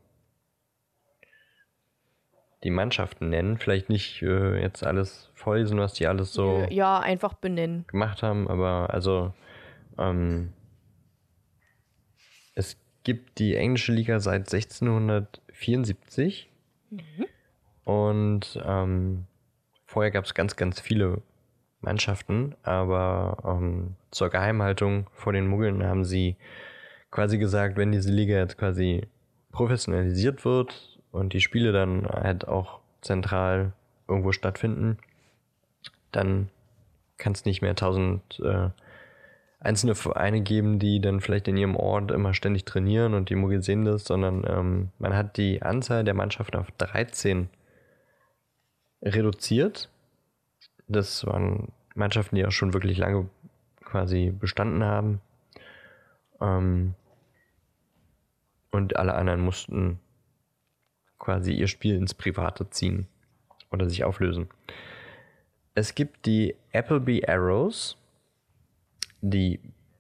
die 2.63 2.69
Mannschaften 2.71 3.29
nennen? 3.29 3.57
Vielleicht 3.57 3.89
nicht 3.89 4.21
äh, 4.21 4.61
jetzt 4.61 4.83
alles 4.85 5.31
vorlesen, 5.33 5.79
was 5.79 5.93
die 5.93 6.07
alles 6.07 6.33
so 6.33 6.65
Ja, 6.69 6.99
einfach 6.99 7.33
benennen. 7.33 7.85
gemacht 7.87 8.21
haben, 8.23 8.47
aber 8.49 8.93
also 8.93 9.33
ähm, 9.97 10.53
es 12.55 12.77
gibt 13.03 13.39
die 13.39 13.55
englische 13.55 13.91
Liga 13.93 14.19
seit 14.19 14.51
1674 14.53 16.49
und 17.85 18.61
ähm, 18.65 19.25
vorher 19.85 20.11
gab 20.11 20.25
es 20.25 20.33
ganz, 20.33 20.55
ganz 20.55 20.79
viele 20.79 21.21
Mannschaften, 21.81 22.55
aber 22.63 23.37
ähm, 23.45 23.95
zur 24.11 24.29
Geheimhaltung 24.29 25.09
vor 25.13 25.31
den 25.33 25.47
Muggeln 25.47 25.83
haben 25.83 26.03
sie 26.03 26.35
quasi 27.09 27.37
gesagt, 27.37 27.77
wenn 27.77 27.91
diese 27.91 28.11
Liga 28.11 28.35
jetzt 28.37 28.57
quasi 28.57 29.07
professionalisiert 29.51 30.43
wird 30.45 30.98
und 31.11 31.33
die 31.33 31.41
Spiele 31.41 31.71
dann 31.71 32.07
halt 32.07 32.47
auch 32.47 32.79
zentral 33.01 33.73
irgendwo 34.07 34.31
stattfinden, 34.31 34.97
dann 36.11 36.49
kann 37.17 37.33
es 37.33 37.45
nicht 37.45 37.61
mehr 37.61 37.75
tausend 37.75 38.39
äh, 38.39 38.69
einzelne 39.59 39.95
Vereine 39.95 40.41
geben, 40.41 40.79
die 40.79 41.01
dann 41.01 41.19
vielleicht 41.19 41.47
in 41.47 41.57
ihrem 41.57 41.75
Ort 41.75 42.11
immer 42.11 42.33
ständig 42.33 42.65
trainieren 42.65 43.13
und 43.13 43.29
die 43.29 43.35
Muggel 43.35 43.61
sehen 43.61 43.85
das, 43.85 44.05
sondern 44.05 44.45
ähm, 44.47 44.89
man 44.99 45.15
hat 45.15 45.37
die 45.37 45.61
Anzahl 45.61 46.03
der 46.03 46.13
Mannschaften 46.13 46.57
auf 46.57 46.71
13 46.77 47.49
reduziert. 49.01 49.89
Das 50.87 51.25
waren 51.25 51.71
Mannschaften, 51.93 52.35
die 52.35 52.45
auch 52.45 52.51
schon 52.51 52.73
wirklich 52.73 52.97
lange 52.97 53.29
quasi 53.83 54.31
bestanden 54.31 54.83
haben. 54.83 55.21
Ähm, 56.41 56.95
und 58.71 58.95
alle 58.95 59.15
anderen 59.15 59.41
mussten 59.41 59.99
quasi 61.19 61.53
ihr 61.53 61.67
Spiel 61.67 61.95
ins 61.95 62.13
Private 62.13 62.69
ziehen 62.69 63.07
oder 63.71 63.89
sich 63.89 64.03
auflösen. 64.03 64.49
Es 65.75 65.93
gibt 65.93 66.25
die 66.25 66.55
Appleby 66.73 67.25
Arrows, 67.27 67.97
die 69.21 69.59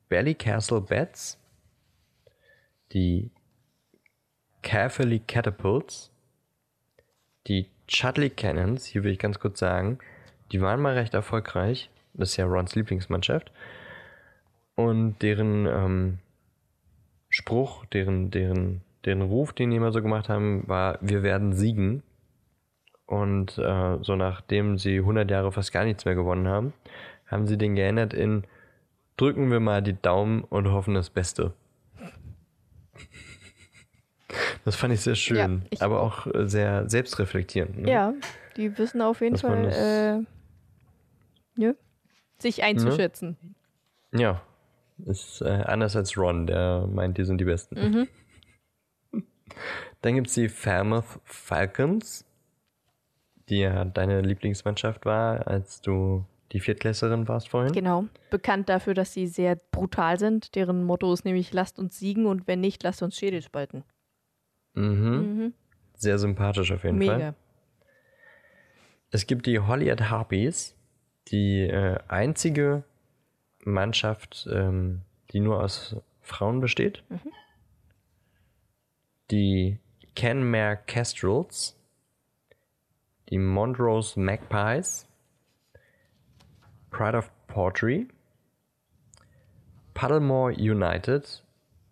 Ballycastle 0.09 0.81
Bats, 0.81 1.37
die 2.91 3.29
Carefully 4.61 5.19
Catapults, 5.19 6.11
die 7.47 7.67
Chudley 7.87 8.29
Cannons, 8.29 8.85
hier 8.85 9.03
will 9.03 9.11
ich 9.11 9.19
ganz 9.19 9.39
kurz 9.39 9.59
sagen, 9.59 9.99
die 10.51 10.61
waren 10.61 10.81
mal 10.81 10.93
recht 10.95 11.13
erfolgreich. 11.13 11.89
Das 12.13 12.31
ist 12.31 12.37
ja 12.37 12.45
Rons 12.45 12.75
Lieblingsmannschaft. 12.75 13.51
Und 14.75 15.21
deren 15.21 15.65
ähm, 15.65 16.19
Spruch, 17.29 17.85
deren, 17.87 18.31
deren, 18.31 18.81
deren 19.05 19.21
Ruf, 19.21 19.53
den 19.53 19.71
die 19.71 19.77
immer 19.77 19.91
so 19.91 20.01
gemacht 20.01 20.29
haben, 20.29 20.67
war, 20.67 20.97
wir 21.01 21.23
werden 21.23 21.53
siegen. 21.53 22.03
Und 23.05 23.57
äh, 23.57 23.97
so 24.01 24.15
nachdem 24.15 24.77
sie 24.77 24.97
100 24.99 25.29
Jahre 25.31 25.51
fast 25.51 25.71
gar 25.71 25.83
nichts 25.85 26.05
mehr 26.05 26.15
gewonnen 26.15 26.47
haben, 26.47 26.73
haben 27.27 27.47
sie 27.47 27.57
den 27.57 27.75
geändert 27.75 28.13
in 28.13 28.43
drücken 29.17 29.51
wir 29.51 29.59
mal 29.59 29.81
die 29.81 29.99
Daumen 30.01 30.43
und 30.43 30.71
hoffen 30.71 30.93
das 30.93 31.09
Beste. 31.09 31.53
Das 34.63 34.75
fand 34.75 34.93
ich 34.93 35.01
sehr 35.01 35.15
schön, 35.15 35.37
Ja, 35.37 35.67
ich 35.71 35.81
aber 35.81 36.01
auch 36.01 36.27
sehr 36.45 36.87
selbstreflektierend. 36.89 37.79
Ne? 37.79 37.91
Ja, 37.91 38.13
die 38.57 38.77
wissen 38.77 39.01
auf 39.01 39.21
jeden 39.21 39.33
Dass 39.33 39.41
Fall, 39.41 39.63
das- 39.63 39.77
äh, 39.77 40.19
ja, 41.57 41.73
sich 42.37 42.63
einzuschätzen. 42.63 43.37
Ja, 44.13 44.41
ist 45.05 45.41
äh, 45.41 45.45
anders 45.65 45.95
als 45.95 46.17
Ron, 46.17 46.45
der 46.47 46.87
meint, 46.91 47.17
die 47.17 47.25
sind 47.25 47.39
die 47.39 47.45
Besten. 47.45 47.75
Mhm. 47.79 48.07
Dann 50.01 50.15
gibt 50.15 50.27
es 50.27 50.33
die 50.33 50.49
Falmouth 50.49 51.19
Falcons, 51.23 52.25
die 53.49 53.59
ja 53.59 53.85
deine 53.85 54.21
Lieblingsmannschaft 54.21 55.05
war, 55.05 55.47
als 55.47 55.81
du 55.81 56.25
die 56.51 56.59
Viertklässerin 56.59 57.27
warst 57.27 57.49
vorhin. 57.49 57.73
Genau. 57.73 58.05
Bekannt 58.29 58.69
dafür, 58.69 58.93
dass 58.93 59.13
sie 59.13 59.27
sehr 59.27 59.55
brutal 59.55 60.17
sind. 60.17 60.55
Deren 60.55 60.83
Motto 60.83 61.13
ist 61.13 61.25
nämlich, 61.25 61.53
lasst 61.53 61.77
uns 61.77 61.99
siegen 61.99 62.25
und 62.25 62.47
wenn 62.47 62.59
nicht, 62.59 62.81
lasst 62.83 63.03
uns 63.03 63.17
Schädel 63.17 63.41
spalten. 63.41 63.83
Mhm. 64.73 64.83
Mhm. 64.83 65.53
Sehr 65.95 66.17
sympathisch 66.17 66.71
auf 66.71 66.83
jeden 66.83 67.01
Fall. 67.01 67.17
Mega. 67.17 67.35
Es 69.11 69.27
gibt 69.27 69.45
die 69.47 69.59
Hollywood 69.59 70.01
Harpies, 70.09 70.75
die 71.27 71.61
äh, 71.61 71.97
einzige 72.07 72.83
Mannschaft, 73.63 74.47
ähm, 74.51 75.01
die 75.31 75.39
nur 75.39 75.61
aus 75.63 75.95
Frauen 76.21 76.61
besteht. 76.61 77.03
Die 79.31 79.79
Kenmare 80.15 80.77
Kestrels, 80.87 81.77
die 83.29 83.37
Montrose 83.37 84.19
Magpies, 84.19 85.07
Pride 86.89 87.17
of 87.17 87.31
Portree, 87.47 88.05
Puddlemore 89.93 90.53
United, 90.53 91.43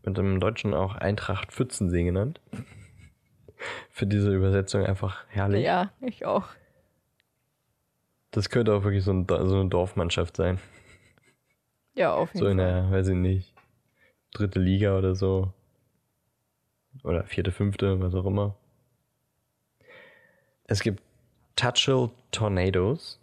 und 0.03 0.17
im 0.17 0.39
Deutschen 0.39 0.73
auch 0.73 0.95
Eintracht 0.95 1.51
Pfützensee 1.51 2.03
genannt. 2.03 2.39
Für 3.91 4.07
diese 4.07 4.33
Übersetzung 4.33 4.85
einfach 4.85 5.25
herrlich. 5.27 5.65
Ja, 5.65 5.91
ich 5.99 6.25
auch. 6.25 6.47
Das 8.31 8.49
könnte 8.49 8.73
auch 8.73 8.83
wirklich 8.83 9.03
so, 9.03 9.11
ein, 9.11 9.25
so 9.27 9.59
eine 9.59 9.69
Dorfmannschaft 9.69 10.37
sein. 10.37 10.59
Ja, 11.95 12.13
auf 12.13 12.33
jeden 12.33 12.39
So 12.39 12.47
in 12.49 12.57
Fall. 12.57 12.83
der, 12.83 12.91
weiß 12.91 13.07
ich 13.09 13.15
nicht, 13.15 13.53
dritte 14.33 14.59
Liga 14.59 14.97
oder 14.97 15.15
so. 15.15 15.51
Oder 17.07 17.23
vierte, 17.23 17.53
fünfte, 17.53 18.01
was 18.01 18.13
auch 18.13 18.25
immer. 18.25 18.57
Es 20.65 20.81
gibt 20.81 21.01
Tutchell 21.55 22.09
Tornadoes, 22.31 23.17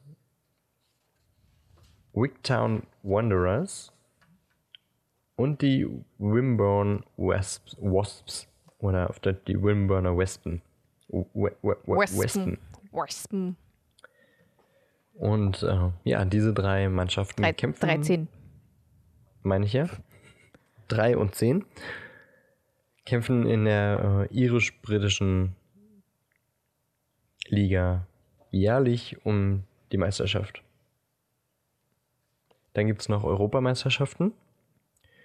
Wigtown 2.15 2.85
Wanderers 3.03 3.93
und 5.37 5.61
die 5.61 5.87
Wimborne 6.17 7.03
Wasps, 7.19 7.77
Wasps 7.79 8.49
oder 8.79 9.11
auf 9.11 9.21
Deutsch 9.21 9.45
die 9.47 9.63
Wimborner 9.63 10.17
Wespen. 10.17 10.63
We, 11.09 11.27
we, 11.35 11.53
we, 11.61 11.77
Wespen. 11.85 12.57
Wespen. 12.91 13.57
Und 15.13 15.63
äh, 15.63 15.91
ja, 16.05 16.25
diese 16.25 16.55
drei 16.55 16.89
Mannschaften 16.89 17.43
Drei, 17.43 17.53
kämpfen. 17.53 17.87
13. 17.87 18.29
meine 19.43 19.67
ich 19.67 19.75
ja. 19.75 19.91
Drei 20.89 21.19
und 21.19 21.35
zehn. 21.35 21.67
Kämpfen 23.07 23.47
in 23.47 23.65
der 23.65 24.29
äh, 24.31 24.35
irisch-britischen 24.35 25.55
Liga 27.49 28.07
jährlich 28.51 29.25
um 29.25 29.65
die 29.93 29.99
Meisterschaft. 29.99 30.63
Dann 32.73 32.87
gibt 32.87 33.03
es 33.03 33.09
noch 33.09 33.25
Europameisterschaften 33.25 34.33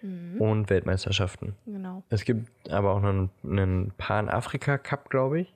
und 0.02 0.70
Weltmeisterschaften. 0.70 1.56
Genau. 1.66 2.04
Es 2.10 2.24
gibt 2.24 2.70
aber 2.70 2.94
auch 2.94 3.02
noch 3.02 3.10
einen, 3.10 3.30
einen 3.44 3.92
Pan-Afrika-Cup, 3.98 5.10
glaube 5.10 5.42
ich. 5.42 5.54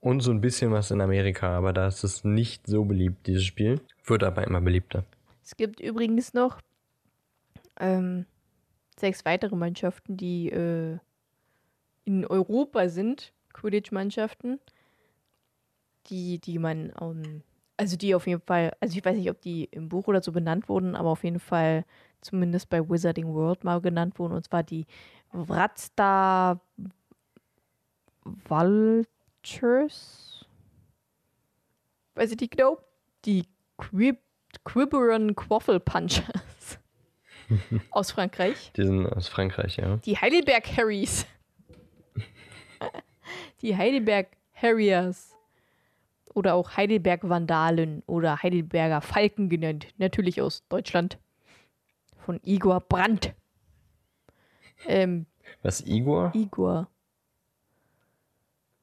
Und 0.00 0.20
so 0.20 0.30
ein 0.30 0.40
bisschen 0.40 0.72
was 0.72 0.90
in 0.90 1.00
Amerika, 1.00 1.56
aber 1.56 1.72
da 1.72 1.86
ist 1.86 2.04
es 2.04 2.24
nicht 2.24 2.66
so 2.66 2.84
beliebt, 2.84 3.26
dieses 3.26 3.44
Spiel. 3.44 3.80
Wird 4.04 4.22
aber 4.22 4.44
immer 4.44 4.60
beliebter. 4.60 5.04
Es 5.44 5.56
gibt 5.56 5.80
übrigens 5.80 6.34
noch 6.34 6.60
ähm, 7.80 8.26
sechs 8.98 9.24
weitere 9.24 9.56
Mannschaften, 9.56 10.16
die 10.16 10.50
äh, 10.50 10.98
in 12.04 12.26
Europa 12.26 12.88
sind, 12.88 13.32
Quidditch-Mannschaften, 13.52 14.60
die, 16.06 16.38
die 16.38 16.58
man, 16.58 16.92
ähm, 17.00 17.42
also 17.76 17.96
die 17.96 18.14
auf 18.14 18.26
jeden 18.26 18.40
Fall, 18.40 18.72
also 18.80 18.96
ich 18.96 19.04
weiß 19.04 19.16
nicht, 19.16 19.30
ob 19.30 19.40
die 19.40 19.64
im 19.64 19.88
Buch 19.88 20.08
oder 20.08 20.22
so 20.22 20.32
benannt 20.32 20.68
wurden, 20.68 20.94
aber 20.94 21.10
auf 21.10 21.24
jeden 21.24 21.40
Fall 21.40 21.84
zumindest 22.20 22.70
bei 22.70 22.88
Wizarding 22.88 23.34
World 23.34 23.64
mal 23.64 23.80
genannt 23.80 24.18
wurden, 24.18 24.34
und 24.34 24.44
zwar 24.44 24.62
die 24.62 24.86
Wratsta 25.32 26.60
Vultures. 28.24 30.46
Weiß 32.14 32.32
ich 32.32 32.40
nicht 32.40 32.56
genau. 32.56 32.78
Die 33.24 33.46
Quib 33.76 34.18
Quiberon 34.64 35.36
Quaffle 35.36 35.78
Punchers 35.78 36.47
aus 37.90 38.12
Frankreich. 38.12 38.72
Die 38.76 38.84
sind 38.84 39.06
aus 39.06 39.28
Frankreich, 39.28 39.76
ja. 39.76 39.96
Die 39.98 40.16
Heidelberg 40.16 40.64
Harrys. 40.76 41.26
Die 43.62 43.76
Heidelberg 43.76 44.28
Harriers. 44.54 45.34
Oder 46.34 46.54
auch 46.54 46.76
Heidelberg 46.76 47.28
Vandalen 47.28 48.02
oder 48.06 48.42
Heidelberger 48.42 49.00
Falken 49.00 49.48
genannt. 49.48 49.88
Natürlich 49.98 50.40
aus 50.40 50.64
Deutschland. 50.68 51.18
Von 52.18 52.38
Igor 52.44 52.80
Brandt. 52.80 53.34
Ähm, 54.86 55.26
Was, 55.62 55.84
Igor? 55.84 56.30
Igor. 56.34 56.88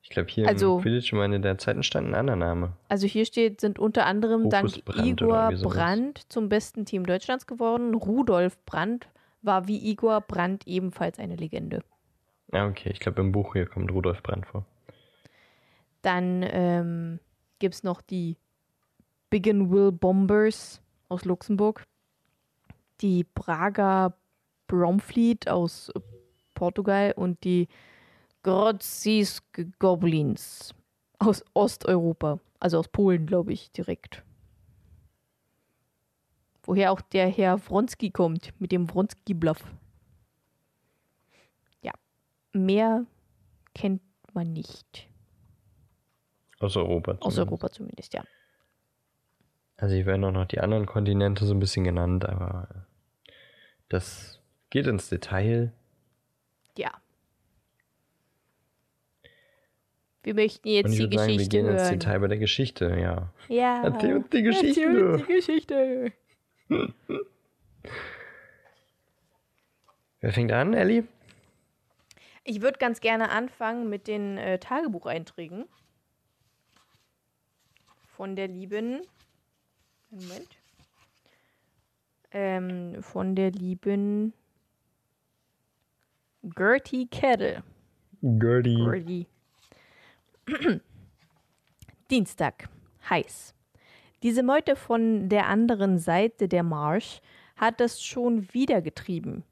Ich 0.06 0.12
glaube, 0.12 0.30
hier 0.30 0.47
Also- 0.47 0.78
im 0.78 0.84
Quidditch 0.84 1.14
meine 1.14 1.39
der 1.39 1.58
Zeiten 1.58 1.82
stand 1.82 2.08
ein 2.10 2.14
anderer 2.14 2.36
Name. 2.36 2.74
Also 2.89 3.08
hier 3.08 3.26
steht, 3.26 3.60
sind 3.60 3.80
unter 3.80 4.06
anderem 4.06 4.43
Rufus 4.43 4.74
dank 4.74 4.86
Brandt 4.86 5.08
Igor. 5.22 5.51
Brandt 5.64 6.26
zum 6.30 6.47
besten 6.47 6.86
Team 6.86 7.08
Deutschlands 7.08 7.47
geworden. 7.47 7.95
Rudolf 7.95 8.64
Brandt 8.66 9.10
war 9.41 9.68
wie 9.68 9.80
Igor 9.80 10.22
Brandt 10.22 10.68
ebenfalls 10.68 11.18
eine 11.18 11.36
Legende. 11.36 11.84
Ah, 12.51 12.68
okay. 12.68 12.91
Ich 12.93 12.99
glaube, 12.99 13.20
im 13.22 13.32
Buch 13.32 13.53
hier 13.53 13.66
kommt 13.66 13.91
Rudolf 13.91 14.22
Brandt 14.22 14.45
vor. 14.45 14.64
Dann 16.03 16.45
ähm, 16.47 17.20
gibt 17.58 17.74
es 17.74 17.82
noch 17.82 18.03
die 18.03 18.38
Biggenwill 19.32 19.91
Bombers 19.91 20.84
aus 21.10 21.26
Luxemburg. 21.26 21.84
Die 23.01 23.24
Prager 23.24 24.16
Bromfleet 24.68 25.49
aus 25.49 25.91
Portugal 26.53 27.12
und 27.16 27.43
die 27.43 27.68
Grodzis 28.46 29.41
Goblins 29.80 30.76
aus 31.18 31.43
Osteuropa. 31.56 32.39
Also 32.60 32.78
aus 32.78 32.88
Polen, 32.88 33.26
glaube 33.26 33.52
ich, 33.54 33.72
direkt. 33.72 34.24
Woher 36.62 36.91
auch 36.91 37.02
der 37.02 37.28
Herr 37.28 37.60
Wronski 37.68 38.12
kommt, 38.12 38.54
mit 38.62 38.72
dem 38.72 38.88
Wronski-Bluff. 38.88 39.64
Ja, 41.82 41.93
mehr 42.54 43.08
kennt 43.74 44.04
man 44.34 44.54
nicht. 44.54 45.10
Aus 46.60 46.78
Europa. 46.78 47.14
Aus 47.14 47.34
zumindest. 47.34 47.39
Europa 47.39 47.72
zumindest, 47.72 48.14
ja. 48.14 48.24
Also 49.78 49.96
hier 49.96 50.06
werden 50.06 50.24
auch 50.24 50.32
noch 50.32 50.46
die 50.46 50.60
anderen 50.60 50.86
Kontinente 50.86 51.46
so 51.46 51.54
ein 51.56 51.60
bisschen 51.60 51.84
genannt, 51.84 52.26
aber 52.26 52.86
das 53.89 54.39
geht 54.70 54.86
ins 54.86 55.10
Detail. 55.10 55.74
Ja. 56.78 56.91
Wir 60.26 60.34
möchten 60.34 60.67
jetzt 60.67 60.86
Und 60.88 60.93
ich 60.93 60.97
die 60.97 61.03
würde 61.03 61.17
sagen, 61.17 61.28
wir 61.28 61.36
Geschichte 61.36 61.57
gehen 61.57 61.67
hören. 61.67 61.99
Detail 61.99 62.19
bei 62.19 62.28
der 62.28 62.38
Geschichte, 62.39 62.97
ja. 62.99 63.32
Ja. 63.47 63.84
Erzähl 63.84 64.15
uns 64.15 64.30
die 64.32 64.41
Geschichte. 64.41 64.82
Erzähl 64.82 65.03
uns 65.03 65.28
die 65.28 65.34
Geschichte. 65.34 66.11
Wer 70.21 70.34
fängt 70.34 70.51
an, 70.51 70.73
Ellie? 70.73 71.03
Ich 72.43 72.63
würde 72.63 72.80
ganz 72.80 73.01
gerne 73.01 73.30
anfangen 73.30 73.88
mit 73.88 74.07
den 74.07 74.39
äh, 74.39 74.57
Tagebucheinträgen 74.57 75.65
von 78.15 78.36
der 78.36 78.47
lieben. 78.47 79.01
Moment. 80.09 80.57
Ähm, 82.32 83.03
von 83.03 83.36
der 83.36 83.51
lieben 83.51 84.34
Gertie 86.41 87.05
Kettle. 87.11 87.61
Gertie. 88.23 88.84
Gordy. 88.84 89.28
Dienstag. 92.12 92.70
Heiß. 93.10 93.56
Diese 94.22 94.43
Meute 94.43 94.76
von 94.76 95.28
der 95.28 95.48
anderen 95.48 95.98
Seite 95.98 96.48
der 96.48 96.62
Marsch 96.62 97.20
hat 97.56 97.82
es 97.82 98.04
schon 98.04 98.54
wieder 98.54 98.84
getrieben. 98.84 99.43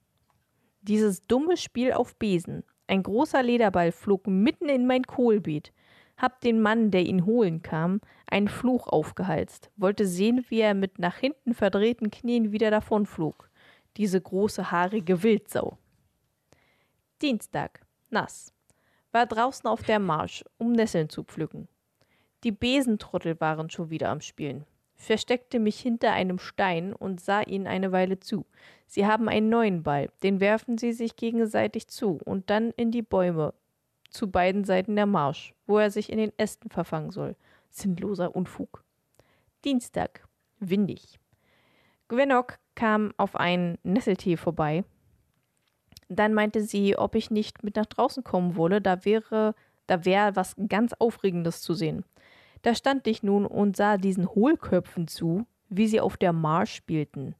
Dieses 0.81 1.25
dumme 1.25 1.57
Spiel 1.57 1.93
auf 1.93 2.15
Besen. 2.17 2.63
Ein 2.85 3.01
großer 3.01 3.41
Lederball 3.41 3.91
flog 3.91 4.27
mitten 4.27 4.69
in 4.69 4.85
mein 4.85 5.03
Kohlbeet. 5.03 5.73
Hab 6.15 6.41
den 6.41 6.61
Mann, 6.61 6.91
der 6.91 7.01
ihn 7.01 7.25
holen 7.25 7.63
kam, 7.63 7.99
einen 8.27 8.47
Fluch 8.47 8.87
aufgehalst, 8.87 9.71
wollte 9.77 10.05
sehen, 10.05 10.45
wie 10.49 10.59
er 10.59 10.75
mit 10.75 10.99
nach 10.99 11.17
hinten 11.17 11.55
verdrehten 11.55 12.11
Knien 12.11 12.51
wieder 12.51 12.69
davonflog. 12.69 13.49
Diese 13.97 14.21
große 14.21 14.69
haarige 14.69 15.23
Wildsau. 15.23 15.79
Dienstag. 17.19 17.81
Nass 18.11 18.53
war 19.13 19.25
draußen 19.25 19.69
auf 19.69 19.83
der 19.83 19.99
Marsch, 19.99 20.43
um 20.57 20.73
Nesseln 20.73 21.07
zu 21.07 21.23
pflücken. 21.23 21.69
Die 22.43 22.51
Besentrottel 22.51 23.39
waren 23.39 23.69
schon 23.69 23.89
wieder 23.89 24.09
am 24.09 24.19
Spielen. 24.19 24.65
Versteckte 24.95 25.59
mich 25.59 25.79
hinter 25.79 26.11
einem 26.11 26.39
Stein 26.39 26.93
und 26.93 27.21
sah 27.21 27.41
ihnen 27.41 27.67
eine 27.67 27.91
Weile 27.91 28.19
zu. 28.19 28.45
Sie 28.87 29.05
haben 29.05 29.29
einen 29.29 29.49
neuen 29.49 29.83
Ball, 29.83 30.09
den 30.23 30.39
werfen 30.39 30.77
sie 30.77 30.91
sich 30.91 31.15
gegenseitig 31.15 31.87
zu 31.87 32.19
und 32.25 32.49
dann 32.49 32.71
in 32.71 32.91
die 32.91 33.01
Bäume 33.01 33.53
zu 34.09 34.29
beiden 34.29 34.63
Seiten 34.63 34.95
der 34.95 35.05
Marsch, 35.05 35.53
wo 35.65 35.77
er 35.77 35.89
sich 35.89 36.11
in 36.11 36.17
den 36.17 36.33
Ästen 36.37 36.69
verfangen 36.69 37.11
soll. 37.11 37.35
Sinnloser 37.69 38.35
Unfug. 38.35 38.83
Dienstag. 39.63 40.27
Windig. 40.59 41.19
Gwenok 42.07 42.59
kam 42.75 43.13
auf 43.17 43.35
einen 43.35 43.77
Nesseltee 43.83 44.37
vorbei 44.37 44.83
dann 46.09 46.33
meinte 46.33 46.61
sie, 46.61 46.97
ob 46.97 47.15
ich 47.15 47.31
nicht 47.31 47.63
mit 47.63 47.75
nach 47.75 47.85
draußen 47.85 48.23
kommen 48.23 48.55
wolle, 48.55 48.81
da 48.81 49.05
wäre, 49.05 49.55
da 49.87 50.05
wäre 50.05 50.35
was 50.35 50.55
ganz 50.67 50.93
Aufregendes 50.93 51.61
zu 51.61 51.73
sehen. 51.73 52.03
Da 52.61 52.75
stand 52.75 53.07
ich 53.07 53.23
nun 53.23 53.45
und 53.45 53.75
sah 53.75 53.97
diesen 53.97 54.27
Hohlköpfen 54.27 55.07
zu, 55.07 55.45
wie 55.69 55.87
sie 55.87 55.99
auf 55.99 56.17
der 56.17 56.33
Marsch 56.33 56.73
spielten. 56.73 57.35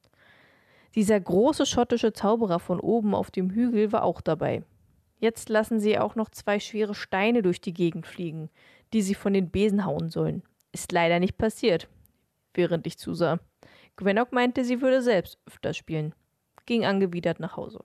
Dieser 0.96 1.20
große 1.20 1.66
schottische 1.66 2.14
Zauberer 2.14 2.60
von 2.60 2.80
oben 2.80 3.16
auf 3.16 3.32
dem 3.32 3.50
Hügel 3.50 3.92
war 3.92 4.04
auch 4.04 4.22
dabei. 4.22 4.64
Jetzt 5.20 5.50
lassen 5.50 5.80
sie 5.80 5.98
auch 5.98 6.16
noch 6.16 6.30
zwei 6.30 6.60
schwere 6.60 6.94
Steine 6.94 7.42
durch 7.42 7.62
die 7.62 7.74
Gegend 7.74 8.06
fliegen, 8.06 8.50
die 8.92 9.02
sie 9.02 9.16
von 9.16 9.34
den 9.34 9.50
Besen 9.50 9.86
hauen 9.86 10.10
sollen. 10.10 10.44
Ist 10.72 10.92
leider 10.92 11.20
nicht 11.20 11.38
passiert, 11.38 11.88
während 12.54 12.86
ich 12.86 12.98
zusah. 12.98 13.40
Gwenok 13.96 14.32
meinte, 14.32 14.66
sie 14.66 14.82
würde 14.82 15.02
selbst 15.02 15.40
öfter 15.48 15.74
spielen. 15.74 16.14
Ging 16.66 16.86
angewidert 16.86 17.40
nach 17.40 17.58
Hause. 17.58 17.84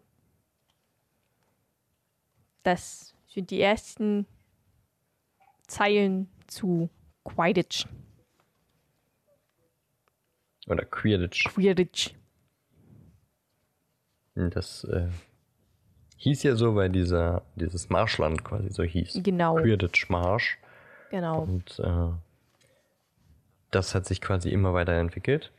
Das 2.62 3.14
sind 3.28 3.50
die 3.50 3.60
ersten 3.60 4.26
Zeilen 5.66 6.28
zu 6.46 6.90
Quidditch. 7.24 7.86
Oder 10.66 10.84
Quidditch. 10.84 11.44
Quidditch. 11.44 12.14
Das 14.34 14.84
äh, 14.84 15.08
Hieß 16.18 16.42
ja 16.42 16.56
so, 16.56 16.74
weil 16.74 16.90
dieser, 16.90 17.42
dieses 17.54 17.90
Marschland 17.90 18.42
quasi 18.42 18.70
so 18.70 18.82
hieß. 18.82 19.20
Genau. 19.22 19.54
Quidditch 19.54 20.10
Marsch. 20.10 20.58
Genau. 21.10 21.42
Und 21.42 21.78
äh, 21.78 22.10
das 23.70 23.94
hat 23.94 24.04
sich 24.04 24.20
quasi 24.20 24.50
immer 24.50 24.74
weiterentwickelt. 24.74 25.52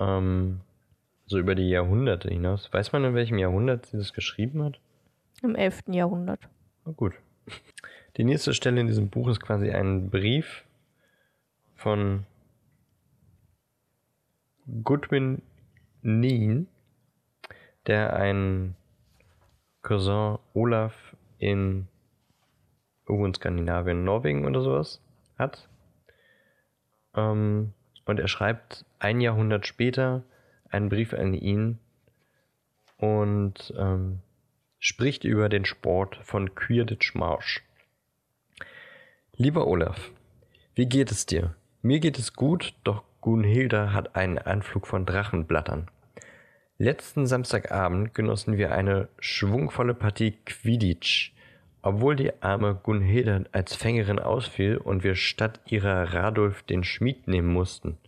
Ähm, 0.00 0.60
so 1.26 1.38
über 1.38 1.54
die 1.54 1.68
Jahrhunderte 1.68 2.30
hinaus. 2.30 2.72
Weiß 2.72 2.90
man, 2.92 3.04
in 3.04 3.14
welchem 3.14 3.38
Jahrhundert 3.38 3.86
sie 3.86 3.96
das 3.96 4.12
geschrieben 4.12 4.64
hat? 4.64 4.80
Im 5.42 5.54
11. 5.54 5.84
Jahrhundert. 5.88 6.48
Na 6.84 6.92
gut. 6.92 7.14
Die 8.16 8.24
nächste 8.24 8.54
Stelle 8.54 8.80
in 8.80 8.86
diesem 8.86 9.10
Buch 9.10 9.28
ist 9.28 9.40
quasi 9.40 9.70
ein 9.70 10.10
Brief 10.10 10.64
von 11.76 12.26
Goodwin 14.82 15.42
Neen, 16.02 16.66
der 17.86 18.14
einen 18.14 18.76
Cousin 19.82 20.38
Olaf 20.54 21.16
in 21.38 21.88
irgendwo 23.06 23.26
in 23.26 23.34
Skandinavien, 23.34 24.04
Norwegen 24.04 24.44
oder 24.44 24.60
sowas 24.60 25.00
hat. 25.38 25.68
Ähm, 27.14 27.72
und 28.04 28.20
er 28.20 28.28
schreibt 28.28 28.84
ein 28.98 29.20
Jahrhundert 29.20 29.66
später 29.66 30.24
einen 30.70 30.88
Brief 30.88 31.14
an 31.14 31.34
ihn 31.34 31.78
und 32.98 33.72
ähm, 33.78 34.20
spricht 34.78 35.24
über 35.24 35.48
den 35.48 35.64
Sport 35.64 36.20
von 36.22 36.54
Quidditch 36.54 37.14
Marsch. 37.14 37.62
Lieber 39.36 39.66
Olaf, 39.66 40.10
wie 40.74 40.86
geht 40.86 41.10
es 41.10 41.26
dir? 41.26 41.54
Mir 41.82 42.00
geht 42.00 42.18
es 42.18 42.34
gut, 42.34 42.74
doch 42.84 43.02
Gunhilda 43.20 43.92
hat 43.92 44.16
einen 44.16 44.38
Anflug 44.38 44.86
von 44.86 45.06
Drachenblattern. 45.06 45.88
Letzten 46.78 47.26
Samstagabend 47.26 48.14
genossen 48.14 48.56
wir 48.56 48.72
eine 48.72 49.08
schwungvolle 49.18 49.94
Partie 49.94 50.38
Quidditch. 50.44 51.32
Obwohl 51.82 52.16
die 52.16 52.42
arme 52.42 52.74
Gunhilda 52.74 53.44
als 53.52 53.74
Fängerin 53.74 54.18
ausfiel 54.18 54.76
und 54.76 55.02
wir 55.02 55.14
statt 55.14 55.60
ihrer 55.66 56.14
Radolf 56.14 56.62
den 56.62 56.84
Schmied 56.84 57.26
nehmen 57.26 57.52
mussten. 57.52 57.98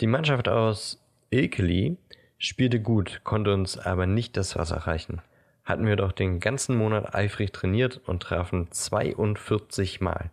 Die 0.00 0.06
Mannschaft 0.06 0.48
aus 0.48 1.00
Ilkeli 1.30 1.96
spielte 2.38 2.80
gut, 2.80 3.20
konnte 3.22 3.52
uns 3.54 3.78
aber 3.78 4.06
nicht 4.06 4.36
das 4.36 4.56
Wasser 4.56 4.78
reichen. 4.78 5.22
Hatten 5.64 5.86
wir 5.86 5.96
doch 5.96 6.12
den 6.12 6.40
ganzen 6.40 6.76
Monat 6.76 7.14
eifrig 7.14 7.52
trainiert 7.52 8.00
und 8.06 8.22
trafen 8.22 8.70
42 8.70 10.00
Mal. 10.00 10.30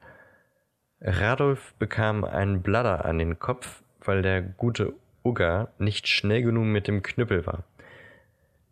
Radolf 1.02 1.74
bekam 1.76 2.24
einen 2.24 2.62
Bladder 2.62 3.06
an 3.06 3.20
den 3.20 3.40
Kopf, 3.40 3.84
weil 4.02 4.22
der 4.22 4.42
gute 4.42 4.94
Ugga 5.24 5.70
nicht 5.78 6.08
schnell 6.08 6.42
genug 6.42 6.66
mit 6.66 6.88
dem 6.88 7.04
Knüppel 7.04 7.46
war. 7.46 7.64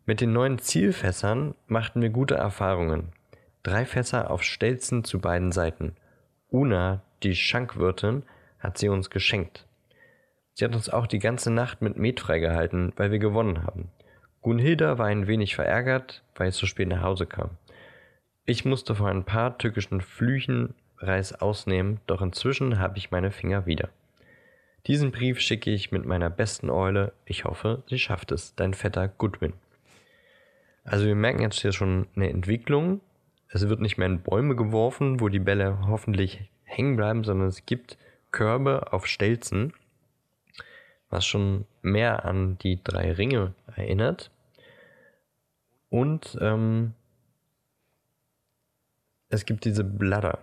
Mit 0.04 0.20
den 0.20 0.32
neuen 0.32 0.58
Zielfässern 0.58 1.54
machten 1.66 2.02
wir 2.02 2.10
gute 2.10 2.34
Erfahrungen. 2.34 3.12
Drei 3.62 3.84
Fässer 3.84 4.30
auf 4.30 4.42
Stelzen 4.42 5.04
zu 5.04 5.20
beiden 5.20 5.52
Seiten. 5.52 5.96
Una, 6.50 7.02
die 7.22 7.36
Schankwirtin, 7.36 8.22
hat 8.58 8.78
sie 8.78 8.88
uns 8.88 9.10
geschenkt. 9.10 9.66
Sie 10.54 10.64
hat 10.64 10.74
uns 10.74 10.88
auch 10.88 11.06
die 11.06 11.18
ganze 11.18 11.50
Nacht 11.50 11.82
mit 11.82 11.96
Met 11.96 12.20
freigehalten, 12.20 12.92
weil 12.96 13.10
wir 13.10 13.18
gewonnen 13.18 13.64
haben. 13.64 13.90
Gunhilda 14.42 14.98
war 14.98 15.06
ein 15.06 15.26
wenig 15.26 15.54
verärgert, 15.54 16.22
weil 16.34 16.48
es 16.48 16.56
so 16.56 16.66
spät 16.66 16.88
nach 16.88 17.02
Hause 17.02 17.26
kam. 17.26 17.50
Ich 18.44 18.64
musste 18.64 18.94
vor 18.94 19.08
ein 19.08 19.24
paar 19.24 19.58
tückischen 19.58 20.00
Flüchen 20.00 20.74
Reis 20.98 21.32
ausnehmen, 21.32 22.00
doch 22.06 22.22
inzwischen 22.22 22.78
habe 22.78 22.98
ich 22.98 23.10
meine 23.10 23.30
Finger 23.30 23.66
wieder. 23.66 23.90
Diesen 24.86 25.10
Brief 25.10 25.40
schicke 25.40 25.70
ich 25.70 25.92
mit 25.92 26.06
meiner 26.06 26.30
besten 26.30 26.70
Eule. 26.70 27.12
Ich 27.24 27.44
hoffe, 27.44 27.82
sie 27.88 27.98
schafft 27.98 28.32
es. 28.32 28.54
Dein 28.54 28.74
Vetter 28.74 29.08
Goodwin. 29.08 29.52
Also 30.84 31.04
wir 31.04 31.14
merken 31.14 31.42
jetzt 31.42 31.60
hier 31.60 31.72
schon 31.72 32.06
eine 32.16 32.30
Entwicklung. 32.30 33.00
Es 33.50 33.68
wird 33.68 33.80
nicht 33.80 33.98
mehr 33.98 34.06
in 34.06 34.22
Bäume 34.22 34.56
geworfen, 34.56 35.20
wo 35.20 35.28
die 35.28 35.38
Bälle 35.38 35.86
hoffentlich 35.86 36.50
hängen 36.64 36.96
bleiben, 36.96 37.24
sondern 37.24 37.48
es 37.48 37.66
gibt 37.66 37.98
Körbe 38.30 38.92
auf 38.92 39.06
Stelzen, 39.06 39.74
was 41.10 41.24
schon 41.24 41.66
mehr 41.82 42.24
an 42.24 42.58
die 42.58 42.82
drei 42.82 43.12
Ringe 43.12 43.54
erinnert. 43.76 44.30
Und 45.90 46.36
ähm, 46.40 46.92
es 49.30 49.46
gibt 49.46 49.64
diese 49.64 49.84
Bladder, 49.84 50.38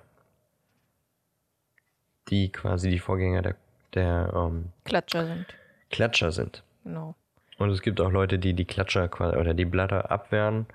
die 2.29 2.51
quasi 2.51 2.89
die 2.89 2.99
Vorgänger 2.99 3.41
der, 3.41 3.55
der 3.93 4.31
ähm, 4.35 4.71
Klatscher 4.85 5.25
sind. 5.25 5.45
Klatscher 5.91 6.31
sind. 6.31 6.63
Genau. 6.83 7.15
Und 7.57 7.69
es 7.69 7.81
gibt 7.81 8.01
auch 8.01 8.11
Leute, 8.11 8.39
die 8.39 8.53
die 8.53 8.65
Klatscher 8.65 9.07
quasi 9.07 9.37
oder 9.37 9.53
die 9.53 9.65
Bladder 9.65 10.11
abwehren 10.11 10.65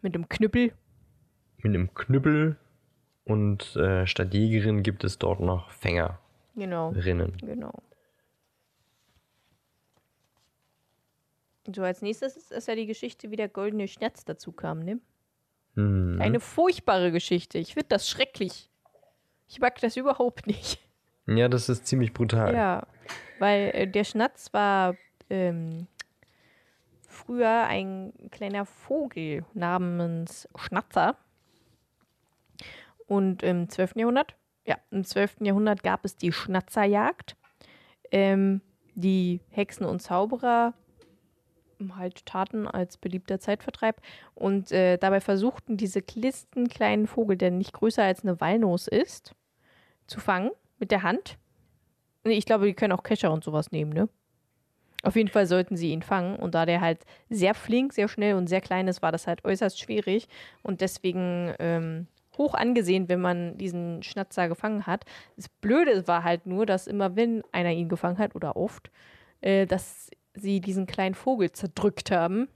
Mit 0.00 0.14
dem 0.14 0.28
Knüppel. 0.28 0.72
mit 1.58 1.74
einem 1.74 1.92
Knüppel. 1.94 2.56
Und 3.24 3.76
äh, 3.76 4.06
statt 4.06 4.34
Jägerin 4.34 4.82
gibt 4.82 5.04
es 5.04 5.18
dort 5.18 5.40
noch 5.40 5.70
Fängerinnen. 5.70 6.16
Genau. 6.56 6.92
Genau. 6.92 7.72
So, 11.74 11.82
als 11.82 12.02
nächstes 12.02 12.36
ist, 12.36 12.52
ist 12.52 12.68
ja 12.68 12.74
die 12.74 12.86
Geschichte, 12.86 13.30
wie 13.30 13.36
der 13.36 13.48
goldene 13.48 13.86
Schnatz 13.86 14.24
dazu 14.24 14.52
kam, 14.52 14.80
ne? 14.80 14.98
Hm. 15.74 16.18
Eine 16.20 16.40
furchtbare 16.40 17.12
Geschichte. 17.12 17.58
Ich 17.58 17.74
finde 17.74 17.88
das 17.88 18.08
schrecklich. 18.08 18.68
Ich 19.48 19.60
mag 19.60 19.80
das 19.80 19.96
überhaupt 19.96 20.46
nicht. 20.46 20.78
Ja, 21.26 21.48
das 21.48 21.68
ist 21.68 21.86
ziemlich 21.86 22.12
brutal. 22.12 22.54
Ja, 22.54 22.86
weil 23.38 23.70
äh, 23.74 23.86
der 23.86 24.04
Schnatz 24.04 24.52
war 24.52 24.96
ähm, 25.30 25.86
früher 27.06 27.66
ein 27.66 28.12
kleiner 28.30 28.66
Vogel 28.66 29.44
namens 29.54 30.48
Schnatzer. 30.56 31.16
Und 33.06 33.42
im 33.42 33.68
12. 33.68 33.96
Jahrhundert, 33.96 34.34
ja, 34.66 34.78
im 34.90 35.04
12. 35.04 35.36
Jahrhundert 35.40 35.82
gab 35.82 36.04
es 36.04 36.16
die 36.16 36.32
Schnatzerjagd. 36.32 37.36
Ähm, 38.10 38.62
die 38.94 39.40
Hexen 39.50 39.86
und 39.86 40.00
Zauberer 40.00 40.74
halt 41.96 42.24
taten 42.26 42.66
als 42.66 42.96
beliebter 42.96 43.40
Zeitvertreib. 43.40 44.00
Und 44.34 44.72
äh, 44.72 44.98
dabei 44.98 45.20
versuchten 45.20 45.76
diese 45.76 46.02
klisten 46.02 46.68
kleinen 46.68 47.06
Vogel, 47.06 47.36
der 47.36 47.50
nicht 47.50 47.72
größer 47.72 48.02
als 48.02 48.22
eine 48.22 48.40
Walnuss 48.40 48.88
ist, 48.88 49.34
zu 50.06 50.20
fangen 50.20 50.50
mit 50.78 50.90
der 50.90 51.02
Hand. 51.02 51.38
Ich 52.24 52.46
glaube, 52.46 52.66
die 52.66 52.74
können 52.74 52.92
auch 52.92 53.02
Kescher 53.02 53.32
und 53.32 53.44
sowas 53.44 53.72
nehmen, 53.72 53.92
ne? 53.92 54.08
Auf 55.04 55.16
jeden 55.16 55.30
Fall 55.30 55.46
sollten 55.46 55.76
sie 55.76 55.90
ihn 55.90 56.02
fangen. 56.02 56.36
Und 56.36 56.54
da 56.54 56.64
der 56.64 56.80
halt 56.80 57.00
sehr 57.28 57.54
flink, 57.54 57.92
sehr 57.92 58.06
schnell 58.06 58.34
und 58.34 58.46
sehr 58.46 58.60
klein 58.60 58.86
ist, 58.86 59.02
war 59.02 59.10
das 59.10 59.26
halt 59.26 59.44
äußerst 59.44 59.80
schwierig. 59.80 60.28
Und 60.62 60.80
deswegen 60.80 61.52
ähm, 61.58 62.06
hoch 62.38 62.54
angesehen, 62.54 63.08
wenn 63.08 63.20
man 63.20 63.58
diesen 63.58 64.02
Schnatzer 64.02 64.48
gefangen 64.48 64.86
hat. 64.86 65.04
Das 65.36 65.48
Blöde 65.48 66.06
war 66.06 66.24
halt 66.24 66.46
nur, 66.46 66.66
dass 66.66 66.86
immer, 66.86 67.16
wenn 67.16 67.42
einer 67.52 67.72
ihn 67.72 67.88
gefangen 67.88 68.18
hat, 68.18 68.34
oder 68.34 68.56
oft, 68.56 68.90
äh, 69.40 69.66
dass 69.66 70.10
sie 70.34 70.60
diesen 70.60 70.86
kleinen 70.86 71.14
Vogel 71.14 71.52
zerdrückt 71.52 72.10
haben. 72.10 72.48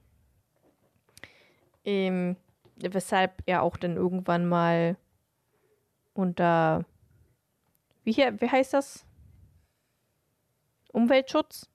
Ähm, 1.84 2.36
weshalb 2.76 3.42
er 3.46 3.62
auch 3.62 3.76
dann 3.76 3.96
irgendwann 3.96 4.46
mal 4.46 4.96
unter 6.14 6.84
wie, 8.06 8.12
hier, 8.12 8.40
wie 8.40 8.48
heißt 8.48 8.72
das? 8.72 9.04
Umweltschutz? 10.92 11.68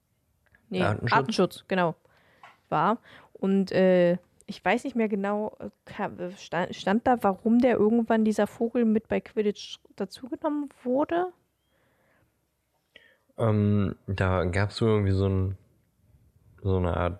Nee, 0.70 0.82
Artenschutz. 0.82 1.12
Artenschutz, 1.12 1.64
genau. 1.68 1.94
War. 2.70 2.96
Und 3.34 3.70
äh, 3.70 4.16
ich 4.46 4.64
weiß 4.64 4.84
nicht 4.84 4.96
mehr 4.96 5.10
genau, 5.10 5.58
stand, 6.38 6.74
stand 6.74 7.06
da, 7.06 7.22
warum 7.22 7.58
der 7.58 7.76
irgendwann 7.76 8.24
dieser 8.24 8.46
Vogel 8.46 8.86
mit 8.86 9.08
bei 9.08 9.20
Quidditch 9.20 9.78
dazugenommen 9.96 10.70
wurde? 10.82 11.26
Ähm, 13.36 13.96
da 14.06 14.44
gab 14.46 14.70
es 14.70 14.76
so 14.76 14.86
irgendwie 14.86 15.12
so, 15.12 15.28
ein, 15.28 15.58
so 16.62 16.76
eine 16.76 16.96
Art 16.96 17.18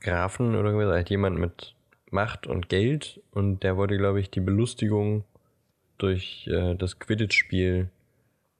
Grafen 0.00 0.54
oder 0.54 0.70
irgendwas, 0.70 0.94
halt 0.94 1.10
jemand 1.10 1.38
mit 1.38 1.74
Macht 2.10 2.46
und 2.46 2.68
Geld 2.68 3.20
und 3.30 3.62
der 3.62 3.76
wollte, 3.76 3.96
glaube 3.96 4.20
ich, 4.20 4.30
die 4.30 4.40
Belustigung 4.40 5.24
durch 5.98 6.48
äh, 6.50 6.74
das 6.74 6.98
Quidditch-Spiel 6.98 7.90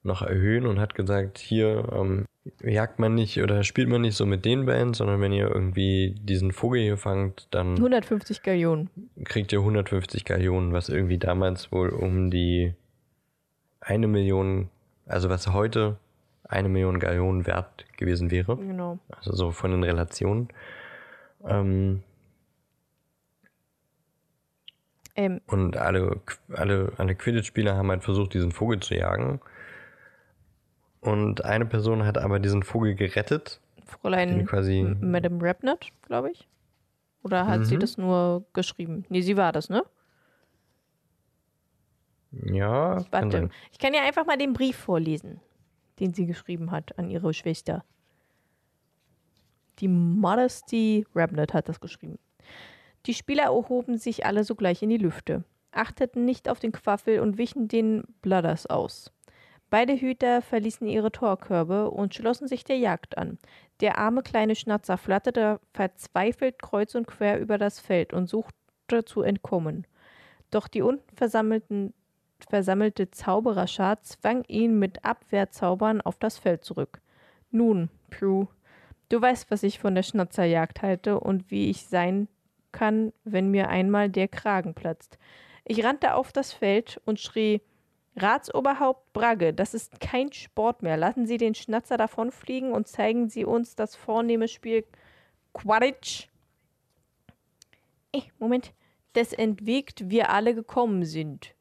noch 0.02 0.22
erhöhen 0.22 0.66
und 0.66 0.78
hat 0.78 0.94
gesagt, 0.94 1.38
hier 1.38 1.88
ähm, 1.92 2.24
jagt 2.62 2.98
man 2.98 3.14
nicht 3.14 3.42
oder 3.42 3.64
spielt 3.64 3.88
man 3.88 4.02
nicht 4.02 4.16
so 4.16 4.24
mit 4.24 4.44
den 4.44 4.66
Bands, 4.66 4.98
sondern 4.98 5.20
wenn 5.20 5.32
ihr 5.32 5.48
irgendwie 5.48 6.14
diesen 6.22 6.52
Vogel 6.52 6.80
hier 6.80 6.96
fangt, 6.96 7.48
dann 7.50 7.76
150 7.76 8.42
Gallionen. 8.42 8.88
kriegt 9.24 9.52
ihr 9.52 9.58
150 9.58 10.24
Gallionen, 10.24 10.72
was 10.72 10.88
irgendwie 10.88 11.18
damals 11.18 11.70
wohl 11.72 11.90
um 11.90 12.30
die 12.30 12.74
eine 13.80 14.06
Million, 14.06 14.70
also 15.06 15.28
was 15.28 15.52
heute 15.52 15.98
eine 16.50 16.68
Million 16.68 16.98
Gallionen 17.00 17.46
wert 17.46 17.86
gewesen 17.96 18.30
wäre. 18.30 18.56
Genau. 18.56 18.98
Also 19.10 19.32
so 19.34 19.50
von 19.50 19.70
den 19.70 19.82
Relationen. 19.84 20.48
Ähm, 21.46 22.02
Ähm, 25.16 25.40
und 25.48 25.76
alle, 25.76 26.20
alle, 26.54 26.92
alle 26.96 27.14
Quidditch-Spieler 27.16 27.76
haben 27.76 27.90
halt 27.90 28.04
versucht, 28.04 28.32
diesen 28.32 28.52
Vogel 28.52 28.78
zu 28.80 28.94
jagen. 28.94 29.40
Und 31.00 31.44
eine 31.44 31.66
Person 31.66 32.04
hat 32.06 32.16
aber 32.16 32.38
diesen 32.38 32.62
Vogel 32.62 32.94
gerettet. 32.94 33.60
Fräulein 33.86 34.46
quasi, 34.46 34.96
Madame 35.00 35.38
Rapnut, 35.42 35.88
glaube 36.06 36.30
ich. 36.30 36.46
Oder 37.24 37.46
hat 37.48 37.66
sie 37.66 37.76
Mhm. 37.76 37.80
das 37.80 37.98
nur 37.98 38.44
geschrieben? 38.52 39.04
Nee, 39.08 39.22
sie 39.22 39.36
war 39.36 39.50
das, 39.52 39.68
ne? 39.68 39.82
Ja, 42.30 43.04
Warte. 43.10 43.50
Ich 43.72 43.78
kann 43.78 43.92
ja 43.92 44.02
einfach 44.02 44.24
mal 44.26 44.38
den 44.38 44.52
Brief 44.52 44.76
vorlesen, 44.76 45.40
den 46.00 46.14
sie 46.14 46.26
geschrieben 46.26 46.70
hat 46.70 46.98
an 46.98 47.10
ihre 47.10 47.32
Schwester. 47.34 47.84
Die 49.78 49.88
Modesty 49.88 51.06
Rabnet 51.14 51.54
hat 51.54 51.68
das 51.68 51.80
geschrieben. 51.80 52.18
Die 53.06 53.14
Spieler 53.14 53.44
erhoben 53.44 53.96
sich 53.96 54.26
alle 54.26 54.44
sogleich 54.44 54.82
in 54.82 54.90
die 54.90 54.98
Lüfte, 54.98 55.44
achteten 55.72 56.24
nicht 56.24 56.48
auf 56.48 56.60
den 56.60 56.72
Quaffel 56.72 57.20
und 57.20 57.38
wichen 57.38 57.68
den 57.68 58.04
Bladders 58.20 58.66
aus. 58.66 59.10
Beide 59.70 59.94
Hüter 59.94 60.42
verließen 60.42 60.88
ihre 60.88 61.12
Torkörbe 61.12 61.90
und 61.90 62.14
schlossen 62.14 62.48
sich 62.48 62.64
der 62.64 62.76
Jagd 62.76 63.16
an. 63.16 63.38
Der 63.80 63.98
arme 63.98 64.22
kleine 64.22 64.56
Schnatzer 64.56 64.98
flatterte 64.98 65.60
verzweifelt 65.72 66.60
kreuz 66.60 66.94
und 66.96 67.06
quer 67.06 67.38
über 67.38 67.56
das 67.56 67.78
Feld 67.78 68.12
und 68.12 68.28
suchte 68.28 69.04
zu 69.04 69.22
entkommen. 69.22 69.86
Doch 70.50 70.66
die 70.66 70.82
unten 70.82 71.16
versammelten 71.16 71.94
versammelte 72.44 73.10
Zaubererschar 73.10 74.02
zwang 74.02 74.44
ihn 74.44 74.78
mit 74.78 75.04
Abwehrzaubern 75.04 76.00
auf 76.00 76.18
das 76.18 76.38
Feld 76.38 76.64
zurück. 76.64 77.00
Nun, 77.50 77.90
Prue, 78.10 78.48
du 79.08 79.20
weißt, 79.20 79.50
was 79.50 79.62
ich 79.62 79.78
von 79.78 79.94
der 79.94 80.02
Schnatzerjagd 80.02 80.82
halte 80.82 81.20
und 81.20 81.50
wie 81.50 81.70
ich 81.70 81.86
sein 81.86 82.28
kann, 82.72 83.12
wenn 83.24 83.50
mir 83.50 83.68
einmal 83.68 84.08
der 84.08 84.28
Kragen 84.28 84.74
platzt. 84.74 85.18
Ich 85.64 85.84
rannte 85.84 86.14
auf 86.14 86.32
das 86.32 86.52
Feld 86.52 87.00
und 87.04 87.20
schrie 87.20 87.60
Ratsoberhaupt 88.16 89.12
Bragge, 89.12 89.52
das 89.52 89.74
ist 89.74 90.00
kein 90.00 90.32
Sport 90.32 90.82
mehr. 90.82 90.96
Lassen 90.96 91.26
Sie 91.26 91.36
den 91.36 91.54
Schnatzer 91.54 91.96
davonfliegen 91.96 92.72
und 92.72 92.88
zeigen 92.88 93.28
Sie 93.28 93.44
uns 93.44 93.76
das 93.76 93.94
vornehme 93.96 94.48
Spiel 94.48 94.84
Quidditch. 95.52 96.28
Eh, 98.12 98.22
Moment. 98.38 98.72
Des 99.14 99.32
entwegt 99.32 100.08
wir 100.08 100.30
alle 100.30 100.54
gekommen 100.54 101.04
sind 101.04 101.54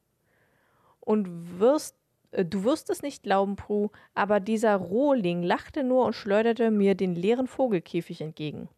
und 1.00 1.58
wirst, 1.58 1.96
äh, 2.30 2.44
du 2.44 2.64
wirst 2.64 2.90
es 2.90 3.02
nicht 3.02 3.22
glauben, 3.22 3.56
Prue, 3.56 3.90
aber 4.14 4.40
dieser 4.40 4.76
Rohling 4.76 5.42
lachte 5.42 5.82
nur 5.82 6.06
und 6.06 6.14
schleuderte 6.14 6.70
mir 6.70 6.94
den 6.94 7.14
leeren 7.14 7.46
Vogelkäfig 7.46 8.20
entgegen. 8.20 8.68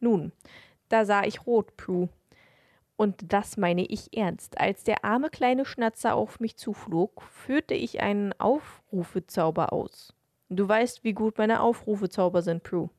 Nun, 0.00 0.32
da 0.88 1.04
sah 1.04 1.24
ich 1.24 1.46
rot, 1.46 1.76
Prue. 1.76 2.08
Und 2.96 3.32
das 3.32 3.56
meine 3.56 3.84
ich 3.84 4.16
ernst. 4.16 4.58
Als 4.58 4.82
der 4.82 5.04
arme 5.04 5.30
kleine 5.30 5.64
Schnatzer 5.64 6.16
auf 6.16 6.40
mich 6.40 6.56
zuflog, 6.56 7.22
führte 7.22 7.74
ich 7.74 8.00
einen 8.00 8.32
Aufrufezauber 8.40 9.72
aus. 9.72 10.14
Du 10.48 10.66
weißt, 10.66 11.04
wie 11.04 11.12
gut 11.12 11.38
meine 11.38 11.60
Aufrufezauber 11.60 12.42
sind, 12.42 12.64
Prue. 12.64 12.90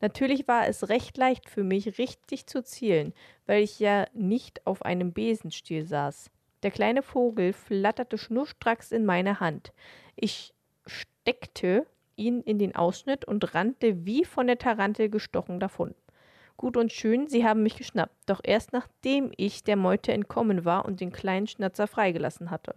Natürlich 0.00 0.46
war 0.46 0.68
es 0.68 0.88
recht 0.88 1.16
leicht 1.16 1.48
für 1.48 1.64
mich, 1.64 1.98
richtig 1.98 2.46
zu 2.46 2.62
zielen, 2.62 3.12
weil 3.46 3.62
ich 3.62 3.80
ja 3.80 4.06
nicht 4.12 4.66
auf 4.66 4.82
einem 4.82 5.12
Besenstiel 5.12 5.86
saß. 5.86 6.30
Der 6.62 6.70
kleine 6.70 7.02
Vogel 7.02 7.52
flatterte 7.52 8.18
schnurstracks 8.18 8.92
in 8.92 9.04
meine 9.04 9.40
Hand. 9.40 9.72
Ich 10.16 10.52
steckte 10.86 11.86
ihn 12.16 12.42
in 12.42 12.58
den 12.58 12.76
Ausschnitt 12.76 13.24
und 13.24 13.54
rannte 13.54 14.04
wie 14.04 14.24
von 14.24 14.46
der 14.46 14.58
Tarantel 14.58 15.08
gestochen 15.08 15.58
davon. 15.58 15.94
Gut 16.56 16.76
und 16.76 16.92
schön, 16.92 17.26
sie 17.26 17.46
haben 17.46 17.62
mich 17.62 17.76
geschnappt, 17.76 18.14
doch 18.26 18.40
erst 18.42 18.74
nachdem 18.74 19.32
ich 19.38 19.64
der 19.64 19.76
Meute 19.76 20.12
entkommen 20.12 20.66
war 20.66 20.84
und 20.84 21.00
den 21.00 21.10
kleinen 21.10 21.46
Schnatzer 21.46 21.86
freigelassen 21.86 22.50
hatte. 22.50 22.74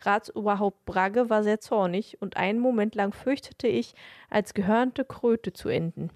Ratsoberhaupt 0.00 0.86
Bragge 0.86 1.28
war 1.28 1.42
sehr 1.42 1.60
zornig, 1.60 2.16
und 2.22 2.38
einen 2.38 2.58
Moment 2.58 2.94
lang 2.94 3.12
fürchtete 3.12 3.68
ich, 3.68 3.94
als 4.30 4.54
gehörnte 4.54 5.04
Kröte 5.04 5.52
zu 5.52 5.68
enden. 5.68 6.10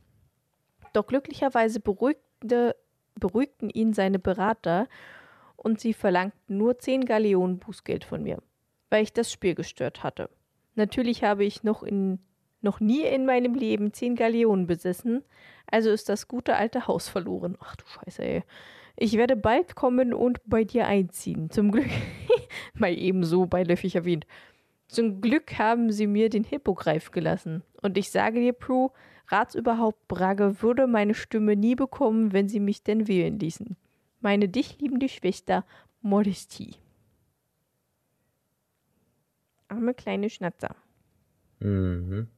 Doch 0.94 1.06
glücklicherweise 1.06 1.80
beruhigte, 1.80 2.74
beruhigten 3.16 3.68
ihn 3.68 3.92
seine 3.92 4.18
Berater, 4.18 4.88
und 5.62 5.80
sie 5.80 5.92
verlangten 5.92 6.56
nur 6.56 6.78
zehn 6.78 7.04
Galeonen 7.04 7.58
Bußgeld 7.58 8.04
von 8.04 8.22
mir, 8.22 8.38
weil 8.88 9.02
ich 9.02 9.12
das 9.12 9.30
Spiel 9.30 9.54
gestört 9.54 10.02
hatte. 10.02 10.30
Natürlich 10.74 11.22
habe 11.22 11.44
ich 11.44 11.62
noch, 11.62 11.82
in, 11.82 12.18
noch 12.62 12.80
nie 12.80 13.02
in 13.02 13.26
meinem 13.26 13.54
Leben 13.54 13.92
zehn 13.92 14.16
Galeonen 14.16 14.66
besessen, 14.66 15.22
also 15.70 15.90
ist 15.90 16.08
das 16.08 16.28
gute 16.28 16.56
alte 16.56 16.86
Haus 16.86 17.08
verloren. 17.08 17.56
Ach 17.60 17.76
du 17.76 17.84
Scheiße, 17.86 18.22
ey. 18.22 18.42
Ich 18.96 19.16
werde 19.16 19.36
bald 19.36 19.76
kommen 19.76 20.12
und 20.12 20.40
bei 20.44 20.64
dir 20.64 20.86
einziehen. 20.86 21.50
Zum 21.50 21.70
Glück, 21.70 21.88
mal 22.74 22.92
ebenso 22.92 23.46
beiläufig 23.46 23.94
erwähnt. 23.94 24.26
Zum 24.88 25.20
Glück 25.20 25.58
haben 25.58 25.92
sie 25.92 26.06
mir 26.06 26.28
den 26.28 26.44
Hippogreif 26.44 27.12
gelassen. 27.12 27.62
Und 27.80 27.96
ich 27.96 28.10
sage 28.10 28.40
dir, 28.40 28.52
Prue, 28.52 28.90
Ratsoberhaupt 29.28 30.08
Bragge 30.08 30.60
würde 30.60 30.86
meine 30.86 31.14
Stimme 31.14 31.54
nie 31.54 31.76
bekommen, 31.76 32.32
wenn 32.32 32.48
sie 32.48 32.60
mich 32.60 32.82
denn 32.82 33.06
wählen 33.06 33.38
ließen. 33.38 33.76
Meine 34.20 34.48
dich 34.48 34.78
liebende 34.80 35.08
Schwester 35.08 35.64
Modesty. 36.02 36.74
Arme 39.68 39.94
kleine 39.94 40.30
Schnatzer. 40.30 40.74
Mhm. 41.60 42.28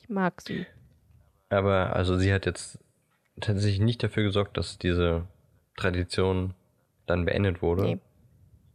Ich 0.00 0.08
mag 0.08 0.40
sie. 0.40 0.66
Aber 1.48 1.94
also 1.94 2.16
sie 2.16 2.32
hat 2.32 2.46
jetzt 2.46 2.78
tatsächlich 3.40 3.80
nicht 3.80 4.02
dafür 4.02 4.24
gesorgt, 4.24 4.56
dass 4.56 4.78
diese 4.78 5.26
Tradition 5.76 6.54
dann 7.06 7.24
beendet 7.24 7.62
wurde. 7.62 7.82
Nee. 7.82 7.98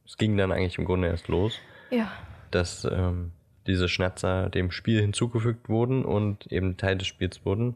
Es 0.05 0.17
ging 0.17 0.37
dann 0.37 0.51
eigentlich 0.51 0.77
im 0.77 0.85
Grunde 0.85 1.07
erst 1.07 1.27
los, 1.27 1.57
Ja. 1.89 2.11
dass 2.51 2.85
ähm, 2.85 3.31
diese 3.67 3.89
Schnatzer 3.89 4.49
dem 4.49 4.71
Spiel 4.71 5.01
hinzugefügt 5.01 5.67
wurden 5.67 6.05
und 6.05 6.45
eben 6.51 6.77
Teil 6.77 6.97
des 6.97 7.07
Spiels 7.07 7.43
wurden. 7.45 7.75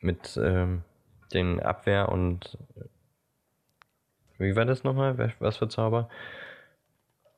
Mit 0.00 0.38
ähm, 0.42 0.82
den 1.32 1.60
Abwehr 1.60 2.08
und 2.10 2.58
wie 4.38 4.54
war 4.54 4.64
das 4.64 4.84
nochmal? 4.84 5.34
Was 5.38 5.56
für 5.56 5.68
Zauber? 5.68 6.08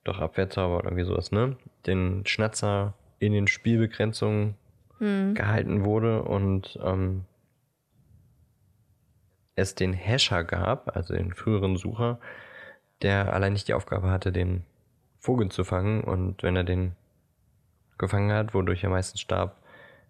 Doch, 0.04 0.18
Abwehrzauber 0.18 0.78
oder 0.78 0.86
irgendwie 0.86 1.04
sowas, 1.04 1.32
ne? 1.32 1.56
Den 1.86 2.26
Schnatzer 2.26 2.94
in 3.18 3.32
den 3.32 3.46
Spielbegrenzungen 3.46 4.56
Hm. 4.98 5.34
gehalten 5.34 5.84
wurde 5.84 6.22
und 6.22 6.78
ähm, 6.82 7.24
es 9.54 9.74
den 9.74 9.94
Hasher 9.94 10.44
gab, 10.44 10.96
also 10.96 11.14
den 11.14 11.32
früheren 11.32 11.76
Sucher, 11.76 12.18
der 13.02 13.32
allein 13.32 13.52
nicht 13.52 13.68
die 13.68 13.74
Aufgabe 13.74 14.10
hatte, 14.10 14.32
den 14.32 14.64
Vogel 15.20 15.50
zu 15.50 15.64
fangen 15.64 16.02
und 16.02 16.42
wenn 16.42 16.56
er 16.56 16.64
den 16.64 16.96
gefangen 17.96 18.32
hat, 18.32 18.54
wodurch 18.54 18.84
er 18.84 18.90
meistens 18.90 19.20
starb, 19.20 19.56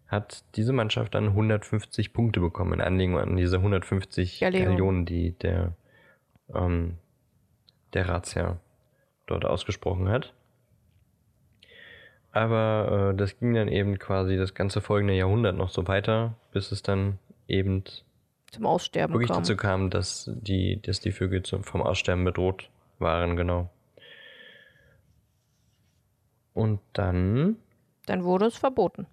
hat 0.09 0.45
diese 0.57 0.73
Mannschaft 0.73 1.15
dann 1.15 1.29
150 1.29 2.13
Punkte 2.13 2.41
bekommen 2.41 2.75
in 2.75 2.81
Anlehnung 2.81 3.19
an 3.19 3.37
diese 3.37 3.57
150 3.57 4.41
Galeonen. 4.41 4.71
Galeonen, 4.71 5.07
die 5.07 5.33
der, 5.33 5.73
ähm, 6.55 6.97
der 7.93 8.09
Ratsherr 8.09 8.59
dort 9.27 9.45
ausgesprochen 9.45 10.09
hat. 10.09 10.33
Aber 12.33 13.11
äh, 13.13 13.17
das 13.17 13.39
ging 13.39 13.55
dann 13.55 13.69
eben 13.69 13.99
quasi 13.99 14.37
das 14.37 14.55
ganze 14.55 14.81
folgende 14.81 15.15
Jahrhundert 15.15 15.57
noch 15.57 15.69
so 15.69 15.87
weiter, 15.87 16.35
bis 16.53 16.73
es 16.73 16.83
dann 16.83 17.19
eben 17.47 17.85
Zum 18.51 18.65
Aussterben 18.65 19.15
wirklich 19.15 19.31
kam. 19.31 19.39
dazu 19.39 19.57
kam, 19.57 19.91
dass 19.91 20.31
die, 20.35 20.81
dass 20.81 21.01
die 21.01 21.13
Vögel 21.13 21.43
zum, 21.43 21.65
vom 21.65 21.83
Aussterben 21.83 22.25
bedroht 22.25 22.71
waren, 22.99 23.37
genau. 23.37 23.71
Und 26.55 26.81
dann, 26.95 27.57
Dann 28.07 28.25
wurde 28.25 28.47
es 28.47 28.57
verboten. 28.57 29.07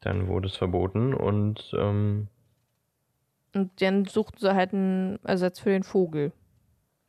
Dann 0.00 0.28
wurde 0.28 0.48
es 0.48 0.56
verboten 0.56 1.14
und 1.14 1.72
ähm, 1.76 2.28
Und 3.54 3.70
dann 3.82 4.04
suchten 4.04 4.38
sie 4.38 4.54
halt 4.54 4.72
einen 4.72 5.18
Ersatz 5.24 5.60
für 5.60 5.70
den 5.70 5.82
Vogel. 5.82 6.32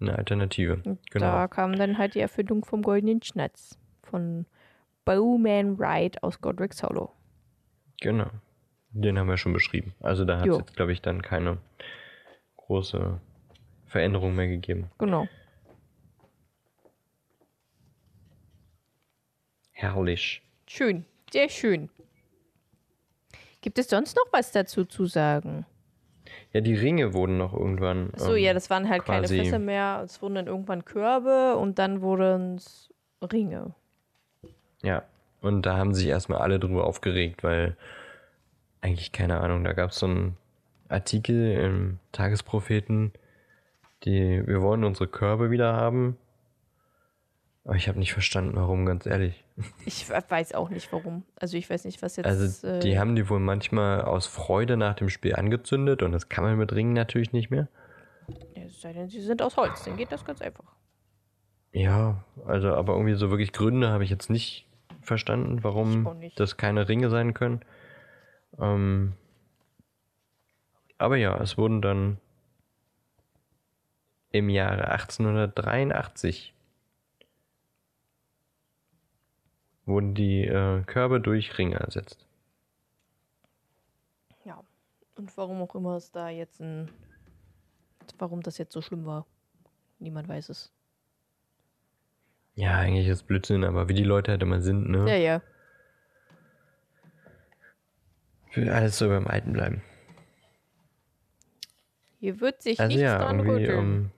eine 0.02 0.18
Alternative. 0.18 0.82
Und 0.86 1.00
Genau. 1.12 1.26
da 1.26 1.48
kam 1.48 1.76
dann 1.76 1.98
halt 1.98 2.16
die 2.16 2.20
Erfindung 2.22 2.64
vom 2.66 2.82
goldenen 2.82 3.22
Schnatz 3.22 3.78
von 4.04 4.46
Bowman 5.06 5.78
Wright 5.78 6.24
aus 6.24 6.40
Godric's 6.42 6.82
Hollow. 6.84 7.12
Genau. 8.02 8.30
Den 8.92 9.20
haben 9.20 9.28
wir 9.28 9.38
schon 9.38 9.54
beschrieben. 9.54 9.94
Also 10.00 10.24
da 10.26 10.40
hat 10.40 10.48
es 10.48 10.58
jetzt, 10.58 10.76
glaube 10.76 10.94
ich, 10.94 11.02
dann 11.02 11.22
keine 11.22 11.58
große 12.56 13.20
Veränderung 13.88 14.36
mehr 14.36 14.48
gegeben. 14.48 14.90
Genau. 14.98 15.28
Herrlich. 19.72 20.42
Schön. 20.68 21.06
Sehr 21.32 21.50
schön. 21.50 21.90
Gibt 23.62 23.78
es 23.78 23.90
sonst 23.90 24.16
noch 24.16 24.26
was 24.32 24.52
dazu 24.52 24.86
zu 24.86 25.06
sagen? 25.06 25.66
Ja, 26.54 26.62
die 26.62 26.76
Ringe 26.76 27.14
wurden 27.14 27.38
noch 27.38 27.54
irgendwann. 27.54 28.12
So, 28.16 28.36
ähm, 28.36 28.44
ja, 28.44 28.54
das 28.54 28.70
waren 28.70 28.90
halt 28.90 29.06
keine 29.06 29.28
Fässer 29.28 29.60
mehr. 29.60 30.02
Es 30.06 30.22
wurden 30.22 30.36
dann 30.36 30.48
irgendwann 30.48 30.86
Körbe 30.86 31.58
und 31.58 31.80
dann 31.80 32.02
wurden 32.02 32.56
es 32.56 32.90
Ringe. 33.22 33.74
Ja, 34.82 35.04
und 35.42 35.66
da 35.66 35.78
haben 35.78 35.94
sich 35.94 36.08
erstmal 36.08 36.40
alle 36.40 36.60
drüber 36.60 36.86
aufgeregt, 36.86 37.44
weil 37.44 37.76
eigentlich 38.82 39.12
keine 39.12 39.40
Ahnung, 39.40 39.64
da 39.64 39.74
gab 39.74 39.92
es 39.92 40.00
so 40.00 40.06
einen 40.06 40.38
Artikel 40.88 41.52
im 41.52 42.00
Tagespropheten, 42.12 43.12
die 44.04 44.46
wir 44.46 44.62
wollen 44.62 44.84
unsere 44.84 45.08
Körbe 45.08 45.52
wieder 45.52 45.74
haben. 45.74 46.18
Aber 47.66 47.76
ich 47.76 47.88
habe 47.88 48.00
nicht 48.00 48.14
verstanden, 48.14 48.56
warum, 48.56 48.86
ganz 48.86 49.06
ehrlich. 49.06 49.44
Ich 49.86 50.10
weiß 50.10 50.54
auch 50.54 50.70
nicht 50.70 50.92
warum. 50.94 51.24
Also 51.36 51.58
ich 51.58 51.70
weiß 51.70 51.86
nicht, 51.86 52.02
was 52.02 52.16
jetzt. 52.16 52.26
Also, 52.26 52.80
die 52.80 52.94
äh, 52.94 52.98
haben 52.98 53.16
die 53.16 53.30
wohl 53.30 53.40
manchmal 53.40 54.02
aus 54.02 54.26
Freude 54.26 54.78
nach 54.78 54.96
dem 54.96 55.10
Spiel 55.10 55.36
angezündet 55.36 56.02
und 56.02 56.14
das 56.14 56.30
kann 56.30 56.44
man 56.44 56.58
mit 56.58 56.72
Ringen 56.72 56.94
natürlich 56.94 57.34
nicht 57.34 57.50
mehr. 57.50 57.68
es 58.56 58.82
sei 58.82 58.94
denn, 58.94 59.10
sie 59.10 59.22
sind 59.22 59.42
aus 59.42 59.58
Holz, 59.58 59.84
dann 59.84 59.98
geht 59.98 60.12
das 60.12 60.24
ganz 60.24 60.42
einfach. 60.42 60.66
Ja, 61.72 62.24
also, 62.46 62.74
aber 62.74 62.94
irgendwie 62.94 63.16
so 63.16 63.30
wirklich 63.30 63.52
Gründe 63.52 63.90
habe 63.90 64.04
ich 64.04 64.10
jetzt 64.10 64.30
nicht 64.30 64.66
verstanden, 65.02 65.64
warum 65.64 66.20
nicht. 66.20 66.40
das 66.40 66.58
keine 66.58 66.88
Ringe 66.88 67.10
sein 67.10 67.34
können. 67.34 67.62
Ähm, 68.60 69.14
aber 70.98 71.18
ja, 71.18 71.38
es 71.42 71.58
wurden 71.58 71.82
dann 71.82 72.18
im 74.32 74.50
Jahre 74.50 74.90
1883 74.90 76.54
wurden 79.90 80.14
die 80.14 80.46
äh, 80.46 80.84
Körbe 80.84 81.20
durch 81.20 81.58
Ringe 81.58 81.76
ersetzt. 81.76 82.26
Ja. 84.46 84.64
Und 85.16 85.36
warum 85.36 85.62
auch 85.62 85.76
immer 85.76 85.98
es 85.98 86.12
da 86.12 86.30
jetzt 86.30 86.62
ein. 86.62 86.90
Warum 88.18 88.42
das 88.42 88.58
jetzt 88.58 88.74
so 88.74 88.82
schlimm 88.82 89.06
war. 89.06 89.26
Niemand 90.00 90.28
weiß 90.28 90.50
es. 90.50 90.72
Ja, 92.56 92.78
eigentlich 92.78 93.08
ist 93.08 93.24
Blödsinn, 93.24 93.64
aber 93.64 93.88
wie 93.88 93.94
die 93.94 94.04
Leute 94.04 94.32
halt 94.32 94.42
immer 94.42 94.62
sind, 94.62 94.90
ne? 94.90 95.08
Ja, 95.10 95.16
ja. 95.16 95.42
Will 98.54 98.70
alles 98.70 98.98
so 98.98 99.08
beim 99.08 99.28
Alten 99.28 99.54
bleiben. 99.54 99.82
Hier 102.20 102.42
wird 102.42 102.62
sich 102.62 102.80
Also 102.80 102.90
nichts 102.90 103.04
ja, 103.04 103.20
dran 103.20 103.40
rütteln. 103.40 103.80
ähm, 103.80 104.12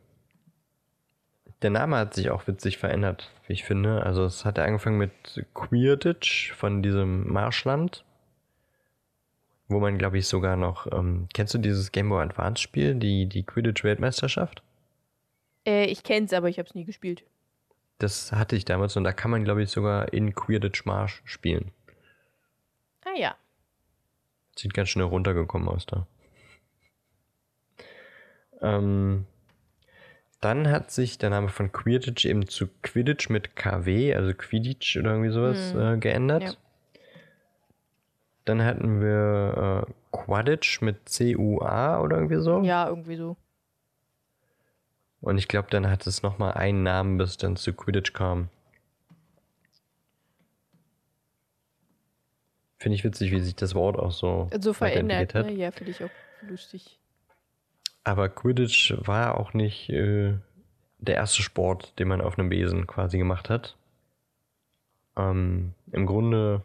der 1.61 1.69
Name 1.69 1.97
hat 1.97 2.13
sich 2.13 2.29
auch 2.29 2.47
witzig 2.47 2.77
verändert, 2.77 3.29
wie 3.47 3.53
ich 3.53 3.63
finde. 3.63 4.03
Also 4.03 4.25
es 4.25 4.45
hat 4.45 4.57
ja 4.57 4.65
angefangen 4.65 4.97
mit 4.97 5.45
Quidditch 5.53 6.53
von 6.53 6.81
diesem 6.81 7.31
Marschland, 7.31 8.03
wo 9.67 9.79
man, 9.79 9.97
glaube 9.97 10.17
ich, 10.17 10.27
sogar 10.27 10.55
noch, 10.55 10.91
ähm, 10.91 11.27
kennst 11.33 11.53
du 11.53 11.59
dieses 11.59 11.91
Game 11.91 12.09
Boy 12.09 12.23
Advance 12.23 12.61
Spiel, 12.61 12.95
die, 12.95 13.27
die 13.27 13.43
Quidditch-Weltmeisterschaft? 13.43 14.63
Äh, 15.65 15.85
ich 15.85 16.03
kenn's, 16.03 16.33
aber 16.33 16.49
ich 16.49 16.57
hab's 16.57 16.73
nie 16.73 16.85
gespielt. 16.85 17.23
Das 17.99 18.31
hatte 18.31 18.55
ich 18.55 18.65
damals 18.65 18.97
und 18.97 19.03
da 19.03 19.13
kann 19.13 19.29
man, 19.29 19.43
glaube 19.43 19.61
ich, 19.61 19.69
sogar 19.69 20.11
in 20.11 20.33
Quidditch 20.33 20.85
Marsch 20.85 21.21
spielen. 21.23 21.71
Ah 23.05 23.17
ja. 23.17 23.35
Sieht 24.57 24.73
ganz 24.73 24.89
schnell 24.89 25.05
runtergekommen 25.05 25.67
aus 25.67 25.85
da. 25.85 26.07
Ähm, 28.61 29.25
dann 30.41 30.69
hat 30.69 30.91
sich 30.91 31.17
der 31.17 31.29
Name 31.29 31.49
von 31.49 31.71
Quidditch 31.71 32.25
eben 32.25 32.47
zu 32.47 32.67
Quidditch 32.81 33.29
mit 33.29 33.55
KW, 33.55 34.13
also 34.15 34.33
Quidditch 34.33 34.97
oder 34.97 35.11
irgendwie 35.11 35.29
sowas, 35.31 35.73
Hm. 35.73 35.79
äh, 35.79 35.97
geändert. 35.97 36.43
Ja. 36.43 36.53
Dann 38.45 38.63
hatten 38.63 39.01
wir 39.01 39.85
äh, 39.87 39.91
Quadditch 40.11 40.81
mit 40.81 41.07
C-U-A 41.07 42.01
oder 42.01 42.17
irgendwie 42.17 42.41
so. 42.41 42.61
Ja, 42.63 42.87
irgendwie 42.87 43.15
so. 43.15 43.37
Und 45.21 45.37
ich 45.37 45.47
glaube, 45.47 45.67
dann 45.69 45.87
hat 45.89 46.07
es 46.07 46.23
nochmal 46.23 46.53
einen 46.53 46.81
Namen, 46.81 47.17
bis 47.19 47.37
dann 47.37 47.55
zu 47.55 47.73
Quidditch 47.73 48.13
kam. 48.13 48.49
Finde 52.77 52.95
ich 52.95 53.03
witzig, 53.03 53.31
wie 53.31 53.39
sich 53.39 53.55
das 53.55 53.75
Wort 53.75 53.97
auch 53.99 54.11
so, 54.11 54.49
So 54.59 54.73
verändert, 54.73 55.35
ne? 55.35 55.51
Ja, 55.51 55.69
finde 55.69 55.91
ich 55.91 56.03
auch 56.03 56.09
lustig. 56.41 56.97
Aber 58.03 58.29
Quidditch 58.29 58.95
war 58.97 59.39
auch 59.39 59.53
nicht 59.53 59.89
äh, 59.89 60.35
der 60.97 61.15
erste 61.15 61.43
Sport, 61.43 61.97
den 61.99 62.07
man 62.07 62.21
auf 62.21 62.37
einem 62.37 62.49
Besen 62.49 62.87
quasi 62.87 63.17
gemacht 63.17 63.49
hat. 63.49 63.77
Ähm, 65.17 65.73
Im 65.91 66.05
Grunde 66.05 66.63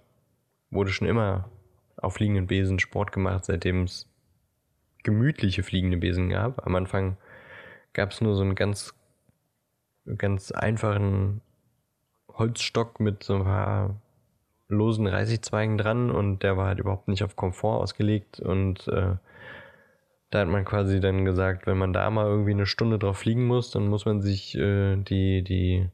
wurde 0.70 0.92
schon 0.92 1.08
immer 1.08 1.50
auf 1.96 2.14
fliegenden 2.14 2.46
Besen 2.46 2.78
Sport 2.78 3.12
gemacht, 3.12 3.44
seitdem 3.44 3.84
es 3.84 4.08
gemütliche 5.02 5.62
fliegende 5.62 5.96
Besen 5.96 6.28
gab. 6.28 6.66
Am 6.66 6.74
Anfang 6.74 7.16
gab 7.92 8.10
es 8.10 8.20
nur 8.20 8.34
so 8.34 8.42
einen 8.42 8.54
ganz, 8.54 8.94
ganz 10.18 10.52
einfachen 10.52 11.40
Holzstock 12.28 13.00
mit 13.00 13.22
so 13.22 13.36
ein 13.36 13.44
paar 13.44 13.96
losen 14.68 15.06
Reisigzweigen 15.06 15.78
dran 15.78 16.10
und 16.10 16.42
der 16.42 16.56
war 16.56 16.66
halt 16.66 16.80
überhaupt 16.80 17.08
nicht 17.08 17.22
auf 17.22 17.36
Komfort 17.36 17.80
ausgelegt 17.80 18.40
und 18.40 18.88
äh, 18.88 19.14
da 20.30 20.40
hat 20.40 20.48
man 20.48 20.64
quasi 20.64 21.00
dann 21.00 21.24
gesagt, 21.24 21.66
wenn 21.66 21.78
man 21.78 21.92
da 21.92 22.10
mal 22.10 22.26
irgendwie 22.26 22.50
eine 22.50 22.66
Stunde 22.66 22.98
drauf 22.98 23.18
fliegen 23.18 23.46
muss, 23.46 23.70
dann 23.70 23.86
muss 23.86 24.04
man 24.06 24.20
sich 24.20 24.56
äh, 24.56 24.96
die, 24.96 25.42
die 25.42 25.88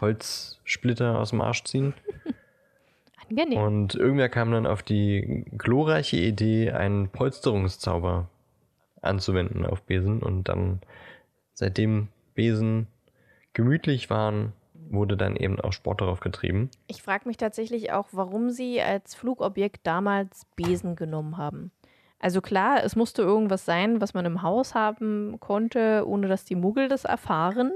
Holzsplitter 0.00 1.18
aus 1.18 1.30
dem 1.30 1.40
Arsch 1.40 1.64
ziehen. 1.64 1.94
Angenehm. 3.28 3.62
Und 3.62 3.94
irgendwer 3.94 4.28
kam 4.28 4.50
dann 4.50 4.66
auf 4.66 4.82
die 4.82 5.44
glorreiche 5.56 6.16
Idee, 6.16 6.72
einen 6.72 7.08
Polsterungszauber 7.08 8.28
anzuwenden 9.00 9.66
auf 9.66 9.82
Besen. 9.82 10.22
Und 10.22 10.48
dann, 10.48 10.80
seitdem 11.54 12.08
Besen 12.34 12.86
gemütlich 13.52 14.10
waren, 14.10 14.52
wurde 14.74 15.16
dann 15.16 15.36
eben 15.36 15.60
auch 15.60 15.72
Sport 15.72 16.00
darauf 16.00 16.20
getrieben. 16.20 16.70
Ich 16.86 17.02
frage 17.02 17.26
mich 17.28 17.36
tatsächlich 17.36 17.92
auch, 17.92 18.08
warum 18.12 18.50
sie 18.50 18.80
als 18.80 19.14
Flugobjekt 19.14 19.86
damals 19.86 20.46
Besen 20.56 20.96
genommen 20.96 21.38
haben. 21.38 21.70
Also 22.22 22.40
klar, 22.40 22.84
es 22.84 22.94
musste 22.96 23.20
irgendwas 23.22 23.64
sein, 23.64 24.00
was 24.00 24.14
man 24.14 24.24
im 24.24 24.42
Haus 24.42 24.74
haben 24.76 25.38
konnte, 25.40 26.04
ohne 26.06 26.28
dass 26.28 26.44
die 26.44 26.54
Muggel 26.54 26.88
das 26.88 27.04
erfahren. 27.04 27.72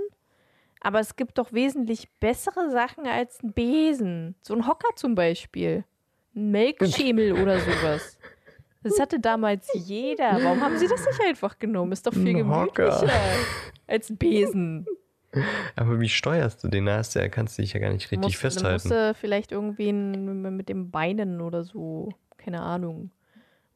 Aber 0.81 1.01
es 1.01 1.17
gibt 1.17 1.37
doch 1.39 1.53
wesentlich 1.53 2.09
bessere 2.21 2.71
Sachen 2.71 3.07
als 3.09 3.43
ein 3.43 3.53
Besen. 3.53 4.37
So 4.43 4.55
ein 4.55 4.69
Hocker 4.69 4.95
zum 4.95 5.17
Beispiel. 5.17 5.85
Ein 6.37 6.53
Melkschemel 6.53 7.33
oder 7.33 7.59
sowas. 7.59 8.19
Das 8.85 9.01
hatte 9.01 9.19
damals 9.19 9.69
jeder. 9.75 10.39
Warum 10.41 10.61
haben 10.61 10.79
sie 10.79 10.87
das 10.87 11.05
nicht 11.05 11.21
einfach 11.23 11.59
genommen? 11.59 11.91
Ist 11.91 12.07
doch 12.07 12.13
viel 12.13 12.35
gemütlicher 12.35 13.11
als 13.89 14.11
ein 14.11 14.17
Besen. 14.17 14.87
Aber 15.75 15.99
wie 15.99 16.09
steuerst 16.09 16.63
du 16.63 16.69
den? 16.69 16.87
Da 16.87 16.99
hast 16.99 17.17
du 17.17 17.19
ja, 17.19 17.29
kannst 17.29 17.59
du 17.59 17.63
dich 17.63 17.73
ja 17.73 17.81
gar 17.81 17.91
nicht 17.91 18.05
richtig 18.13 18.21
Musst- 18.21 18.37
festhalten. 18.37 18.89
Dann 18.89 18.99
musst 18.99 19.11
du 19.11 19.21
vielleicht 19.21 19.51
irgendwie 19.51 19.93
mit 19.93 20.69
den 20.69 20.93
Beinen 20.93 21.41
oder 21.41 21.65
so, 21.65 22.11
keine 22.39 22.61
Ahnung. 22.61 23.11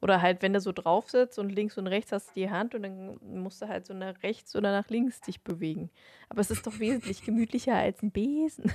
Oder 0.01 0.21
halt, 0.21 0.41
wenn 0.41 0.53
du 0.53 0.59
so 0.59 0.71
drauf 0.71 1.09
sitzt 1.09 1.37
und 1.37 1.49
links 1.49 1.77
und 1.77 1.87
rechts 1.87 2.11
hast 2.11 2.29
du 2.29 2.33
die 2.39 2.49
Hand 2.49 2.73
und 2.73 2.83
dann 2.83 3.17
musst 3.21 3.61
du 3.61 3.67
halt 3.67 3.85
so 3.85 3.93
nach 3.93 4.21
rechts 4.23 4.55
oder 4.55 4.71
nach 4.71 4.89
links 4.89 5.21
dich 5.21 5.41
bewegen. 5.43 5.91
Aber 6.27 6.41
es 6.41 6.49
ist 6.49 6.65
doch 6.65 6.79
wesentlich 6.79 7.21
gemütlicher 7.25 7.75
als 7.75 8.01
ein 8.01 8.11
Besen. 8.11 8.71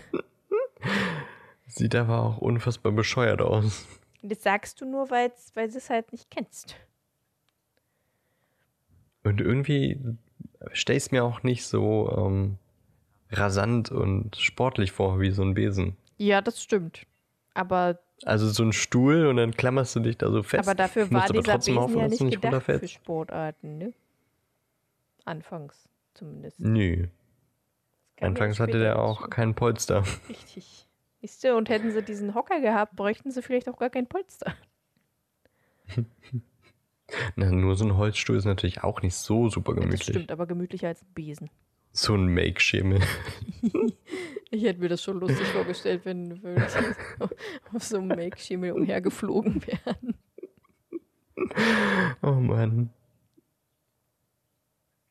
Sieht 1.67 1.97
aber 1.97 2.23
auch 2.23 2.39
unfassbar 2.39 2.93
bescheuert 2.93 3.43
aus. 3.43 3.87
Das 4.23 4.43
sagst 4.43 4.81
du 4.81 4.85
nur, 4.85 5.11
weil's, 5.11 5.51
weil 5.55 5.69
du 5.69 5.77
es 5.77 5.91
halt 5.91 6.13
nicht 6.13 6.31
kennst. 6.31 6.77
Und 9.25 9.41
irgendwie 9.41 10.01
stell 10.73 10.97
ich 10.97 11.11
mir 11.11 11.25
auch 11.25 11.43
nicht 11.43 11.67
so 11.67 12.13
ähm, 12.17 12.59
rasant 13.31 13.91
und 13.91 14.37
sportlich 14.37 14.93
vor 14.93 15.21
wie 15.21 15.31
so 15.31 15.43
ein 15.43 15.55
Besen. 15.55 15.97
Ja, 16.19 16.41
das 16.41 16.63
stimmt. 16.63 17.07
Aber, 17.55 17.99
Also 18.25 18.49
so 18.49 18.63
ein 18.65 18.73
Stuhl 18.73 19.27
und 19.27 19.37
dann 19.37 19.53
klammerst 19.53 19.95
du 19.97 20.01
dich 20.01 20.17
da 20.17 20.31
so 20.31 20.43
fest. 20.43 20.67
aber 20.67 20.75
dafür 20.75 21.11
war 21.11 21.25
aber 21.25 21.35
dieser 21.35 21.57
Besen 21.59 21.79
aufpassen, 21.79 22.01
ja 22.01 22.09
du 22.19 22.25
nicht 22.25 22.41
gedacht 22.43 22.63
für. 22.65 22.89
Sportarten, 22.89 23.79
ne? 23.79 23.93
Anfangs 25.25 25.89
zumindest. 26.15 26.59
Nö. 26.61 27.09
Anfangs 28.21 28.59
hatte 28.59 28.79
der 28.79 28.99
auch 28.99 29.29
kein 29.29 29.55
Polster. 29.55 30.03
Richtig. 30.29 30.89
Siehst 31.21 31.45
du, 31.45 31.55
und 31.57 31.69
hätten 31.69 31.91
sie 31.93 32.03
diesen 32.03 32.35
Hocker 32.35 32.61
gehabt, 32.61 32.97
bräuchten 32.97 33.31
sie 33.31 33.43
vielleicht 33.43 33.69
auch 33.69 33.79
gar 33.79 33.91
kein 33.91 34.07
Polster. 34.07 34.55
Na, 37.37 37.51
nur 37.51 37.77
so 37.77 37.85
ein 37.85 37.97
Holzstuhl 37.97 38.37
ist 38.37 38.45
natürlich 38.47 38.83
auch 38.83 39.03
nicht 39.03 39.15
so 39.15 39.49
super 39.49 39.73
Ja, 39.73 39.77
das 39.77 39.85
gemütlich. 39.85 40.09
stimmt, 40.09 40.33
aber 40.33 40.47
gemütlicher 40.47 40.89
als 40.89 41.03
ein 41.03 41.13
Besen. 41.15 41.51
So 41.97 42.15
ein 42.15 42.27
Make-Schemel. 42.33 43.01
Ich 44.53 44.63
hätte 44.63 44.79
mir 44.81 44.89
das 44.89 45.03
schon 45.03 45.19
lustig 45.19 45.45
vorgestellt, 45.49 46.03
wenn 46.05 46.37
die 46.37 46.41
auf 47.75 47.83
so 47.83 47.97
einem 47.99 48.07
Make-Schimmel 48.09 48.73
umhergeflogen 48.73 49.61
wären. 49.67 50.15
Oh 52.23 52.31
Mann. 52.35 52.91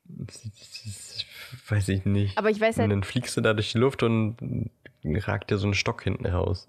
Das- 0.05 1.25
Weiß 1.67 1.89
ich 1.89 2.05
nicht. 2.05 2.37
Aber 2.37 2.49
ich 2.49 2.59
weiß 2.61 2.77
und 2.77 2.81
halt, 2.83 2.91
dann 2.93 3.03
fliegst 3.03 3.35
du 3.35 3.41
da 3.41 3.53
durch 3.53 3.73
die 3.73 3.77
Luft 3.77 4.03
und 4.03 4.69
ragt 5.03 5.51
dir 5.51 5.57
so 5.57 5.67
ein 5.67 5.73
Stock 5.73 6.01
hinten 6.03 6.25
raus. 6.27 6.67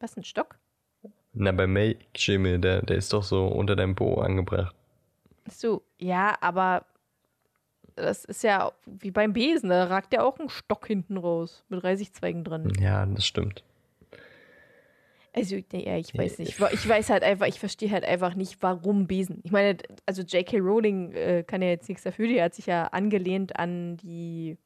was, 0.00 0.16
ein 0.16 0.24
Stock? 0.24 0.58
Na, 1.32 1.52
beim 1.52 1.72
Make-Schemel, 1.72 2.58
der, 2.58 2.82
der 2.82 2.96
ist 2.96 3.12
doch 3.12 3.22
so 3.22 3.46
unter 3.46 3.76
deinem 3.76 3.94
Po 3.94 4.20
angebracht. 4.20 4.74
So, 5.48 5.82
ja, 5.98 6.36
aber 6.40 6.84
das 7.96 8.24
ist 8.24 8.42
ja 8.42 8.72
wie 8.86 9.10
beim 9.10 9.32
Besen, 9.32 9.68
da 9.68 9.84
ragt 9.84 10.12
ja 10.12 10.22
auch 10.22 10.38
ein 10.38 10.48
Stock 10.48 10.86
hinten 10.86 11.16
raus 11.16 11.64
mit 11.68 11.82
Reisigzweigen 11.82 12.44
dran. 12.44 12.72
Ja, 12.80 13.06
das 13.06 13.26
stimmt. 13.26 13.64
Also, 15.34 15.56
nee, 15.72 15.86
ja, 15.86 15.96
ich 15.96 16.16
weiß 16.16 16.38
nicht. 16.40 16.60
Ich 16.72 16.88
weiß 16.88 17.08
halt 17.08 17.22
einfach, 17.22 17.46
ich 17.46 17.58
verstehe 17.58 17.90
halt 17.90 18.04
einfach 18.04 18.34
nicht, 18.34 18.62
warum 18.62 19.06
Besen. 19.06 19.40
Ich 19.44 19.50
meine, 19.50 19.78
also 20.04 20.20
J.K. 20.22 20.58
Rowling 20.58 21.12
äh, 21.12 21.42
kann 21.46 21.62
ja 21.62 21.68
jetzt 21.68 21.88
nichts 21.88 22.04
dafür, 22.04 22.26
die 22.28 22.42
hat 22.42 22.54
sich 22.54 22.66
ja 22.66 22.88
angelehnt 22.88 23.56
an 23.56 23.96
die 23.96 24.58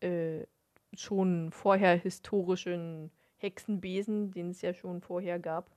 äh, 0.00 0.44
schon 0.94 1.50
vorher 1.50 1.96
historischen 1.96 3.10
Hexenbesen, 3.38 4.30
den 4.30 4.50
es 4.50 4.62
ja 4.62 4.72
schon 4.72 5.00
vorher 5.00 5.38
gab, 5.38 5.70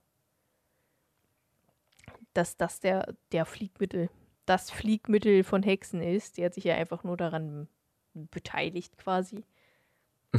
dass 2.32 2.56
das 2.56 2.78
der, 2.78 3.14
der 3.32 3.44
Fliegmittel, 3.44 4.08
das 4.46 4.70
Fliegmittel 4.70 5.44
von 5.44 5.62
Hexen 5.62 6.02
ist. 6.02 6.38
Der 6.38 6.46
hat 6.46 6.54
sich 6.54 6.64
ja 6.64 6.74
einfach 6.74 7.04
nur 7.04 7.16
daran 7.16 7.68
beteiligt 8.14 8.96
quasi. 8.98 9.44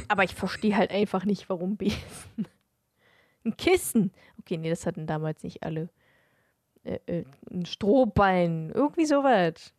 Aber 0.08 0.24
ich 0.24 0.36
verstehe 0.36 0.76
halt 0.76 0.92
einfach 0.92 1.26
nicht, 1.26 1.50
warum 1.50 1.78
Besen. 1.78 2.48
Ein 3.46 3.58
Kissen. 3.58 4.12
Okay, 4.40 4.58
nee, 4.58 4.70
das 4.70 4.86
hatten 4.86 5.08
damals 5.08 5.44
nicht 5.44 5.64
alle. 5.64 5.90
Äh, 6.84 7.00
äh, 7.06 7.26
ein 7.52 7.66
Strohballen. 7.66 8.72
Irgendwie 8.72 9.06
sowas. 9.06 9.74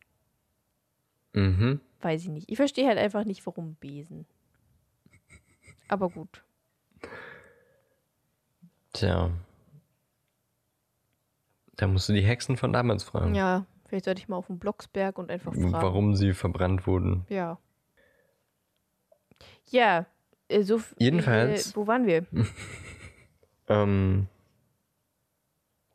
Mhm. 1.33 1.81
Weiß 2.01 2.23
ich 2.23 2.29
nicht. 2.29 2.51
Ich 2.51 2.57
verstehe 2.57 2.87
halt 2.87 2.99
einfach 2.99 3.25
nicht, 3.25 3.45
warum 3.45 3.75
Besen. 3.75 4.27
Aber 5.89 6.09
gut. 6.11 6.45
Tja. 8.93 9.31
Da 11.77 11.87
musst 11.87 12.09
du 12.09 12.13
die 12.13 12.23
Hexen 12.25 12.57
von 12.57 12.73
damals 12.73 13.05
fragen. 13.05 13.35
Ja, 13.35 13.67
vielleicht 13.89 14.05
sollte 14.05 14.21
ich 14.21 14.29
mal 14.29 14.37
auf 14.37 14.47
den 14.49 14.59
Blocksberg 14.59 15.19
und 15.19 15.31
einfach 15.31 15.53
fragen. 15.55 15.73
Warum 15.73 16.15
sie 16.15 16.33
verbrannt 16.35 16.87
wurden. 16.87 17.25
Ja. 17.29 17.59
Ja, 19.71 20.07
äh, 20.49 20.63
so. 20.63 20.81
Jedenfalls- 20.99 21.73
Äh, 21.73 21.77
wo 21.77 21.87
waren 21.87 22.07
wir? 22.07 22.27
Ähm, 23.69 24.29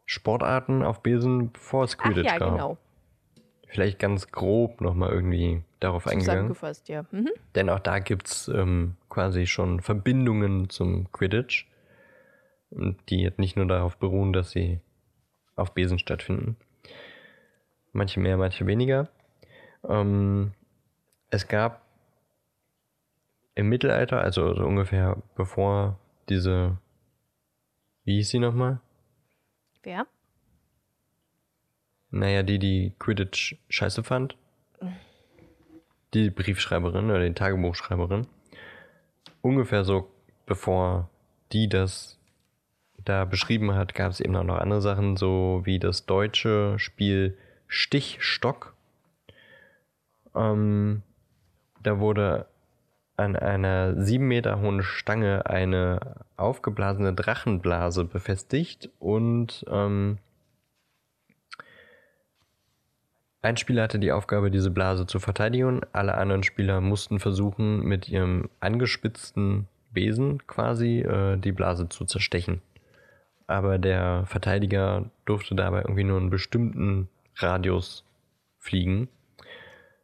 Sportarten 0.05 0.83
auf 0.83 1.01
Besen, 1.01 1.53
bevor 1.53 1.85
es 1.85 1.95
Ach 1.97 2.03
Quidditch 2.03 2.25
ja, 2.27 2.37
gab. 2.37 2.51
genau. 2.51 2.77
Vielleicht 3.67 3.97
ganz 3.97 4.29
grob 4.29 4.81
nochmal 4.81 5.09
irgendwie 5.13 5.63
darauf 5.79 6.05
eingegangen. 6.05 6.25
Zusammengefasst, 6.53 6.89
ja. 6.89 7.05
Mhm. 7.11 7.29
Denn 7.55 7.69
auch 7.69 7.79
da 7.79 7.99
gibt 7.99 8.27
es 8.27 8.49
ähm, 8.49 8.97
quasi 9.07 9.47
schon 9.47 9.79
Verbindungen 9.79 10.69
zum 10.69 11.09
Quidditch. 11.13 11.65
Und 12.71 12.97
die 13.09 13.21
jetzt 13.21 13.39
nicht 13.39 13.55
nur 13.55 13.67
darauf 13.67 13.95
beruhen, 13.97 14.33
dass 14.33 14.51
sie 14.51 14.81
auf 15.55 15.73
Besen 15.73 15.97
stattfinden. 15.97 16.57
Manche 17.93 18.19
mehr, 18.19 18.37
manche 18.37 18.65
weniger. 18.65 19.09
Ähm, 19.87 20.53
es 21.29 21.47
gab 21.47 21.85
im 23.55 23.69
Mittelalter, 23.69 24.21
also 24.21 24.53
so 24.55 24.65
ungefähr 24.65 25.21
bevor 25.35 25.99
diese, 26.29 26.77
wie 28.03 28.15
hieß 28.15 28.29
sie 28.29 28.39
nochmal? 28.39 28.79
Wer? 29.83 30.07
Naja, 32.11 32.43
die, 32.43 32.59
die 32.59 32.93
Quidditch 32.99 33.55
scheiße 33.69 34.03
fand. 34.03 34.37
Die 36.13 36.29
Briefschreiberin 36.29 37.05
oder 37.09 37.25
die 37.25 37.33
Tagebuchschreiberin. 37.33 38.27
Ungefähr 39.41 39.85
so, 39.85 40.11
bevor 40.45 41.09
die 41.53 41.69
das 41.69 42.19
da 43.03 43.25
beschrieben 43.25 43.73
hat, 43.73 43.95
gab 43.95 44.11
es 44.11 44.19
eben 44.19 44.35
auch 44.35 44.43
noch 44.43 44.57
andere 44.57 44.81
Sachen, 44.81 45.15
so 45.15 45.61
wie 45.63 45.79
das 45.79 46.05
deutsche 46.05 46.77
Spiel 46.77 47.37
Stichstock. 47.71 48.73
Ähm, 50.35 51.03
da 51.81 51.99
wurde 51.99 52.47
an 53.15 53.37
einer 53.37 54.03
sieben 54.03 54.27
Meter 54.27 54.59
hohen 54.59 54.83
Stange 54.83 55.45
eine 55.45 56.17
aufgeblasene 56.35 57.13
Drachenblase 57.13 58.03
befestigt 58.03 58.89
und 58.99 59.65
ähm, 59.69 60.17
ein 63.41 63.55
Spieler 63.55 63.83
hatte 63.83 63.99
die 63.99 64.11
Aufgabe, 64.11 64.51
diese 64.51 64.69
Blase 64.69 65.07
zu 65.07 65.19
verteidigen. 65.19 65.81
Alle 65.93 66.15
anderen 66.15 66.43
Spieler 66.43 66.81
mussten 66.81 67.19
versuchen, 67.19 67.79
mit 67.83 68.09
ihrem 68.09 68.49
angespitzten 68.59 69.67
Besen 69.91 70.45
quasi 70.45 70.99
äh, 70.99 71.37
die 71.37 71.53
Blase 71.53 71.87
zu 71.87 72.03
zerstechen. 72.03 72.61
Aber 73.47 73.77
der 73.77 74.25
Verteidiger 74.25 75.09
durfte 75.25 75.55
dabei 75.55 75.79
irgendwie 75.79 76.03
nur 76.03 76.19
einen 76.19 76.29
bestimmten 76.29 77.09
Radius 77.35 78.03
fliegen 78.57 79.09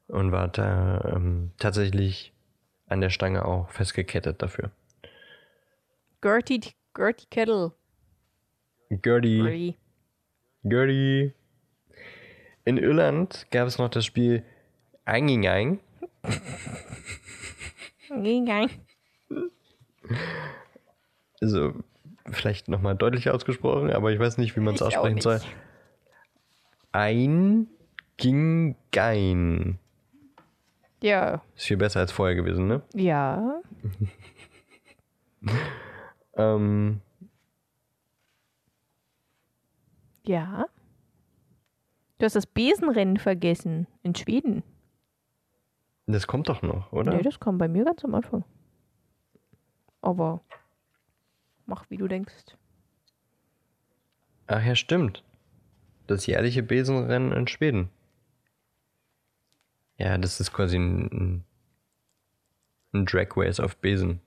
und 0.08 0.32
war 0.32 0.48
da 0.48 1.14
ähm, 1.16 1.52
tatsächlich 1.58 2.34
an 2.88 3.02
der 3.02 3.10
Stange 3.10 3.46
auch 3.46 3.70
festgekettet 3.70 4.42
dafür. 4.42 4.72
Gertie, 6.22 6.74
Gertie 6.94 7.28
Kettle. 7.30 7.74
Gertie. 8.90 9.76
Gertie. 10.64 11.34
In 12.66 12.78
Irland 12.78 13.48
gab 13.52 13.68
es 13.68 13.78
noch 13.78 13.90
das 13.90 14.06
Spiel 14.06 14.44
Eingingein. 15.06 15.80
Gegangen. 18.10 18.70
Also, 21.42 21.74
vielleicht 22.30 22.68
nochmal 22.68 22.96
deutlicher 22.96 23.34
ausgesprochen, 23.34 23.92
aber 23.92 24.12
ich 24.12 24.20
weiß 24.20 24.38
nicht, 24.38 24.56
wie 24.56 24.60
man 24.60 24.76
es 24.76 24.82
aussprechen 24.82 25.16
nicht. 25.16 25.48
Soll. 26.94 27.68
Eingingein. 28.18 29.80
Ja. 31.02 31.42
Ist 31.56 31.66
viel 31.68 31.78
besser 31.78 32.00
als 32.02 32.12
vorher 32.12 32.36
gewesen, 32.36 32.68
ne? 32.68 32.82
Ja. 32.94 33.62
Ähm, 36.34 37.02
Ja. 40.24 40.68
Du 42.20 42.26
hast 42.26 42.36
das 42.36 42.46
Besenrennen 42.46 43.18
vergessen. 43.18 43.88
In 44.04 44.14
Schweden. 44.14 44.64
das 46.06 46.28
kommt 46.28 46.50
doch 46.50 46.62
noch, 46.62 46.92
oder? 46.92 47.14
Nee, 47.14 47.22
das 47.24 47.40
kam 47.40 47.58
bei 47.58 47.68
mir 47.68 47.86
ganz 47.86 48.04
am 48.04 48.14
Anfang. 48.14 48.44
Aber 50.02 50.42
mach 51.66 51.90
wie 51.90 51.98
du 51.98 52.08
denkst. 52.08 52.56
Ach 54.48 54.64
ja, 54.64 54.76
stimmt. 54.76 55.24
Das 56.08 56.26
jährliche 56.26 56.64
Besenrennen 56.64 57.32
in 57.32 57.48
Schweden. 57.48 57.90
Ja, 59.98 60.18
das 60.18 60.40
ist 60.40 60.54
quasi 60.54 60.78
ein, 60.78 61.44
ein, 62.94 63.06
Drag 63.06 63.28
Race 63.36 63.60
auf 63.60 63.78
Besen. 63.78 64.22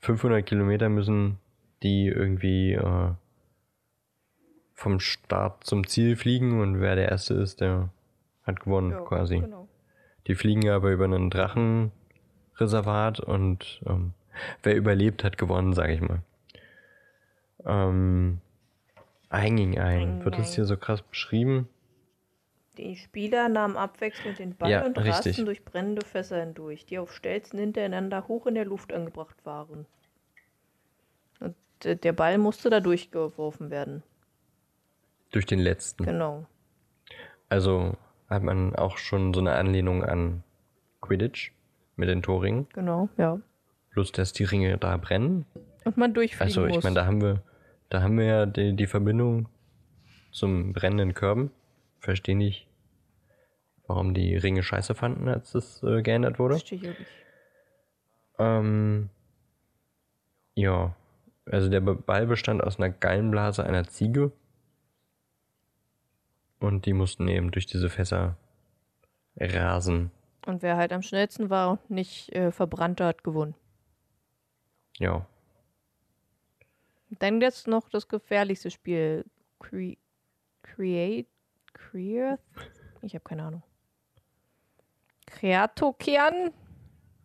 500 0.00 0.46
Kilometer 0.46 0.88
müssen 0.88 1.38
die 1.82 2.06
irgendwie 2.06 2.72
äh, 2.72 3.10
vom 4.74 5.00
Start 5.00 5.64
zum 5.64 5.86
Ziel 5.86 6.16
fliegen 6.16 6.60
und 6.60 6.80
wer 6.80 6.94
der 6.96 7.08
Erste 7.08 7.34
ist, 7.34 7.60
der 7.60 7.90
hat 8.42 8.60
gewonnen 8.60 9.04
quasi. 9.04 9.40
Genau. 9.40 9.68
Die 10.26 10.34
fliegen 10.34 10.68
aber 10.68 10.90
über 10.90 11.04
einen 11.04 11.30
Drachenreservat 11.30 13.20
und 13.20 13.82
ähm, 13.86 14.12
wer 14.62 14.76
überlebt, 14.76 15.24
hat 15.24 15.38
gewonnen, 15.38 15.72
sage 15.74 15.94
ich 15.94 16.00
mal. 16.00 16.22
Ähm, 17.66 18.40
ein 19.34 19.56
gegen 19.56 19.78
ein. 19.78 20.24
Wird 20.24 20.38
das 20.38 20.54
hier 20.54 20.64
so 20.64 20.76
krass 20.76 21.02
beschrieben? 21.02 21.68
Die 22.78 22.96
Spieler 22.96 23.48
nahmen 23.48 23.76
abwechselnd 23.76 24.38
den 24.38 24.56
Ball 24.56 24.70
Ja, 24.70 24.84
und 24.84 24.98
richtig. 24.98 25.14
rasten 25.14 25.46
durch 25.46 25.64
brennende 25.64 26.04
Fässer 26.04 26.40
hindurch, 26.40 26.86
die 26.86 26.98
auf 26.98 27.12
Stelzen 27.12 27.58
hintereinander 27.58 28.26
hoch 28.26 28.46
in 28.46 28.54
der 28.54 28.64
Luft 28.64 28.92
angebracht 28.92 29.36
waren. 29.44 29.86
Und 31.40 31.54
äh, 31.84 31.96
der 31.96 32.12
Ball 32.12 32.38
musste 32.38 32.70
da 32.70 32.80
durchgeworfen 32.80 33.70
werden. 33.70 34.02
Durch 35.30 35.46
den 35.46 35.60
letzten. 35.60 36.04
Genau. 36.04 36.46
Also 37.48 37.96
hat 38.28 38.42
man 38.42 38.74
auch 38.74 38.98
schon 38.98 39.34
so 39.34 39.40
eine 39.40 39.52
Anlehnung 39.52 40.02
an 40.04 40.42
Quidditch 41.00 41.52
mit 41.96 42.08
den 42.08 42.22
Torringen. 42.22 42.66
Genau, 42.72 43.08
ja. 43.16 43.38
Bloß, 43.90 44.10
dass 44.12 44.32
die 44.32 44.44
Ringe 44.44 44.78
da 44.78 44.96
brennen. 44.96 45.46
Und 45.84 45.96
man 45.96 46.14
durchfliegen 46.14 46.44
Also 46.46 46.66
ich 46.66 46.82
meine, 46.82 46.96
da 46.96 47.06
haben 47.06 47.22
wir, 47.22 47.42
da 47.94 48.02
haben 48.02 48.18
wir 48.18 48.24
ja 48.24 48.46
die, 48.46 48.74
die 48.74 48.88
Verbindung 48.88 49.48
zum 50.32 50.72
brennenden 50.72 51.14
Körben. 51.14 51.52
Verstehe 52.00 52.34
nicht, 52.34 52.66
warum 53.86 54.14
die 54.14 54.36
Ringe 54.36 54.64
scheiße 54.64 54.96
fanden, 54.96 55.28
als 55.28 55.52
das 55.52 55.80
äh, 55.84 56.02
geändert 56.02 56.40
wurde. 56.40 56.54
Verstehe 56.54 56.78
ich 56.78 56.90
auch 56.90 56.98
nicht. 56.98 57.10
Ähm, 58.40 59.10
ja, 60.54 60.96
also 61.46 61.68
der 61.70 61.82
Ball 61.82 62.26
bestand 62.26 62.64
aus 62.64 62.78
einer 62.78 62.90
Gallenblase 62.90 63.64
einer 63.64 63.84
Ziege. 63.84 64.32
Und 66.58 66.86
die 66.86 66.94
mussten 66.94 67.28
eben 67.28 67.52
durch 67.52 67.66
diese 67.66 67.90
Fässer 67.90 68.36
rasen. 69.36 70.10
Und 70.46 70.62
wer 70.62 70.76
halt 70.76 70.92
am 70.92 71.02
schnellsten 71.02 71.48
war 71.48 71.70
und 71.70 71.90
nicht 71.90 72.34
äh, 72.34 72.50
verbrannter, 72.50 73.06
hat 73.06 73.22
gewonnen. 73.22 73.54
Ja. 74.98 75.26
Dann 77.18 77.40
jetzt 77.40 77.66
noch 77.66 77.88
das 77.88 78.08
gefährlichste 78.08 78.70
Spiel. 78.70 79.24
Cre 79.60 79.96
Create. 80.62 81.28
Create? 81.72 82.40
Ich 83.02 83.14
habe 83.14 83.24
keine 83.24 83.44
Ahnung. 83.44 83.62
Kreatokian? 85.26 86.52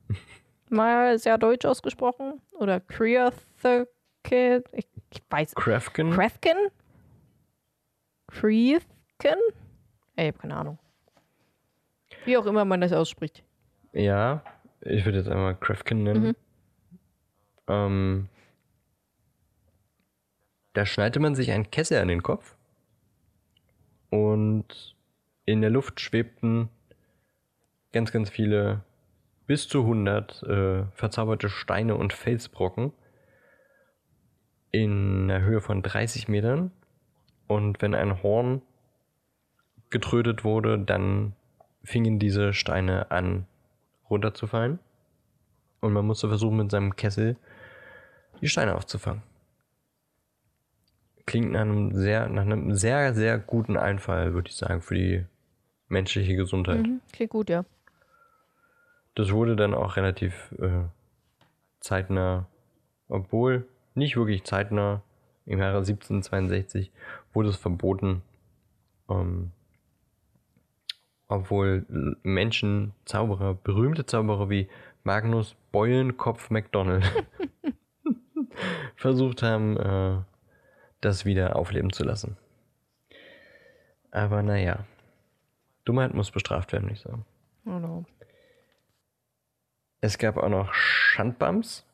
Mal 0.70 1.18
sehr 1.18 1.38
deutsch 1.38 1.66
ausgesprochen. 1.66 2.42
Oder 2.54 2.80
Kreathokin? 2.80 3.88
Ich, 4.74 4.88
ich 5.12 5.24
weiß. 5.30 5.56
Krafken? 5.56 6.12
Krefken? 6.12 6.58
Kreathen? 8.28 9.40
Ich 10.16 10.28
habe 10.28 10.38
keine 10.38 10.56
Ahnung. 10.56 10.80
Wie 12.26 12.38
auch 12.38 12.46
immer 12.46 12.66
man 12.66 12.82
das 12.82 12.92
ausspricht. 12.94 13.44
ja. 13.94 14.44
ich 14.82 15.06
würde 15.06 15.20
jetzt 15.20 15.30
einmal 15.30 15.56
Krafkin 15.56 16.04
nennen. 16.04 16.28
Mhm. 16.28 16.36
Ähm, 17.68 18.30
da 20.74 20.86
schnallte 20.86 21.20
man 21.20 21.36
sich 21.36 21.52
einen 21.52 21.72
Kessel 21.72 22.00
an 22.00 22.08
den 22.08 22.24
Kopf 22.24 22.56
und 24.10 24.96
in 25.46 25.62
der 25.62 25.70
Luft 25.70 26.00
schwebten 26.00 26.70
ganz, 27.92 28.12
ganz 28.12 28.30
viele, 28.30 28.84
bis 29.48 29.68
zu 29.68 29.82
100 29.82 30.44
äh, 30.44 30.84
verzauberte 30.94 31.50
Steine 31.50 31.96
und 31.96 32.14
Felsbrocken 32.14 32.94
in 34.72 35.30
einer 35.30 35.42
Höhe 35.42 35.62
von 35.62 35.82
30 35.82 36.28
Metern. 36.28 36.72
Und 37.48 37.82
wenn 37.82 37.96
ein 37.96 38.22
Horn 38.22 38.62
getrötet 39.90 40.44
wurde, 40.44 40.78
dann 40.78 41.34
fingen 41.84 42.20
diese 42.20 42.54
Steine 42.54 43.10
an 43.10 43.48
runterzufallen. 44.10 44.78
Und 45.82 45.94
man 45.94 46.06
musste 46.06 46.28
versuchen, 46.28 46.58
mit 46.58 46.70
seinem 46.70 46.96
Kessel 46.96 47.38
die 48.42 48.50
Steine 48.50 48.76
aufzufangen. 48.76 49.24
Klingt 51.30 51.52
nach 51.52 51.62
einem 51.62 51.94
sehr, 51.94 52.28
nach 52.28 52.42
einem 52.42 52.74
sehr, 52.74 53.14
sehr 53.14 53.38
guten 53.38 53.78
Einfall, 53.78 54.34
würde 54.34 54.50
ich 54.50 54.56
sagen, 54.56 54.82
für 54.82 54.96
die 54.96 55.26
menschliche 55.88 56.36
Gesundheit. 56.36 56.82
Mhm. 56.82 57.02
Klingt 57.14 57.30
gut, 57.30 57.52
ja. 57.52 57.66
Das 59.14 59.32
wurde 59.32 59.56
dann 59.56 59.76
auch 59.76 59.96
relativ 59.96 60.52
äh, 60.60 60.86
zeitnah, 61.82 62.48
obwohl 63.10 63.68
nicht 63.94 64.18
wirklich 64.18 64.44
zeitnah, 64.44 65.04
im 65.46 65.60
Jahre 65.60 65.78
1762 65.78 66.92
wurde 67.32 67.50
es 67.50 67.58
verboten, 67.58 68.24
ähm, 69.08 69.52
obwohl 71.28 71.86
Menschen, 72.24 72.94
Zauberer, 73.06 73.54
berühmte 73.54 74.08
Zauberer 74.08 74.50
wie 74.50 74.68
Magnus 75.04 75.56
Beulenkopf 75.72 76.50
MacDonald 76.50 77.04
versucht 78.96 79.44
haben, 79.44 79.78
äh, 79.78 80.24
das 81.02 81.26
wieder 81.26 81.56
aufleben 81.56 81.92
zu 81.92 82.04
lassen. 82.04 82.38
Aber 84.12 84.42
naja, 84.44 84.86
Dummheit 85.86 86.14
muss 86.14 86.32
bestraft 86.32 86.74
werden, 86.74 86.90
ich 86.92 87.02
sagen. 87.02 87.26
Genau. 87.66 88.06
Es 90.02 90.18
gab 90.18 90.38
auch 90.38 90.50
noch 90.50 90.74
Schandbums. 90.74 91.86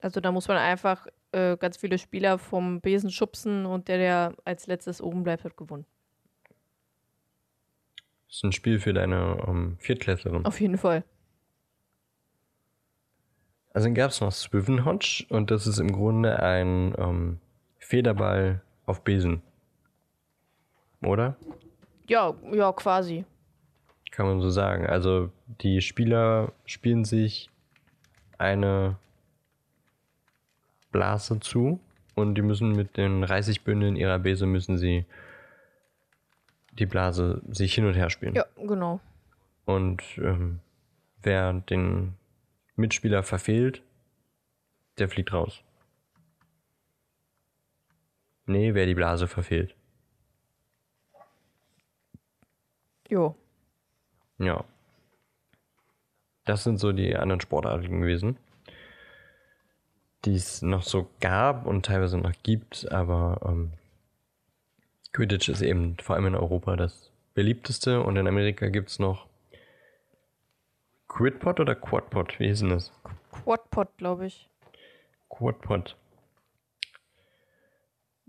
Also 0.00 0.20
da 0.20 0.32
muss 0.32 0.48
man 0.48 0.56
einfach 0.56 1.06
äh, 1.30 1.56
ganz 1.56 1.76
viele 1.76 1.98
Spieler 1.98 2.38
vom 2.38 2.80
Besen 2.80 3.10
schubsen 3.10 3.66
und 3.66 3.88
der, 3.88 3.98
der 3.98 4.34
als 4.44 4.66
letztes 4.66 5.00
oben 5.00 5.22
bleibt, 5.22 5.44
hat 5.44 5.56
gewonnen. 5.56 5.86
Das 8.26 8.38
ist 8.38 8.44
ein 8.44 8.52
Spiel 8.52 8.80
für 8.80 8.92
deine 8.92 9.44
ähm, 9.46 9.76
Viertklässlerin. 9.78 10.44
Auf 10.44 10.60
jeden 10.60 10.78
Fall. 10.78 11.04
Also 13.74 13.86
dann 13.86 13.94
gab 13.94 14.10
es 14.10 14.20
noch 14.20 14.32
Swivenhodge 14.32 15.24
und 15.30 15.50
das 15.50 15.66
ist 15.66 15.78
im 15.78 15.92
Grunde 15.92 16.42
ein 16.42 16.94
ähm, 16.98 17.38
Federball 17.78 18.60
auf 18.86 19.02
Besen. 19.02 19.42
Oder? 21.02 21.36
Ja, 22.06 22.34
ja, 22.52 22.72
quasi. 22.72 23.24
Kann 24.10 24.26
man 24.26 24.40
so 24.40 24.50
sagen. 24.50 24.86
Also 24.86 25.30
die 25.62 25.80
Spieler 25.80 26.52
spielen 26.66 27.04
sich 27.04 27.50
eine 28.36 28.96
Blase 30.90 31.40
zu 31.40 31.80
und 32.14 32.34
die 32.34 32.42
müssen 32.42 32.72
mit 32.76 32.96
den 32.96 33.24
Reisigbündeln 33.24 33.96
ihrer 33.96 34.18
Bese 34.18 34.46
müssen 34.46 34.76
sie 34.76 35.06
die 36.72 36.86
Blase 36.86 37.40
sich 37.50 37.74
hin 37.74 37.86
und 37.86 37.94
her 37.94 38.10
spielen. 38.10 38.34
Ja, 38.34 38.44
genau. 38.56 39.00
Und 39.64 40.02
ähm, 40.18 40.60
wer 41.22 41.52
den 41.54 42.14
Mitspieler 42.82 43.22
verfehlt, 43.22 43.82
der 44.98 45.08
fliegt 45.08 45.32
raus. 45.32 45.62
Nee, 48.44 48.74
wer 48.74 48.86
die 48.86 48.94
Blase 48.94 49.28
verfehlt. 49.28 49.74
Jo. 53.08 53.36
Ja. 54.38 54.64
Das 56.44 56.64
sind 56.64 56.78
so 56.78 56.92
die 56.92 57.14
anderen 57.14 57.40
Sportarten 57.40 58.00
gewesen, 58.00 58.36
die 60.24 60.34
es 60.34 60.60
noch 60.60 60.82
so 60.82 61.08
gab 61.20 61.66
und 61.66 61.86
teilweise 61.86 62.18
noch 62.18 62.32
gibt, 62.42 62.90
aber 62.90 63.40
ähm, 63.44 63.72
Quidditch 65.12 65.48
ist 65.48 65.62
eben 65.62 65.96
vor 65.98 66.16
allem 66.16 66.26
in 66.26 66.34
Europa 66.34 66.74
das 66.74 67.12
beliebteste 67.34 68.02
und 68.02 68.16
in 68.16 68.26
Amerika 68.26 68.68
gibt 68.68 68.90
es 68.90 68.98
noch 68.98 69.26
Quidpot 71.12 71.60
oder 71.60 71.74
Quadpot? 71.74 72.38
Wie 72.40 72.46
hieß 72.46 72.60
denn 72.60 72.70
das? 72.70 72.90
Quadpot, 73.32 73.96
glaube 73.98 74.26
ich. 74.26 74.48
Quadpot. 75.28 75.96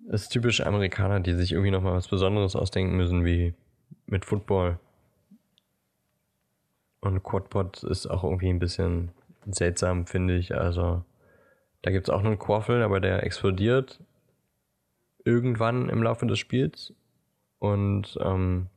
Das 0.05 0.23
ist 0.23 0.29
typisch 0.29 0.59
Amerikaner, 0.61 1.21
die 1.21 1.33
sich 1.33 1.53
irgendwie 1.53 1.71
nochmal 1.71 1.93
was 1.93 2.09
Besonderes 2.09 2.57
ausdenken 2.57 2.97
müssen, 2.97 3.23
wie 3.23 3.53
mit 4.05 4.25
Football. 4.25 4.79
Und 6.99 7.23
Quadpot 7.23 7.83
ist 7.83 8.07
auch 8.07 8.25
irgendwie 8.25 8.49
ein 8.49 8.59
bisschen 8.59 9.11
seltsam, 9.45 10.05
finde 10.05 10.35
ich. 10.35 10.53
Also, 10.53 11.05
da 11.83 11.91
gibt 11.91 12.07
es 12.07 12.13
auch 12.13 12.19
einen 12.19 12.37
Quaffel, 12.37 12.83
aber 12.83 12.99
der 12.99 13.23
explodiert 13.23 14.01
irgendwann 15.23 15.87
im 15.87 16.03
Laufe 16.03 16.25
des 16.25 16.39
Spiels. 16.39 16.93
Und 17.59 18.17
ähm, 18.21 18.67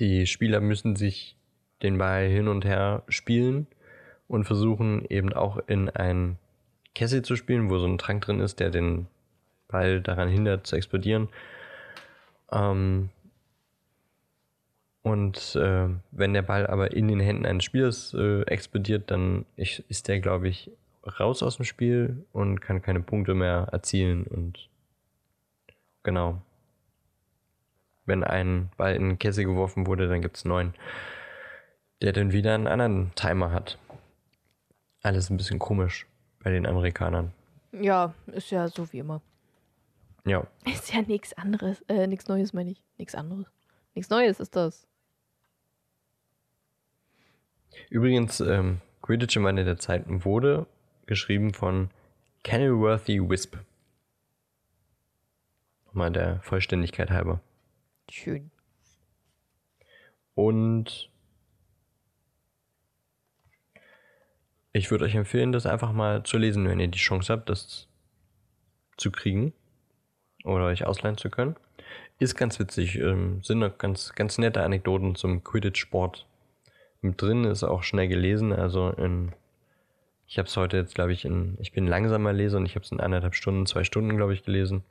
die 0.00 0.26
Spieler 0.26 0.60
müssen 0.60 0.96
sich 0.96 1.36
den 1.82 1.98
Ball 1.98 2.28
hin 2.28 2.48
und 2.48 2.64
her 2.64 3.02
spielen 3.08 3.66
und 4.28 4.44
versuchen 4.44 5.04
eben 5.08 5.32
auch 5.32 5.58
in 5.66 5.90
ein 5.90 6.38
Kessel 6.94 7.22
zu 7.22 7.36
spielen, 7.36 7.70
wo 7.70 7.78
so 7.78 7.86
ein 7.86 7.98
Trank 7.98 8.22
drin 8.22 8.40
ist, 8.40 8.60
der 8.60 8.70
den 8.70 9.06
Ball 9.68 10.00
daran 10.00 10.28
hindert 10.28 10.66
zu 10.66 10.76
explodieren. 10.76 11.28
Ähm, 12.50 13.08
und 15.02 15.56
äh, 15.56 15.88
wenn 16.12 16.32
der 16.32 16.42
Ball 16.42 16.66
aber 16.66 16.92
in 16.92 17.08
den 17.08 17.18
Händen 17.18 17.46
eines 17.46 17.64
Spielers 17.64 18.14
äh, 18.14 18.42
explodiert, 18.42 19.10
dann 19.10 19.44
ist 19.56 20.06
der, 20.06 20.20
glaube 20.20 20.48
ich, 20.48 20.70
raus 21.18 21.42
aus 21.42 21.56
dem 21.56 21.64
Spiel 21.64 22.24
und 22.32 22.60
kann 22.60 22.82
keine 22.82 23.00
Punkte 23.00 23.34
mehr 23.34 23.68
erzielen. 23.72 24.24
Und 24.24 24.68
genau. 26.04 26.40
Wenn 28.06 28.22
ein 28.22 28.70
Ball 28.76 28.94
in 28.94 29.10
den 29.10 29.18
Kessel 29.18 29.44
geworfen 29.44 29.86
wurde, 29.86 30.08
dann 30.08 30.22
gibt 30.22 30.36
es 30.36 30.44
neun, 30.44 30.74
der 32.02 32.12
dann 32.12 32.32
wieder 32.32 32.54
einen 32.54 32.66
anderen 32.66 33.14
Timer 33.14 33.52
hat. 33.52 33.78
Alles 35.02 35.30
ein 35.30 35.36
bisschen 35.36 35.58
komisch 35.58 36.06
bei 36.42 36.50
den 36.50 36.66
Amerikanern. 36.66 37.32
Ja, 37.72 38.14
ist 38.26 38.50
ja 38.50 38.68
so 38.68 38.92
wie 38.92 38.98
immer. 38.98 39.22
Ja, 40.24 40.46
Ist 40.64 40.92
ja 40.92 41.02
nichts 41.02 41.32
anderes. 41.32 41.80
Äh, 41.88 42.06
nichts 42.06 42.28
Neues, 42.28 42.52
meine 42.52 42.70
ich. 42.70 42.82
Nichts 42.98 43.14
anderes. 43.14 43.46
Nichts 43.94 44.10
Neues 44.10 44.38
ist 44.40 44.54
das. 44.54 44.86
Übrigens, 47.90 48.40
ähm, 48.40 48.80
Quidditch 49.00 49.36
im 49.36 49.44
Wandel 49.44 49.64
der 49.64 49.78
Zeiten 49.78 50.24
wurde 50.24 50.66
geschrieben 51.06 51.54
von 51.54 51.90
Kenilworthy 52.44 53.28
Wisp. 53.28 53.56
Nochmal 55.86 56.12
der 56.12 56.40
Vollständigkeit 56.42 57.10
halber. 57.10 57.40
Schön. 58.08 58.50
Und 60.34 61.11
ich 64.72 64.90
würde 64.90 65.04
euch 65.04 65.14
empfehlen, 65.14 65.52
das 65.52 65.66
einfach 65.66 65.92
mal 65.92 66.22
zu 66.22 66.38
lesen, 66.38 66.66
wenn 66.66 66.80
ihr 66.80 66.88
die 66.88 66.98
Chance 66.98 67.32
habt, 67.32 67.48
das 67.48 67.88
zu 68.96 69.10
kriegen 69.10 69.52
oder 70.44 70.64
euch 70.66 70.86
ausleihen 70.86 71.18
zu 71.18 71.30
können. 71.30 71.56
Ist 72.18 72.36
ganz 72.36 72.58
witzig, 72.58 72.98
ähm, 72.98 73.42
sind 73.42 73.58
noch 73.58 73.78
ganz, 73.78 74.12
ganz 74.14 74.38
nette 74.38 74.62
Anekdoten 74.62 75.14
zum 75.14 75.44
Quidditch-Sport 75.44 76.26
mit 77.00 77.20
drin, 77.20 77.44
ist 77.44 77.64
auch 77.64 77.82
schnell 77.82 78.08
gelesen, 78.08 78.52
also 78.52 78.90
in, 78.90 79.32
ich 80.26 80.38
habe 80.38 80.46
es 80.46 80.56
heute 80.56 80.76
jetzt, 80.76 80.94
glaube 80.94 81.12
ich, 81.12 81.24
in, 81.24 81.56
ich 81.60 81.72
bin 81.72 81.86
langsamer 81.86 82.32
Leser 82.32 82.58
und 82.58 82.66
ich 82.66 82.76
habe 82.76 82.84
es 82.84 82.92
in 82.92 83.00
anderthalb 83.00 83.34
Stunden, 83.34 83.66
zwei 83.66 83.84
Stunden, 83.84 84.16
glaube 84.16 84.34
ich, 84.34 84.44
gelesen. 84.44 84.84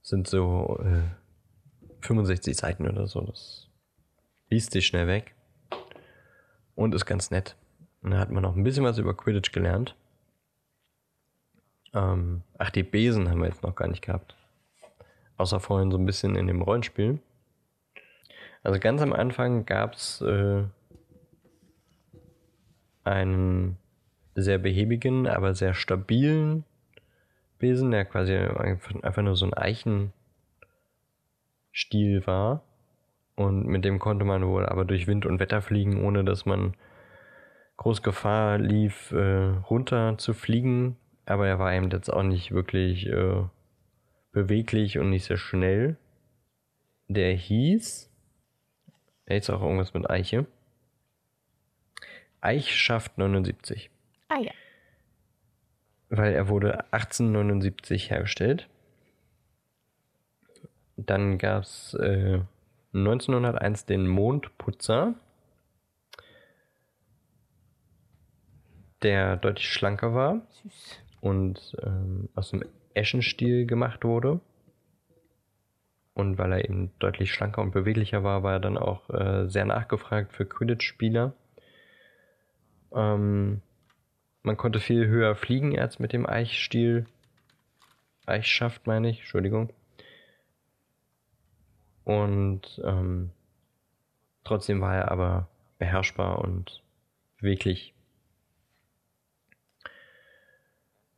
Sind 0.00 0.26
so 0.26 0.80
äh, 0.82 1.02
65 2.00 2.56
Seiten 2.56 2.88
oder 2.88 3.06
so, 3.06 3.20
das 3.20 3.68
liest 4.48 4.72
sich 4.72 4.86
schnell 4.86 5.06
weg 5.06 5.34
und 6.74 6.94
ist 6.94 7.06
ganz 7.06 7.30
nett. 7.30 7.56
Und 8.04 8.10
da 8.10 8.18
hat 8.18 8.30
man 8.30 8.42
noch 8.42 8.54
ein 8.54 8.62
bisschen 8.62 8.84
was 8.84 8.98
über 8.98 9.16
Quidditch 9.16 9.50
gelernt. 9.50 9.96
Ähm, 11.94 12.42
ach, 12.58 12.68
die 12.70 12.82
Besen 12.82 13.30
haben 13.30 13.40
wir 13.40 13.48
jetzt 13.48 13.62
noch 13.62 13.74
gar 13.74 13.88
nicht 13.88 14.02
gehabt. 14.02 14.36
Außer 15.38 15.58
vorhin 15.58 15.90
so 15.90 15.96
ein 15.96 16.04
bisschen 16.04 16.36
in 16.36 16.46
dem 16.46 16.60
Rollenspiel. 16.60 17.18
Also 18.62 18.78
ganz 18.78 19.00
am 19.00 19.14
Anfang 19.14 19.64
gab 19.64 19.94
es 19.94 20.20
äh, 20.20 20.64
einen 23.04 23.78
sehr 24.34 24.58
behäbigen, 24.58 25.26
aber 25.26 25.54
sehr 25.54 25.72
stabilen 25.72 26.64
Besen, 27.58 27.90
der 27.90 28.04
quasi 28.04 28.36
einfach 28.36 29.22
nur 29.22 29.36
so 29.36 29.46
ein 29.46 29.54
Eichenstil 29.54 30.12
war. 32.26 32.62
Und 33.34 33.66
mit 33.66 33.84
dem 33.86 33.98
konnte 33.98 34.26
man 34.26 34.46
wohl 34.46 34.66
aber 34.66 34.84
durch 34.84 35.06
Wind 35.06 35.24
und 35.24 35.40
Wetter 35.40 35.62
fliegen, 35.62 36.04
ohne 36.04 36.22
dass 36.22 36.44
man 36.44 36.74
groß 37.76 38.02
Gefahr 38.02 38.58
lief, 38.58 39.12
äh, 39.12 39.48
runter 39.68 40.16
zu 40.18 40.34
fliegen. 40.34 40.96
Aber 41.26 41.46
er 41.46 41.58
war 41.58 41.72
eben 41.72 41.90
jetzt 41.90 42.12
auch 42.12 42.22
nicht 42.22 42.52
wirklich 42.52 43.06
äh, 43.06 43.42
beweglich 44.32 44.98
und 44.98 45.10
nicht 45.10 45.24
sehr 45.24 45.38
schnell. 45.38 45.96
Der 47.08 47.32
hieß, 47.34 48.10
er 49.26 49.36
ist 49.36 49.50
auch 49.50 49.62
irgendwas 49.62 49.94
mit 49.94 50.08
Eiche. 50.08 50.46
Eichschaft 52.40 53.16
79. 53.16 53.90
Ah 54.28 54.38
ja. 54.38 54.52
Weil 56.10 56.34
er 56.34 56.48
wurde 56.48 56.84
1879 56.92 58.10
hergestellt. 58.10 58.68
Dann 60.96 61.38
gab 61.38 61.62
es 61.62 61.94
äh, 61.94 62.40
1901 62.92 63.86
den 63.86 64.06
Mondputzer, 64.06 65.14
der 69.02 69.36
deutlich 69.36 69.68
schlanker 69.70 70.14
war 70.14 70.46
Süß. 70.62 70.98
und 71.20 71.76
ähm, 71.82 72.28
aus 72.34 72.50
dem 72.50 72.64
Eschenstiel 72.94 73.66
gemacht 73.66 74.04
wurde. 74.04 74.40
Und 76.14 76.38
weil 76.38 76.52
er 76.52 76.64
eben 76.64 76.92
deutlich 77.00 77.32
schlanker 77.32 77.60
und 77.60 77.72
beweglicher 77.72 78.22
war, 78.22 78.42
war 78.44 78.52
er 78.52 78.60
dann 78.60 78.78
auch 78.78 79.10
äh, 79.10 79.48
sehr 79.48 79.64
nachgefragt 79.64 80.32
für 80.32 80.46
Quidditch-Spieler. 80.46 81.34
Ähm, 82.94 83.62
man 84.42 84.56
konnte 84.56 84.78
viel 84.78 85.08
höher 85.08 85.34
fliegen 85.34 85.78
als 85.78 85.98
mit 85.98 86.12
dem 86.12 86.26
Eichstiel. 86.26 87.06
Eichschaft 88.26 88.86
meine 88.86 89.10
ich, 89.10 89.20
Entschuldigung. 89.20 89.72
Und 92.04 92.80
ähm, 92.84 93.30
trotzdem 94.44 94.80
war 94.80 94.94
er 94.94 95.10
aber 95.10 95.48
beherrschbar 95.78 96.38
und 96.38 96.82
beweglich. 97.38 97.93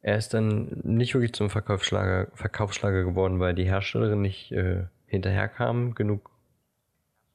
Er 0.06 0.16
ist 0.16 0.34
dann 0.34 0.68
nicht 0.84 1.14
wirklich 1.14 1.32
zum 1.32 1.50
Verkaufsschlager, 1.50 2.28
Verkaufsschlager 2.32 3.02
geworden, 3.02 3.40
weil 3.40 3.56
die 3.56 3.64
Herstellerin 3.64 4.22
nicht 4.22 4.52
äh, 4.52 4.84
hinterherkam, 5.06 5.96
genug 5.96 6.30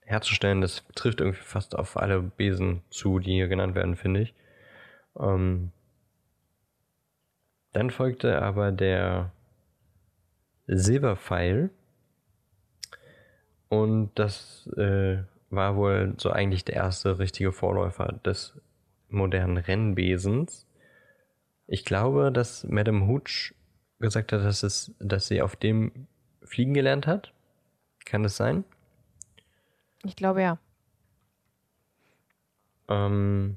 herzustellen. 0.05 0.61
Das 0.61 0.85
trifft 0.95 1.19
irgendwie 1.19 1.41
fast 1.41 1.77
auf 1.77 1.97
alle 1.97 2.21
Besen 2.21 2.81
zu, 2.89 3.19
die 3.19 3.33
hier 3.33 3.49
genannt 3.49 3.75
werden, 3.75 3.97
finde 3.97 4.21
ich. 4.21 4.33
Ähm, 5.19 5.73
dann 7.73 7.89
folgte 7.89 8.41
aber 8.41 8.71
der 8.71 9.33
Silberpfeil. 10.67 11.71
Und 13.67 14.11
das 14.15 14.69
äh, 14.77 15.17
war 15.49 15.75
wohl 15.75 16.13
so 16.19 16.29
eigentlich 16.29 16.63
der 16.63 16.75
erste 16.75 17.19
richtige 17.19 17.51
Vorläufer 17.51 18.17
des 18.23 18.57
modernen 19.09 19.57
Rennbesens. 19.57 20.70
Ich 21.73 21.85
glaube, 21.85 22.33
dass 22.33 22.65
Madame 22.65 23.07
Hooch 23.07 23.53
gesagt 24.01 24.33
hat, 24.33 24.43
dass, 24.43 24.61
es, 24.61 24.93
dass 24.99 25.27
sie 25.27 25.41
auf 25.41 25.55
dem 25.55 26.05
fliegen 26.43 26.73
gelernt 26.73 27.07
hat. 27.07 27.31
Kann 28.03 28.23
das 28.23 28.35
sein? 28.35 28.65
Ich 30.03 30.17
glaube 30.17 30.41
ja. 30.41 30.59
Ähm, 32.89 33.55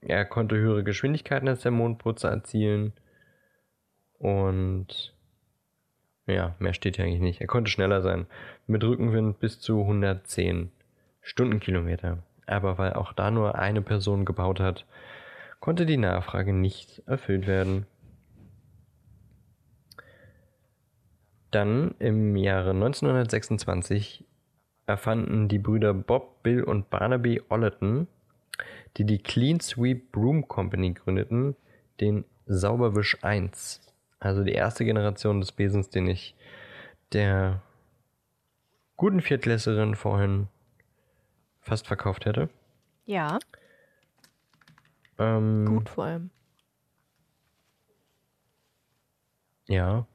er 0.00 0.24
konnte 0.24 0.56
höhere 0.56 0.82
Geschwindigkeiten 0.82 1.46
als 1.46 1.60
der 1.60 1.72
Mondputzer 1.72 2.30
erzielen. 2.30 2.94
Und 4.18 5.14
ja, 6.26 6.56
mehr 6.58 6.72
steht 6.72 6.96
hier 6.96 7.04
eigentlich 7.04 7.20
nicht. 7.20 7.42
Er 7.42 7.48
konnte 7.48 7.70
schneller 7.70 8.00
sein. 8.00 8.24
Mit 8.66 8.82
Rückenwind 8.82 9.40
bis 9.40 9.60
zu 9.60 9.82
110 9.82 10.72
Stundenkilometer. 11.20 12.22
Aber 12.46 12.78
weil 12.78 12.94
auch 12.94 13.12
da 13.12 13.30
nur 13.30 13.56
eine 13.56 13.82
Person 13.82 14.24
gebaut 14.24 14.58
hat, 14.58 14.86
konnte 15.62 15.86
die 15.86 15.96
Nachfrage 15.96 16.52
nicht 16.52 17.04
erfüllt 17.06 17.46
werden. 17.46 17.86
Dann 21.52 21.94
im 22.00 22.34
Jahre 22.34 22.70
1926 22.70 24.24
erfanden 24.86 25.46
die 25.46 25.60
Brüder 25.60 25.94
Bob, 25.94 26.42
Bill 26.42 26.64
und 26.64 26.90
Barnaby 26.90 27.42
Ollerton, 27.48 28.08
die 28.96 29.04
die 29.04 29.22
Clean 29.22 29.60
Sweep 29.60 30.10
Broom 30.10 30.48
Company 30.48 30.94
gründeten, 30.94 31.54
den 32.00 32.24
Sauberwisch 32.46 33.22
1. 33.22 33.82
Also 34.18 34.42
die 34.42 34.52
erste 34.52 34.84
Generation 34.84 35.38
des 35.38 35.52
Besens, 35.52 35.90
den 35.90 36.08
ich 36.08 36.34
der 37.12 37.62
guten 38.96 39.20
Viertklässerin 39.20 39.94
vorhin 39.94 40.48
fast 41.60 41.86
verkauft 41.86 42.26
hätte. 42.26 42.48
Ja, 43.04 43.38
Ähm, 45.22 45.66
gut 45.66 45.88
vor 45.88 46.04
allem. 46.04 46.30
Ja. 49.68 50.06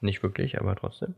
Nicht 0.00 0.22
wirklich, 0.22 0.60
aber 0.60 0.76
trotzdem. 0.76 1.14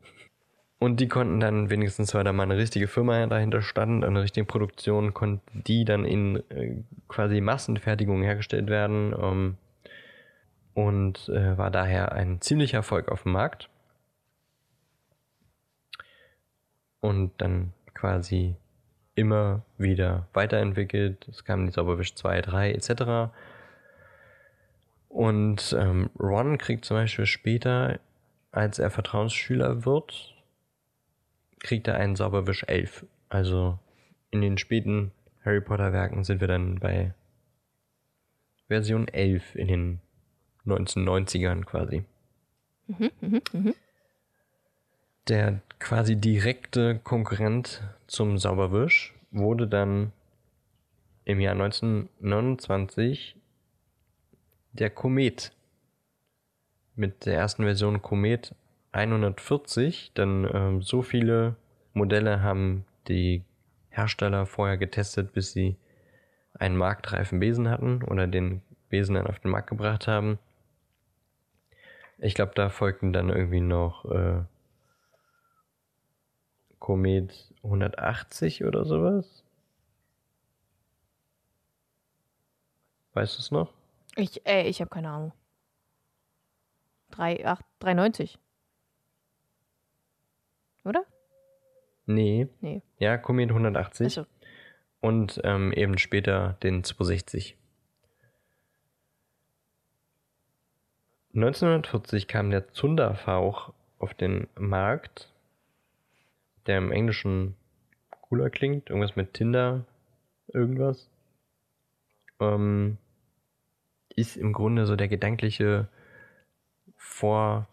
Und 0.79 0.99
die 0.99 1.09
konnten 1.09 1.41
dann 1.41 1.69
wenigstens, 1.69 2.15
weil 2.15 2.25
da 2.25 2.33
mal 2.33 2.45
eine 2.45 2.57
richtige 2.57 2.89
Firma 2.89 3.27
dahinter 3.27 3.61
stand, 3.61 4.03
eine 4.03 4.23
richtige 4.23 4.47
Produktion, 4.47 5.13
konnten 5.13 5.63
die 5.67 5.85
dann 5.85 6.07
in 6.07 6.37
äh, 6.51 6.83
quasi 7.07 7.43
Massenfertigung 7.43 8.23
hergestellt 8.23 8.69
werden 8.69 9.15
ähm, 9.21 9.57
und 10.73 11.29
äh, 11.29 11.59
war 11.59 11.71
daher 11.71 12.13
ein 12.13 12.41
ziemlicher 12.41 12.79
Erfolg 12.79 13.11
auf 13.11 13.25
dem 13.25 13.33
Markt. 13.33 13.69
Und 17.01 17.33
dann 17.39 17.75
quasi 17.93 18.57
immer 19.15 19.63
wieder 19.79 20.27
weiterentwickelt. 20.33 21.27
Es 21.29 21.45
kamen 21.45 21.67
die 21.67 21.73
Sauberwisch 21.73 22.15
2, 22.15 22.41
3 22.43 22.73
etc. 22.73 23.33
Und 25.09 25.77
ähm, 25.79 26.11
Ron 26.19 26.59
kriegt 26.59 26.85
zum 26.85 26.97
Beispiel 26.97 27.27
später, 27.27 27.99
als 28.53 28.79
er 28.79 28.91
Vertrauensschüler 28.91 29.85
wird, 29.85 30.35
kriegt 31.59 31.89
er 31.89 31.97
einen 31.97 32.17
Sauberwisch 32.17 32.65
11. 32.67 33.05
Also 33.29 33.79
in 34.31 34.41
den 34.41 34.59
späten 34.59 35.13
Harry 35.45 35.61
Potter 35.61 35.93
Werken 35.93 36.25
sind 36.25 36.41
wir 36.41 36.49
dann 36.49 36.79
bei 36.79 37.15
Version 38.69 39.09
11 39.09 39.57
in 39.57 39.69
den 39.69 40.01
1990ern 40.67 41.65
quasi. 41.65 42.05
Der 45.31 45.61
quasi 45.79 46.17
direkte 46.17 46.99
Konkurrent 46.99 47.83
zum 48.09 48.37
Sauberwisch 48.37 49.15
wurde 49.31 49.69
dann 49.69 50.11
im 51.25 51.39
Jahr 51.39 51.53
1929 51.53 53.37
der 54.73 54.91
Komet. 54.91 55.53
Mit 56.97 57.27
der 57.27 57.35
ersten 57.35 57.63
Version 57.63 58.03
Komet 58.03 58.57
140, 58.91 60.15
denn 60.15 60.51
ähm, 60.53 60.83
so 60.83 61.01
viele 61.01 61.55
Modelle 61.93 62.43
haben 62.43 62.85
die 63.07 63.45
Hersteller 63.89 64.47
vorher 64.47 64.79
getestet, 64.79 65.33
bis 65.33 65.53
sie 65.53 65.77
einen 66.55 66.77
marktreifen 66.77 67.39
Besen 67.39 67.69
hatten 67.69 68.03
oder 68.03 68.27
den 68.27 68.63
Besen 68.89 69.15
dann 69.15 69.29
auf 69.29 69.39
den 69.39 69.53
Markt 69.53 69.69
gebracht 69.69 70.09
haben. 70.09 70.41
Ich 72.19 72.35
glaube, 72.35 72.51
da 72.57 72.69
folgten 72.69 73.13
dann 73.13 73.29
irgendwie 73.29 73.61
noch 73.61 74.05
äh, 74.07 74.43
Komet 76.81 77.55
180 77.63 78.65
oder 78.65 78.85
sowas. 78.85 79.45
Weißt 83.13 83.37
du 83.37 83.41
es 83.41 83.51
noch? 83.53 83.73
Ich, 84.17 84.45
äh, 84.47 84.67
ich 84.69 84.81
habe 84.81 84.91
keine 84.91 85.11
Ahnung. 85.11 85.33
3, 87.13 87.47
8, 87.47 87.65
390. 87.81 88.39
Oder? 90.85 91.05
Nee. 92.07 92.49
Nee. 92.61 92.83
Ja, 92.99 93.19
Komet 93.19 93.51
180. 93.51 94.07
Achso. 94.07 94.27
und 95.01 95.41
ähm, 95.45 95.73
eben 95.73 95.99
später 95.99 96.57
den 96.63 96.83
260. 96.83 97.57
1940 101.35 102.27
kam 102.27 102.51
der 102.51 102.73
Zunderfauch 102.73 103.73
auf 103.99 104.15
den 104.15 104.49
Markt, 104.59 105.31
der 106.67 106.79
im 106.79 106.93
Englischen 106.93 107.57
cooler 108.11 108.51
klingt, 108.51 108.91
irgendwas 108.91 109.17
mit 109.17 109.35
Tinder, 109.35 109.85
irgendwas. 110.49 111.11
Ähm, 112.41 112.99
ist 114.17 114.37
im 114.37 114.53
Grunde 114.53 114.87
so 114.87 114.97
der 114.97 115.09
gedankliche 115.09 115.89
Vorgänger 116.97 117.67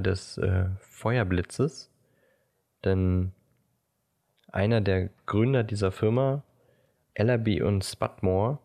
des 0.00 0.38
äh, 0.38 0.66
Feuerblitzes, 0.80 1.90
denn 2.84 3.32
einer 4.48 4.80
der 4.80 5.10
Gründer 5.26 5.64
dieser 5.64 5.90
Firma, 5.90 6.44
Ellerby 7.14 7.62
und 7.62 7.84
Spudmore, 7.84 8.58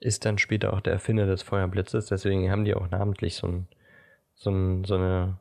ist 0.00 0.24
dann 0.24 0.38
später 0.38 0.72
auch 0.72 0.80
der 0.80 0.94
Erfinder 0.94 1.26
des 1.26 1.42
Feuerblitzes. 1.42 2.06
Deswegen 2.06 2.50
haben 2.50 2.64
die 2.64 2.74
auch 2.74 2.90
namentlich 2.90 3.34
so, 3.36 3.48
ein, 3.48 3.68
so, 4.34 4.50
ein, 4.50 4.84
so 4.84 4.96
eine 4.96 5.38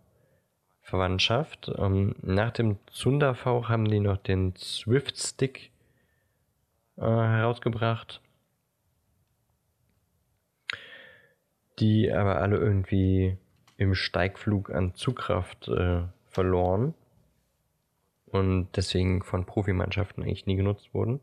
Verwandtschaft. 0.84 1.72
Ähm, 1.78 2.16
nach 2.22 2.52
dem 2.52 2.78
Zunderfauch 2.92 3.70
haben 3.70 3.86
die 3.86 4.00
noch 4.00 4.18
den 4.18 4.56
Swift 4.56 5.18
Stick 5.18 5.72
äh, 6.98 7.02
herausgebracht. 7.02 8.22
Die 11.80 12.12
aber 12.12 12.42
alle 12.42 12.58
irgendwie 12.58 13.38
im 13.78 13.96
Steigflug 13.96 14.70
an 14.70 14.94
Zugkraft 14.94 15.68
äh, 15.70 16.04
verloren 16.28 16.94
und 18.28 18.68
deswegen 18.76 19.24
von 19.24 19.46
Profimannschaften 19.46 20.24
eigentlich 20.24 20.46
nie 20.46 20.56
genutzt 20.56 20.94
wurden. 20.94 21.20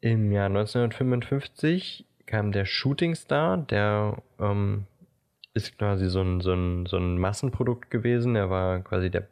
Im 0.00 0.30
Jahr 0.30 0.46
1955 0.46 2.04
kam 2.26 2.52
der 2.52 2.66
Shooting 2.66 3.14
Star, 3.16 3.56
der 3.56 4.22
ähm, 4.38 4.86
ist 5.58 5.78
quasi 5.78 6.08
so 6.08 6.22
ein, 6.22 6.40
so, 6.40 6.52
ein, 6.52 6.86
so 6.86 6.96
ein 6.96 7.18
Massenprodukt 7.18 7.90
gewesen. 7.90 8.36
Er 8.36 8.50
war 8.50 8.80
quasi 8.80 9.10
der 9.10 9.26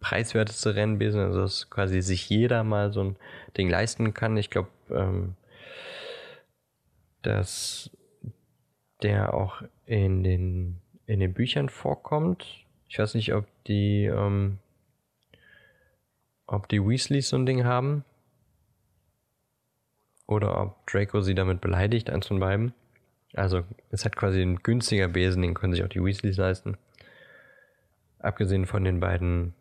preiswerteste 0.00 0.74
Rennbesen, 0.74 1.20
also 1.20 1.40
dass 1.40 1.70
quasi 1.70 2.02
sich 2.02 2.28
jeder 2.28 2.64
mal 2.64 2.92
so 2.92 3.02
ein 3.02 3.16
Ding 3.56 3.68
leisten 3.68 4.14
kann. 4.14 4.36
Ich 4.36 4.50
glaube, 4.50 4.68
ähm, 4.90 5.34
dass 7.22 7.90
der 9.02 9.34
auch 9.34 9.62
in 9.86 10.22
den, 10.22 10.80
in 11.06 11.20
den 11.20 11.32
Büchern 11.34 11.68
vorkommt. 11.68 12.44
Ich 12.88 12.98
weiß 12.98 13.14
nicht, 13.14 13.34
ob 13.34 13.46
die, 13.64 14.04
ähm, 14.04 14.58
ob 16.46 16.68
die 16.68 16.84
Weasleys 16.84 17.28
so 17.28 17.36
ein 17.36 17.46
Ding 17.46 17.64
haben. 17.64 18.04
Oder 20.26 20.60
ob 20.60 20.86
Draco 20.86 21.22
sie 21.22 21.34
damit 21.34 21.60
beleidigt, 21.60 22.10
eins 22.10 22.26
von 22.26 22.38
beiden. 22.38 22.74
Also, 23.34 23.64
es 23.90 24.04
hat 24.04 24.16
quasi 24.16 24.40
ein 24.40 24.56
günstiger 24.56 25.08
Besen, 25.08 25.42
den 25.42 25.54
können 25.54 25.72
sich 25.72 25.84
auch 25.84 25.88
die 25.88 26.02
Weasleys 26.02 26.36
leisten. 26.36 26.76
Abgesehen 28.18 28.66
von 28.66 28.84
den 28.84 29.00
beiden 29.00 29.54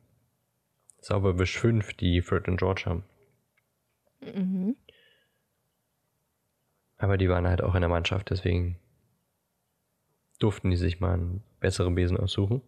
Sauberwisch 0.99 1.59
5, 1.59 1.93
die 1.93 2.21
Fred 2.21 2.47
und 2.47 2.57
George 2.57 2.83
haben. 2.85 3.03
Mhm. 4.21 4.75
Aber 6.97 7.17
die 7.17 7.29
waren 7.29 7.47
halt 7.47 7.61
auch 7.61 7.75
in 7.75 7.81
der 7.81 7.89
Mannschaft, 7.89 8.29
deswegen 8.29 8.79
durften 10.39 10.69
die 10.69 10.77
sich 10.77 10.99
mal 10.99 11.13
einen 11.13 11.43
besseren 11.59 11.95
Besen 11.95 12.17
aussuchen. 12.17 12.61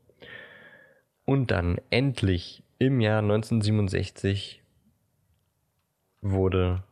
Und 1.25 1.51
dann 1.51 1.79
endlich 1.89 2.63
im 2.77 3.01
Jahr 3.01 3.19
1967 3.19 4.61
wurde 6.21 6.83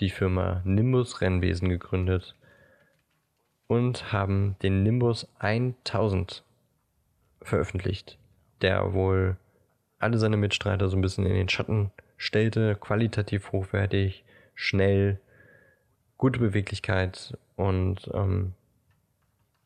die 0.00 0.10
Firma 0.10 0.62
Nimbus 0.64 1.20
Rennwesen 1.20 1.68
gegründet 1.68 2.34
und 3.72 4.12
haben 4.12 4.54
den 4.62 4.82
Nimbus 4.82 5.26
1000 5.38 6.42
veröffentlicht, 7.40 8.18
der 8.60 8.92
wohl 8.92 9.38
alle 9.98 10.18
seine 10.18 10.36
Mitstreiter 10.36 10.90
so 10.90 10.96
ein 10.96 11.00
bisschen 11.00 11.24
in 11.24 11.32
den 11.32 11.48
Schatten 11.48 11.90
stellte, 12.18 12.76
qualitativ 12.76 13.50
hochwertig, 13.50 14.24
schnell, 14.54 15.18
gute 16.18 16.38
Beweglichkeit 16.38 17.38
und 17.56 18.10
ähm, 18.12 18.52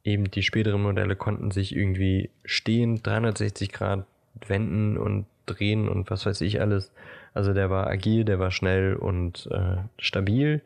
eben 0.05 0.31
die 0.31 0.45
späteren 0.45 0.83
Modelle 0.83 1.17
konnten 1.17 1.51
sich 1.51 1.75
irgendwie 1.75 2.31
stehen, 2.45 3.03
360 3.03 3.73
Grad 3.73 4.07
wenden 4.47 4.99
und 4.99 5.27
drehen 5.47 5.89
und 5.89 6.11
was 6.13 6.27
weiß 6.27 6.43
ich 6.43 6.61
alles. 6.61 6.93
Also 7.35 7.53
der 7.55 7.71
war 7.71 7.89
agil, 7.89 8.25
der 8.25 8.39
war 8.39 8.53
schnell 8.53 8.95
und 8.95 9.49
äh, 9.51 9.79
stabil. 9.99 10.63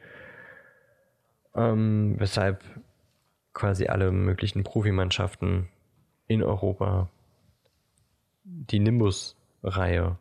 Ähm, 1.55 2.17
weshalb 2.19 2.63
quasi 3.53 3.87
alle 3.87 4.13
möglichen 4.13 4.65
Profimannschaften 4.65 5.69
in 6.27 6.43
Europa 6.43 7.09
die 8.45 8.79
Nimbus-Reihe 8.79 10.17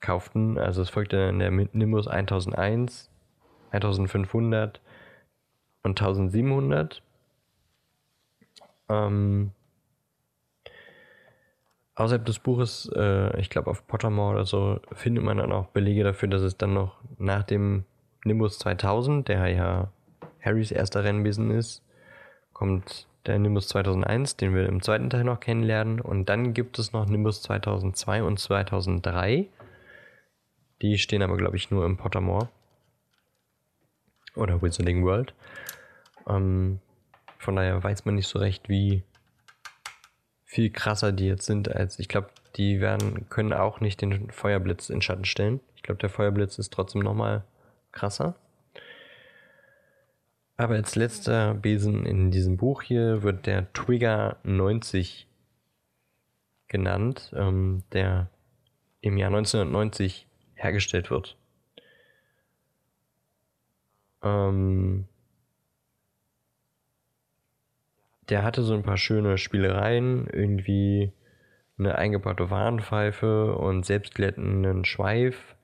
kauften. 0.00 0.58
Also 0.58 0.82
es 0.82 0.90
folgte 0.90 1.16
dann 1.16 1.38
der 1.38 1.50
Nimbus 1.50 2.08
1001, 2.08 3.10
1500 3.70 4.80
und 5.82 6.00
1700. 6.00 7.02
Ähm, 8.88 9.52
außerhalb 11.94 12.24
des 12.24 12.38
Buches, 12.38 12.90
äh, 12.94 13.38
ich 13.40 13.50
glaube 13.50 13.70
auf 13.70 13.86
Pottermore 13.86 14.34
oder 14.34 14.44
so, 14.44 14.80
findet 14.92 15.24
man 15.24 15.38
dann 15.38 15.52
auch 15.52 15.66
Belege 15.66 16.04
dafür, 16.04 16.28
dass 16.28 16.42
es 16.42 16.56
dann 16.56 16.74
noch 16.74 16.96
nach 17.18 17.44
dem 17.44 17.84
Nimbus 18.24 18.58
2000, 18.58 19.28
der 19.28 19.48
ja 19.48 19.92
Harrys 20.40 20.70
erster 20.70 21.04
Rennbesen 21.04 21.50
ist, 21.50 21.82
kommt 22.62 23.08
der 23.26 23.40
Nimbus 23.40 23.66
2001, 23.66 24.36
den 24.36 24.54
wir 24.54 24.68
im 24.68 24.82
zweiten 24.82 25.10
Teil 25.10 25.24
noch 25.24 25.40
kennenlernen. 25.40 26.00
Und 26.00 26.28
dann 26.28 26.54
gibt 26.54 26.78
es 26.78 26.92
noch 26.92 27.06
Nimbus 27.06 27.42
2002 27.42 28.22
und 28.22 28.38
2003. 28.38 29.48
Die 30.80 30.98
stehen 30.98 31.22
aber, 31.22 31.36
glaube 31.36 31.56
ich, 31.56 31.72
nur 31.72 31.84
im 31.84 31.96
Pottermore. 31.96 32.50
Oder 34.36 34.62
Wizarding 34.62 35.04
World. 35.04 35.34
Ähm, 36.28 36.78
von 37.36 37.56
daher 37.56 37.82
weiß 37.82 38.04
man 38.04 38.14
nicht 38.14 38.28
so 38.28 38.38
recht, 38.38 38.68
wie 38.68 39.02
viel 40.44 40.70
krasser 40.70 41.10
die 41.10 41.26
jetzt 41.26 41.46
sind, 41.46 41.68
als 41.68 41.98
ich 41.98 42.06
glaube, 42.06 42.28
die 42.54 42.80
werden, 42.80 43.28
können 43.28 43.52
auch 43.52 43.80
nicht 43.80 44.02
den 44.02 44.30
Feuerblitz 44.30 44.88
in 44.88 45.02
Schatten 45.02 45.24
stellen. 45.24 45.58
Ich 45.74 45.82
glaube, 45.82 45.98
der 45.98 46.10
Feuerblitz 46.10 46.60
ist 46.60 46.72
trotzdem 46.72 47.02
nochmal 47.02 47.42
krasser. 47.90 48.36
Aber 50.62 50.76
als 50.76 50.94
letzter 50.94 51.54
Besen 51.54 52.06
in 52.06 52.30
diesem 52.30 52.56
Buch 52.56 52.82
hier 52.82 53.24
wird 53.24 53.46
der 53.46 53.72
Trigger 53.72 54.36
90 54.44 55.26
genannt, 56.68 57.32
ähm, 57.34 57.82
der 57.90 58.30
im 59.00 59.16
Jahr 59.16 59.30
1990 59.30 60.28
hergestellt 60.54 61.10
wird. 61.10 61.36
Ähm, 64.22 65.08
der 68.28 68.44
hatte 68.44 68.62
so 68.62 68.74
ein 68.74 68.84
paar 68.84 68.98
schöne 68.98 69.38
Spielereien, 69.38 70.28
irgendwie 70.28 71.10
eine 71.76 71.96
eingebaute 71.96 72.50
Warnpfeife 72.50 73.56
und 73.56 73.84
selbstglättenden 73.84 74.84
Schweif. 74.84 75.56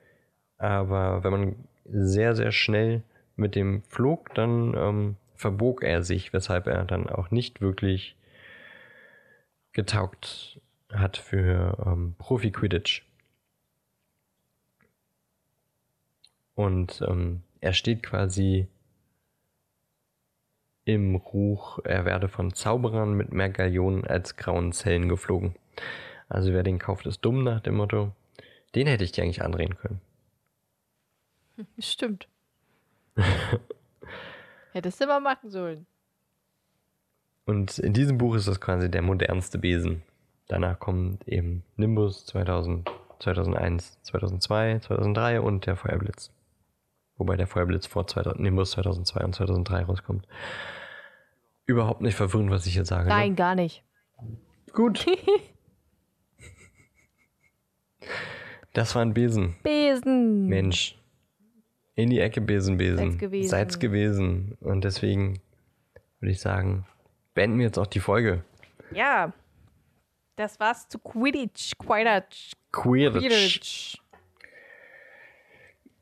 Aber 0.57 1.23
wenn 1.23 1.31
man 1.31 1.57
sehr, 1.85 2.35
sehr 2.35 2.51
schnell 2.51 3.05
mit 3.39 3.55
dem 3.55 3.83
flog, 3.85 4.35
dann 4.35 4.75
ähm, 4.77 5.17
verbog 5.35 5.83
er 5.83 6.03
sich, 6.03 6.33
weshalb 6.33 6.67
er 6.67 6.85
dann 6.85 7.09
auch 7.09 7.31
nicht 7.31 7.61
wirklich 7.61 8.17
getaugt 9.73 10.61
hat 10.93 11.17
für 11.17 11.77
ähm, 11.87 12.15
Profi-Quidditch. 12.19 13.05
Und 16.55 17.03
ähm, 17.07 17.43
er 17.61 17.73
steht 17.73 18.03
quasi 18.03 18.67
im 20.85 21.15
Ruch, 21.15 21.79
er 21.85 22.05
werde 22.05 22.29
von 22.29 22.55
Zauberern 22.55 23.13
mit 23.13 23.33
mehr 23.33 23.51
Gallionen 23.51 24.05
als 24.05 24.37
grauen 24.37 24.73
Zellen 24.73 25.09
geflogen. 25.09 25.55
Also 26.29 26.53
wer 26.53 26.63
den 26.63 26.79
kauft, 26.79 27.07
ist 27.07 27.21
dumm 27.21 27.45
nach 27.45 27.61
dem 27.61 27.77
Motto. 27.77 28.13
Den 28.75 28.87
hätte 28.87 29.05
ich 29.05 29.13
dir 29.13 29.23
eigentlich 29.23 29.43
andrehen 29.43 29.77
können. 29.77 30.01
Stimmt. 31.79 32.29
Hättest 34.73 35.01
du 35.01 35.07
mal 35.07 35.21
machen 35.21 35.51
sollen. 35.51 35.87
Und 37.47 37.79
in 37.79 37.93
diesem 37.93 38.19
Buch 38.19 38.35
ist 38.35 38.49
das 38.49 38.61
quasi 38.61 38.91
der 38.91 39.03
modernste 39.03 39.59
Besen. 39.59 40.03
Danach 40.49 40.79
kommt 40.79 41.27
eben 41.27 41.65
Nimbus 41.77 42.27
2000, 42.27 42.91
2001, 43.21 44.03
2002, 44.03 44.81
2003 44.81 45.41
und 45.41 45.67
der 45.67 45.77
Feuerblitz. 45.77 46.31
Wobei 47.17 47.37
der 47.37 47.47
Feuerblitz 47.47 47.87
vor 47.87 48.07
2000, 48.07 48.41
Nimbus 48.41 48.73
2002 48.73 49.25
und 49.25 49.35
2003 49.35 49.83
rauskommt 49.85 50.27
überhaupt 51.69 52.01
nicht 52.01 52.17
verwirrend, 52.17 52.51
was 52.51 52.67
ich 52.67 52.75
jetzt 52.75 52.89
sage. 52.89 53.05
Ne? 53.05 53.11
Nein, 53.11 53.31
ne? 53.31 53.37
gar 53.37 53.55
nicht. 53.55 53.85
Gut. 54.73 55.07
das 58.73 58.95
war 58.95 59.03
ein 59.03 59.15
Besen. 59.15 59.55
Besen. 59.63 60.47
Mensch. 60.47 60.99
In 61.99 62.11
die 62.11 62.21
Ecke 62.21 62.41
Besen, 62.41 62.77
Besen. 62.77 62.97
Seid's 63.11 63.19
gewesen. 63.19 63.49
Seid's 63.49 63.79
gewesen. 63.81 64.57
Und 64.61 64.85
deswegen 64.85 65.41
würde 66.21 66.31
ich 66.31 66.39
sagen, 66.41 66.87
beenden 67.35 67.59
wir 67.59 67.67
jetzt 67.67 67.77
auch 67.77 67.89
die 67.89 67.99
Folge. 67.99 68.45
Ja. 68.93 69.33
Das 70.37 70.61
war's 70.61 70.89
zu 70.89 71.01
Quidditch. 71.01 71.77
Quidditch. 71.77 72.53
Quidditch. 72.71 73.19
Quidditch. 73.19 73.99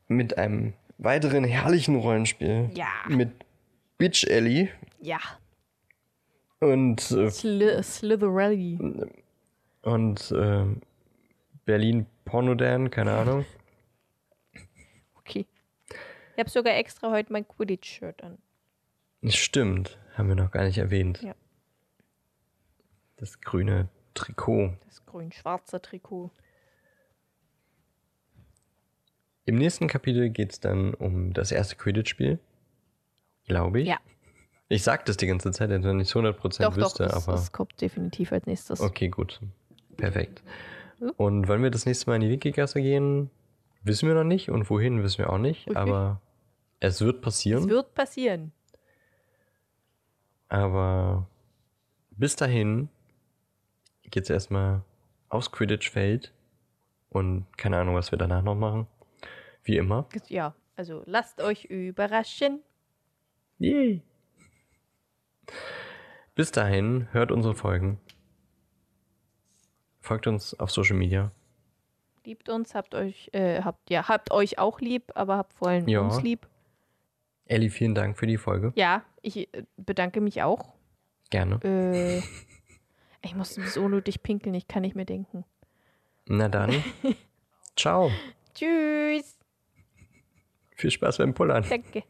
Mit 0.08 0.36
einem 0.36 0.74
weiteren 0.98 1.44
herrlichen 1.44 1.96
Rollenspiel. 1.96 2.68
Ja. 2.74 2.88
Mit 3.08 3.30
Bitch 3.96 4.24
Ellie. 4.24 4.68
Ja. 5.00 5.20
Und 6.60 7.10
äh, 7.10 7.30
Sli 7.30 7.82
Slytherin. 7.82 9.10
Und 9.80 10.30
äh, 10.30 10.66
Berlin 11.64 12.04
Pornodan, 12.26 12.90
keine 12.90 13.12
Ahnung. 13.12 13.46
Okay. 16.36 16.40
Ich 16.40 16.40
habe 16.40 16.50
sogar 16.50 16.76
extra 16.76 17.10
heute 17.10 17.32
mein 17.32 17.48
Quidditch-Shirt 17.48 18.22
an. 18.22 18.36
Stimmt, 19.24 19.98
haben 20.14 20.28
wir 20.28 20.34
noch 20.36 20.50
gar 20.50 20.64
nicht 20.64 20.76
erwähnt. 20.76 21.22
Ja. 21.22 21.34
Das 23.16 23.40
grüne 23.40 23.88
Trikot. 24.12 24.74
Das 24.84 25.04
grün-schwarze 25.06 25.80
Trikot. 25.80 26.30
Im 29.46 29.56
nächsten 29.56 29.86
Kapitel 29.86 30.28
geht 30.28 30.52
es 30.52 30.60
dann 30.60 30.92
um 30.92 31.32
das 31.32 31.52
erste 31.52 31.76
Quidditch-Spiel. 31.76 32.38
Glaube 33.46 33.80
ich. 33.80 33.88
Ja. 33.88 33.98
Ich 34.68 34.82
sag 34.82 35.06
das 35.06 35.16
die 35.16 35.26
ganze 35.26 35.52
Zeit, 35.52 35.70
dass 35.70 35.78
ich 35.78 35.92
nicht 35.92 36.12
100% 36.12 36.62
Doch, 36.62 36.76
wüsste, 36.76 37.04
doch, 37.04 37.12
das, 37.12 37.28
aber. 37.28 37.36
das 37.36 37.52
kommt 37.52 37.80
definitiv 37.80 38.32
als 38.32 38.44
nächstes. 38.44 38.80
Okay, 38.80 39.08
gut. 39.08 39.40
Perfekt. 39.96 40.42
Und 41.16 41.48
wollen 41.48 41.62
wir 41.62 41.70
das 41.70 41.86
nächste 41.86 42.10
Mal 42.10 42.16
in 42.16 42.22
die 42.22 42.30
Wikigasse 42.30 42.82
gehen? 42.82 43.30
Wissen 43.84 44.08
wir 44.08 44.14
noch 44.14 44.24
nicht. 44.24 44.50
Und 44.50 44.68
wohin, 44.68 45.02
wissen 45.02 45.18
wir 45.18 45.30
auch 45.30 45.38
nicht. 45.38 45.60
Richtig. 45.68 45.76
Aber 45.76 46.20
es 46.80 47.00
wird 47.00 47.20
passieren. 47.22 47.64
Es 47.64 47.68
wird 47.68 47.94
passieren. 47.94 48.52
Aber 50.48 51.28
bis 52.10 52.36
dahin 52.36 52.88
geht's 54.02 54.30
erstmal 54.30 54.82
aufs 55.28 55.50
Quidditch-Feld. 55.52 56.32
Und 57.08 57.46
keine 57.56 57.78
Ahnung, 57.78 57.94
was 57.94 58.10
wir 58.10 58.18
danach 58.18 58.42
noch 58.42 58.54
machen. 58.54 58.86
Wie 59.62 59.76
immer. 59.76 60.06
Ja, 60.28 60.54
also 60.76 61.02
lasst 61.06 61.40
euch 61.40 61.64
überraschen. 61.64 62.60
Yay. 63.58 64.02
Bis 66.34 66.52
dahin, 66.52 67.08
hört 67.12 67.32
unsere 67.32 67.54
Folgen. 67.54 67.98
Folgt 70.00 70.26
uns 70.26 70.58
auf 70.60 70.70
Social 70.70 70.96
Media. 70.96 71.32
Liebt 72.24 72.48
uns, 72.48 72.74
habt 72.74 72.94
euch, 72.94 73.30
äh, 73.32 73.62
habt, 73.62 73.88
ja, 73.90 74.08
habt 74.08 74.30
euch 74.30 74.58
auch 74.58 74.80
lieb, 74.80 75.12
aber 75.14 75.36
habt 75.36 75.54
vor 75.54 75.68
allem 75.68 75.88
Ja. 75.88 76.00
uns 76.00 76.20
lieb. 76.22 76.46
Elli, 77.46 77.70
vielen 77.70 77.94
Dank 77.94 78.18
für 78.18 78.26
die 78.26 78.38
Folge. 78.38 78.72
Ja, 78.76 79.04
ich 79.22 79.52
äh, 79.54 79.62
bedanke 79.76 80.20
mich 80.20 80.42
auch. 80.42 80.74
Gerne. 81.30 81.60
Äh, 81.62 82.18
ich 83.22 83.34
muss 83.34 83.54
bis 83.54 83.76
unnötig 83.76 84.22
pinkeln, 84.22 84.54
ich 84.54 84.68
kann 84.68 84.82
nicht 84.82 84.96
mehr 84.96 85.04
denken. 85.04 85.44
Na 86.26 86.48
dann. 86.48 86.82
Ciao. 87.76 88.10
Tschüss. 88.54 89.38
Viel 90.74 90.90
Spaß 90.90 91.18
beim 91.18 91.34
Pullern. 91.34 91.64
Danke. 91.68 92.02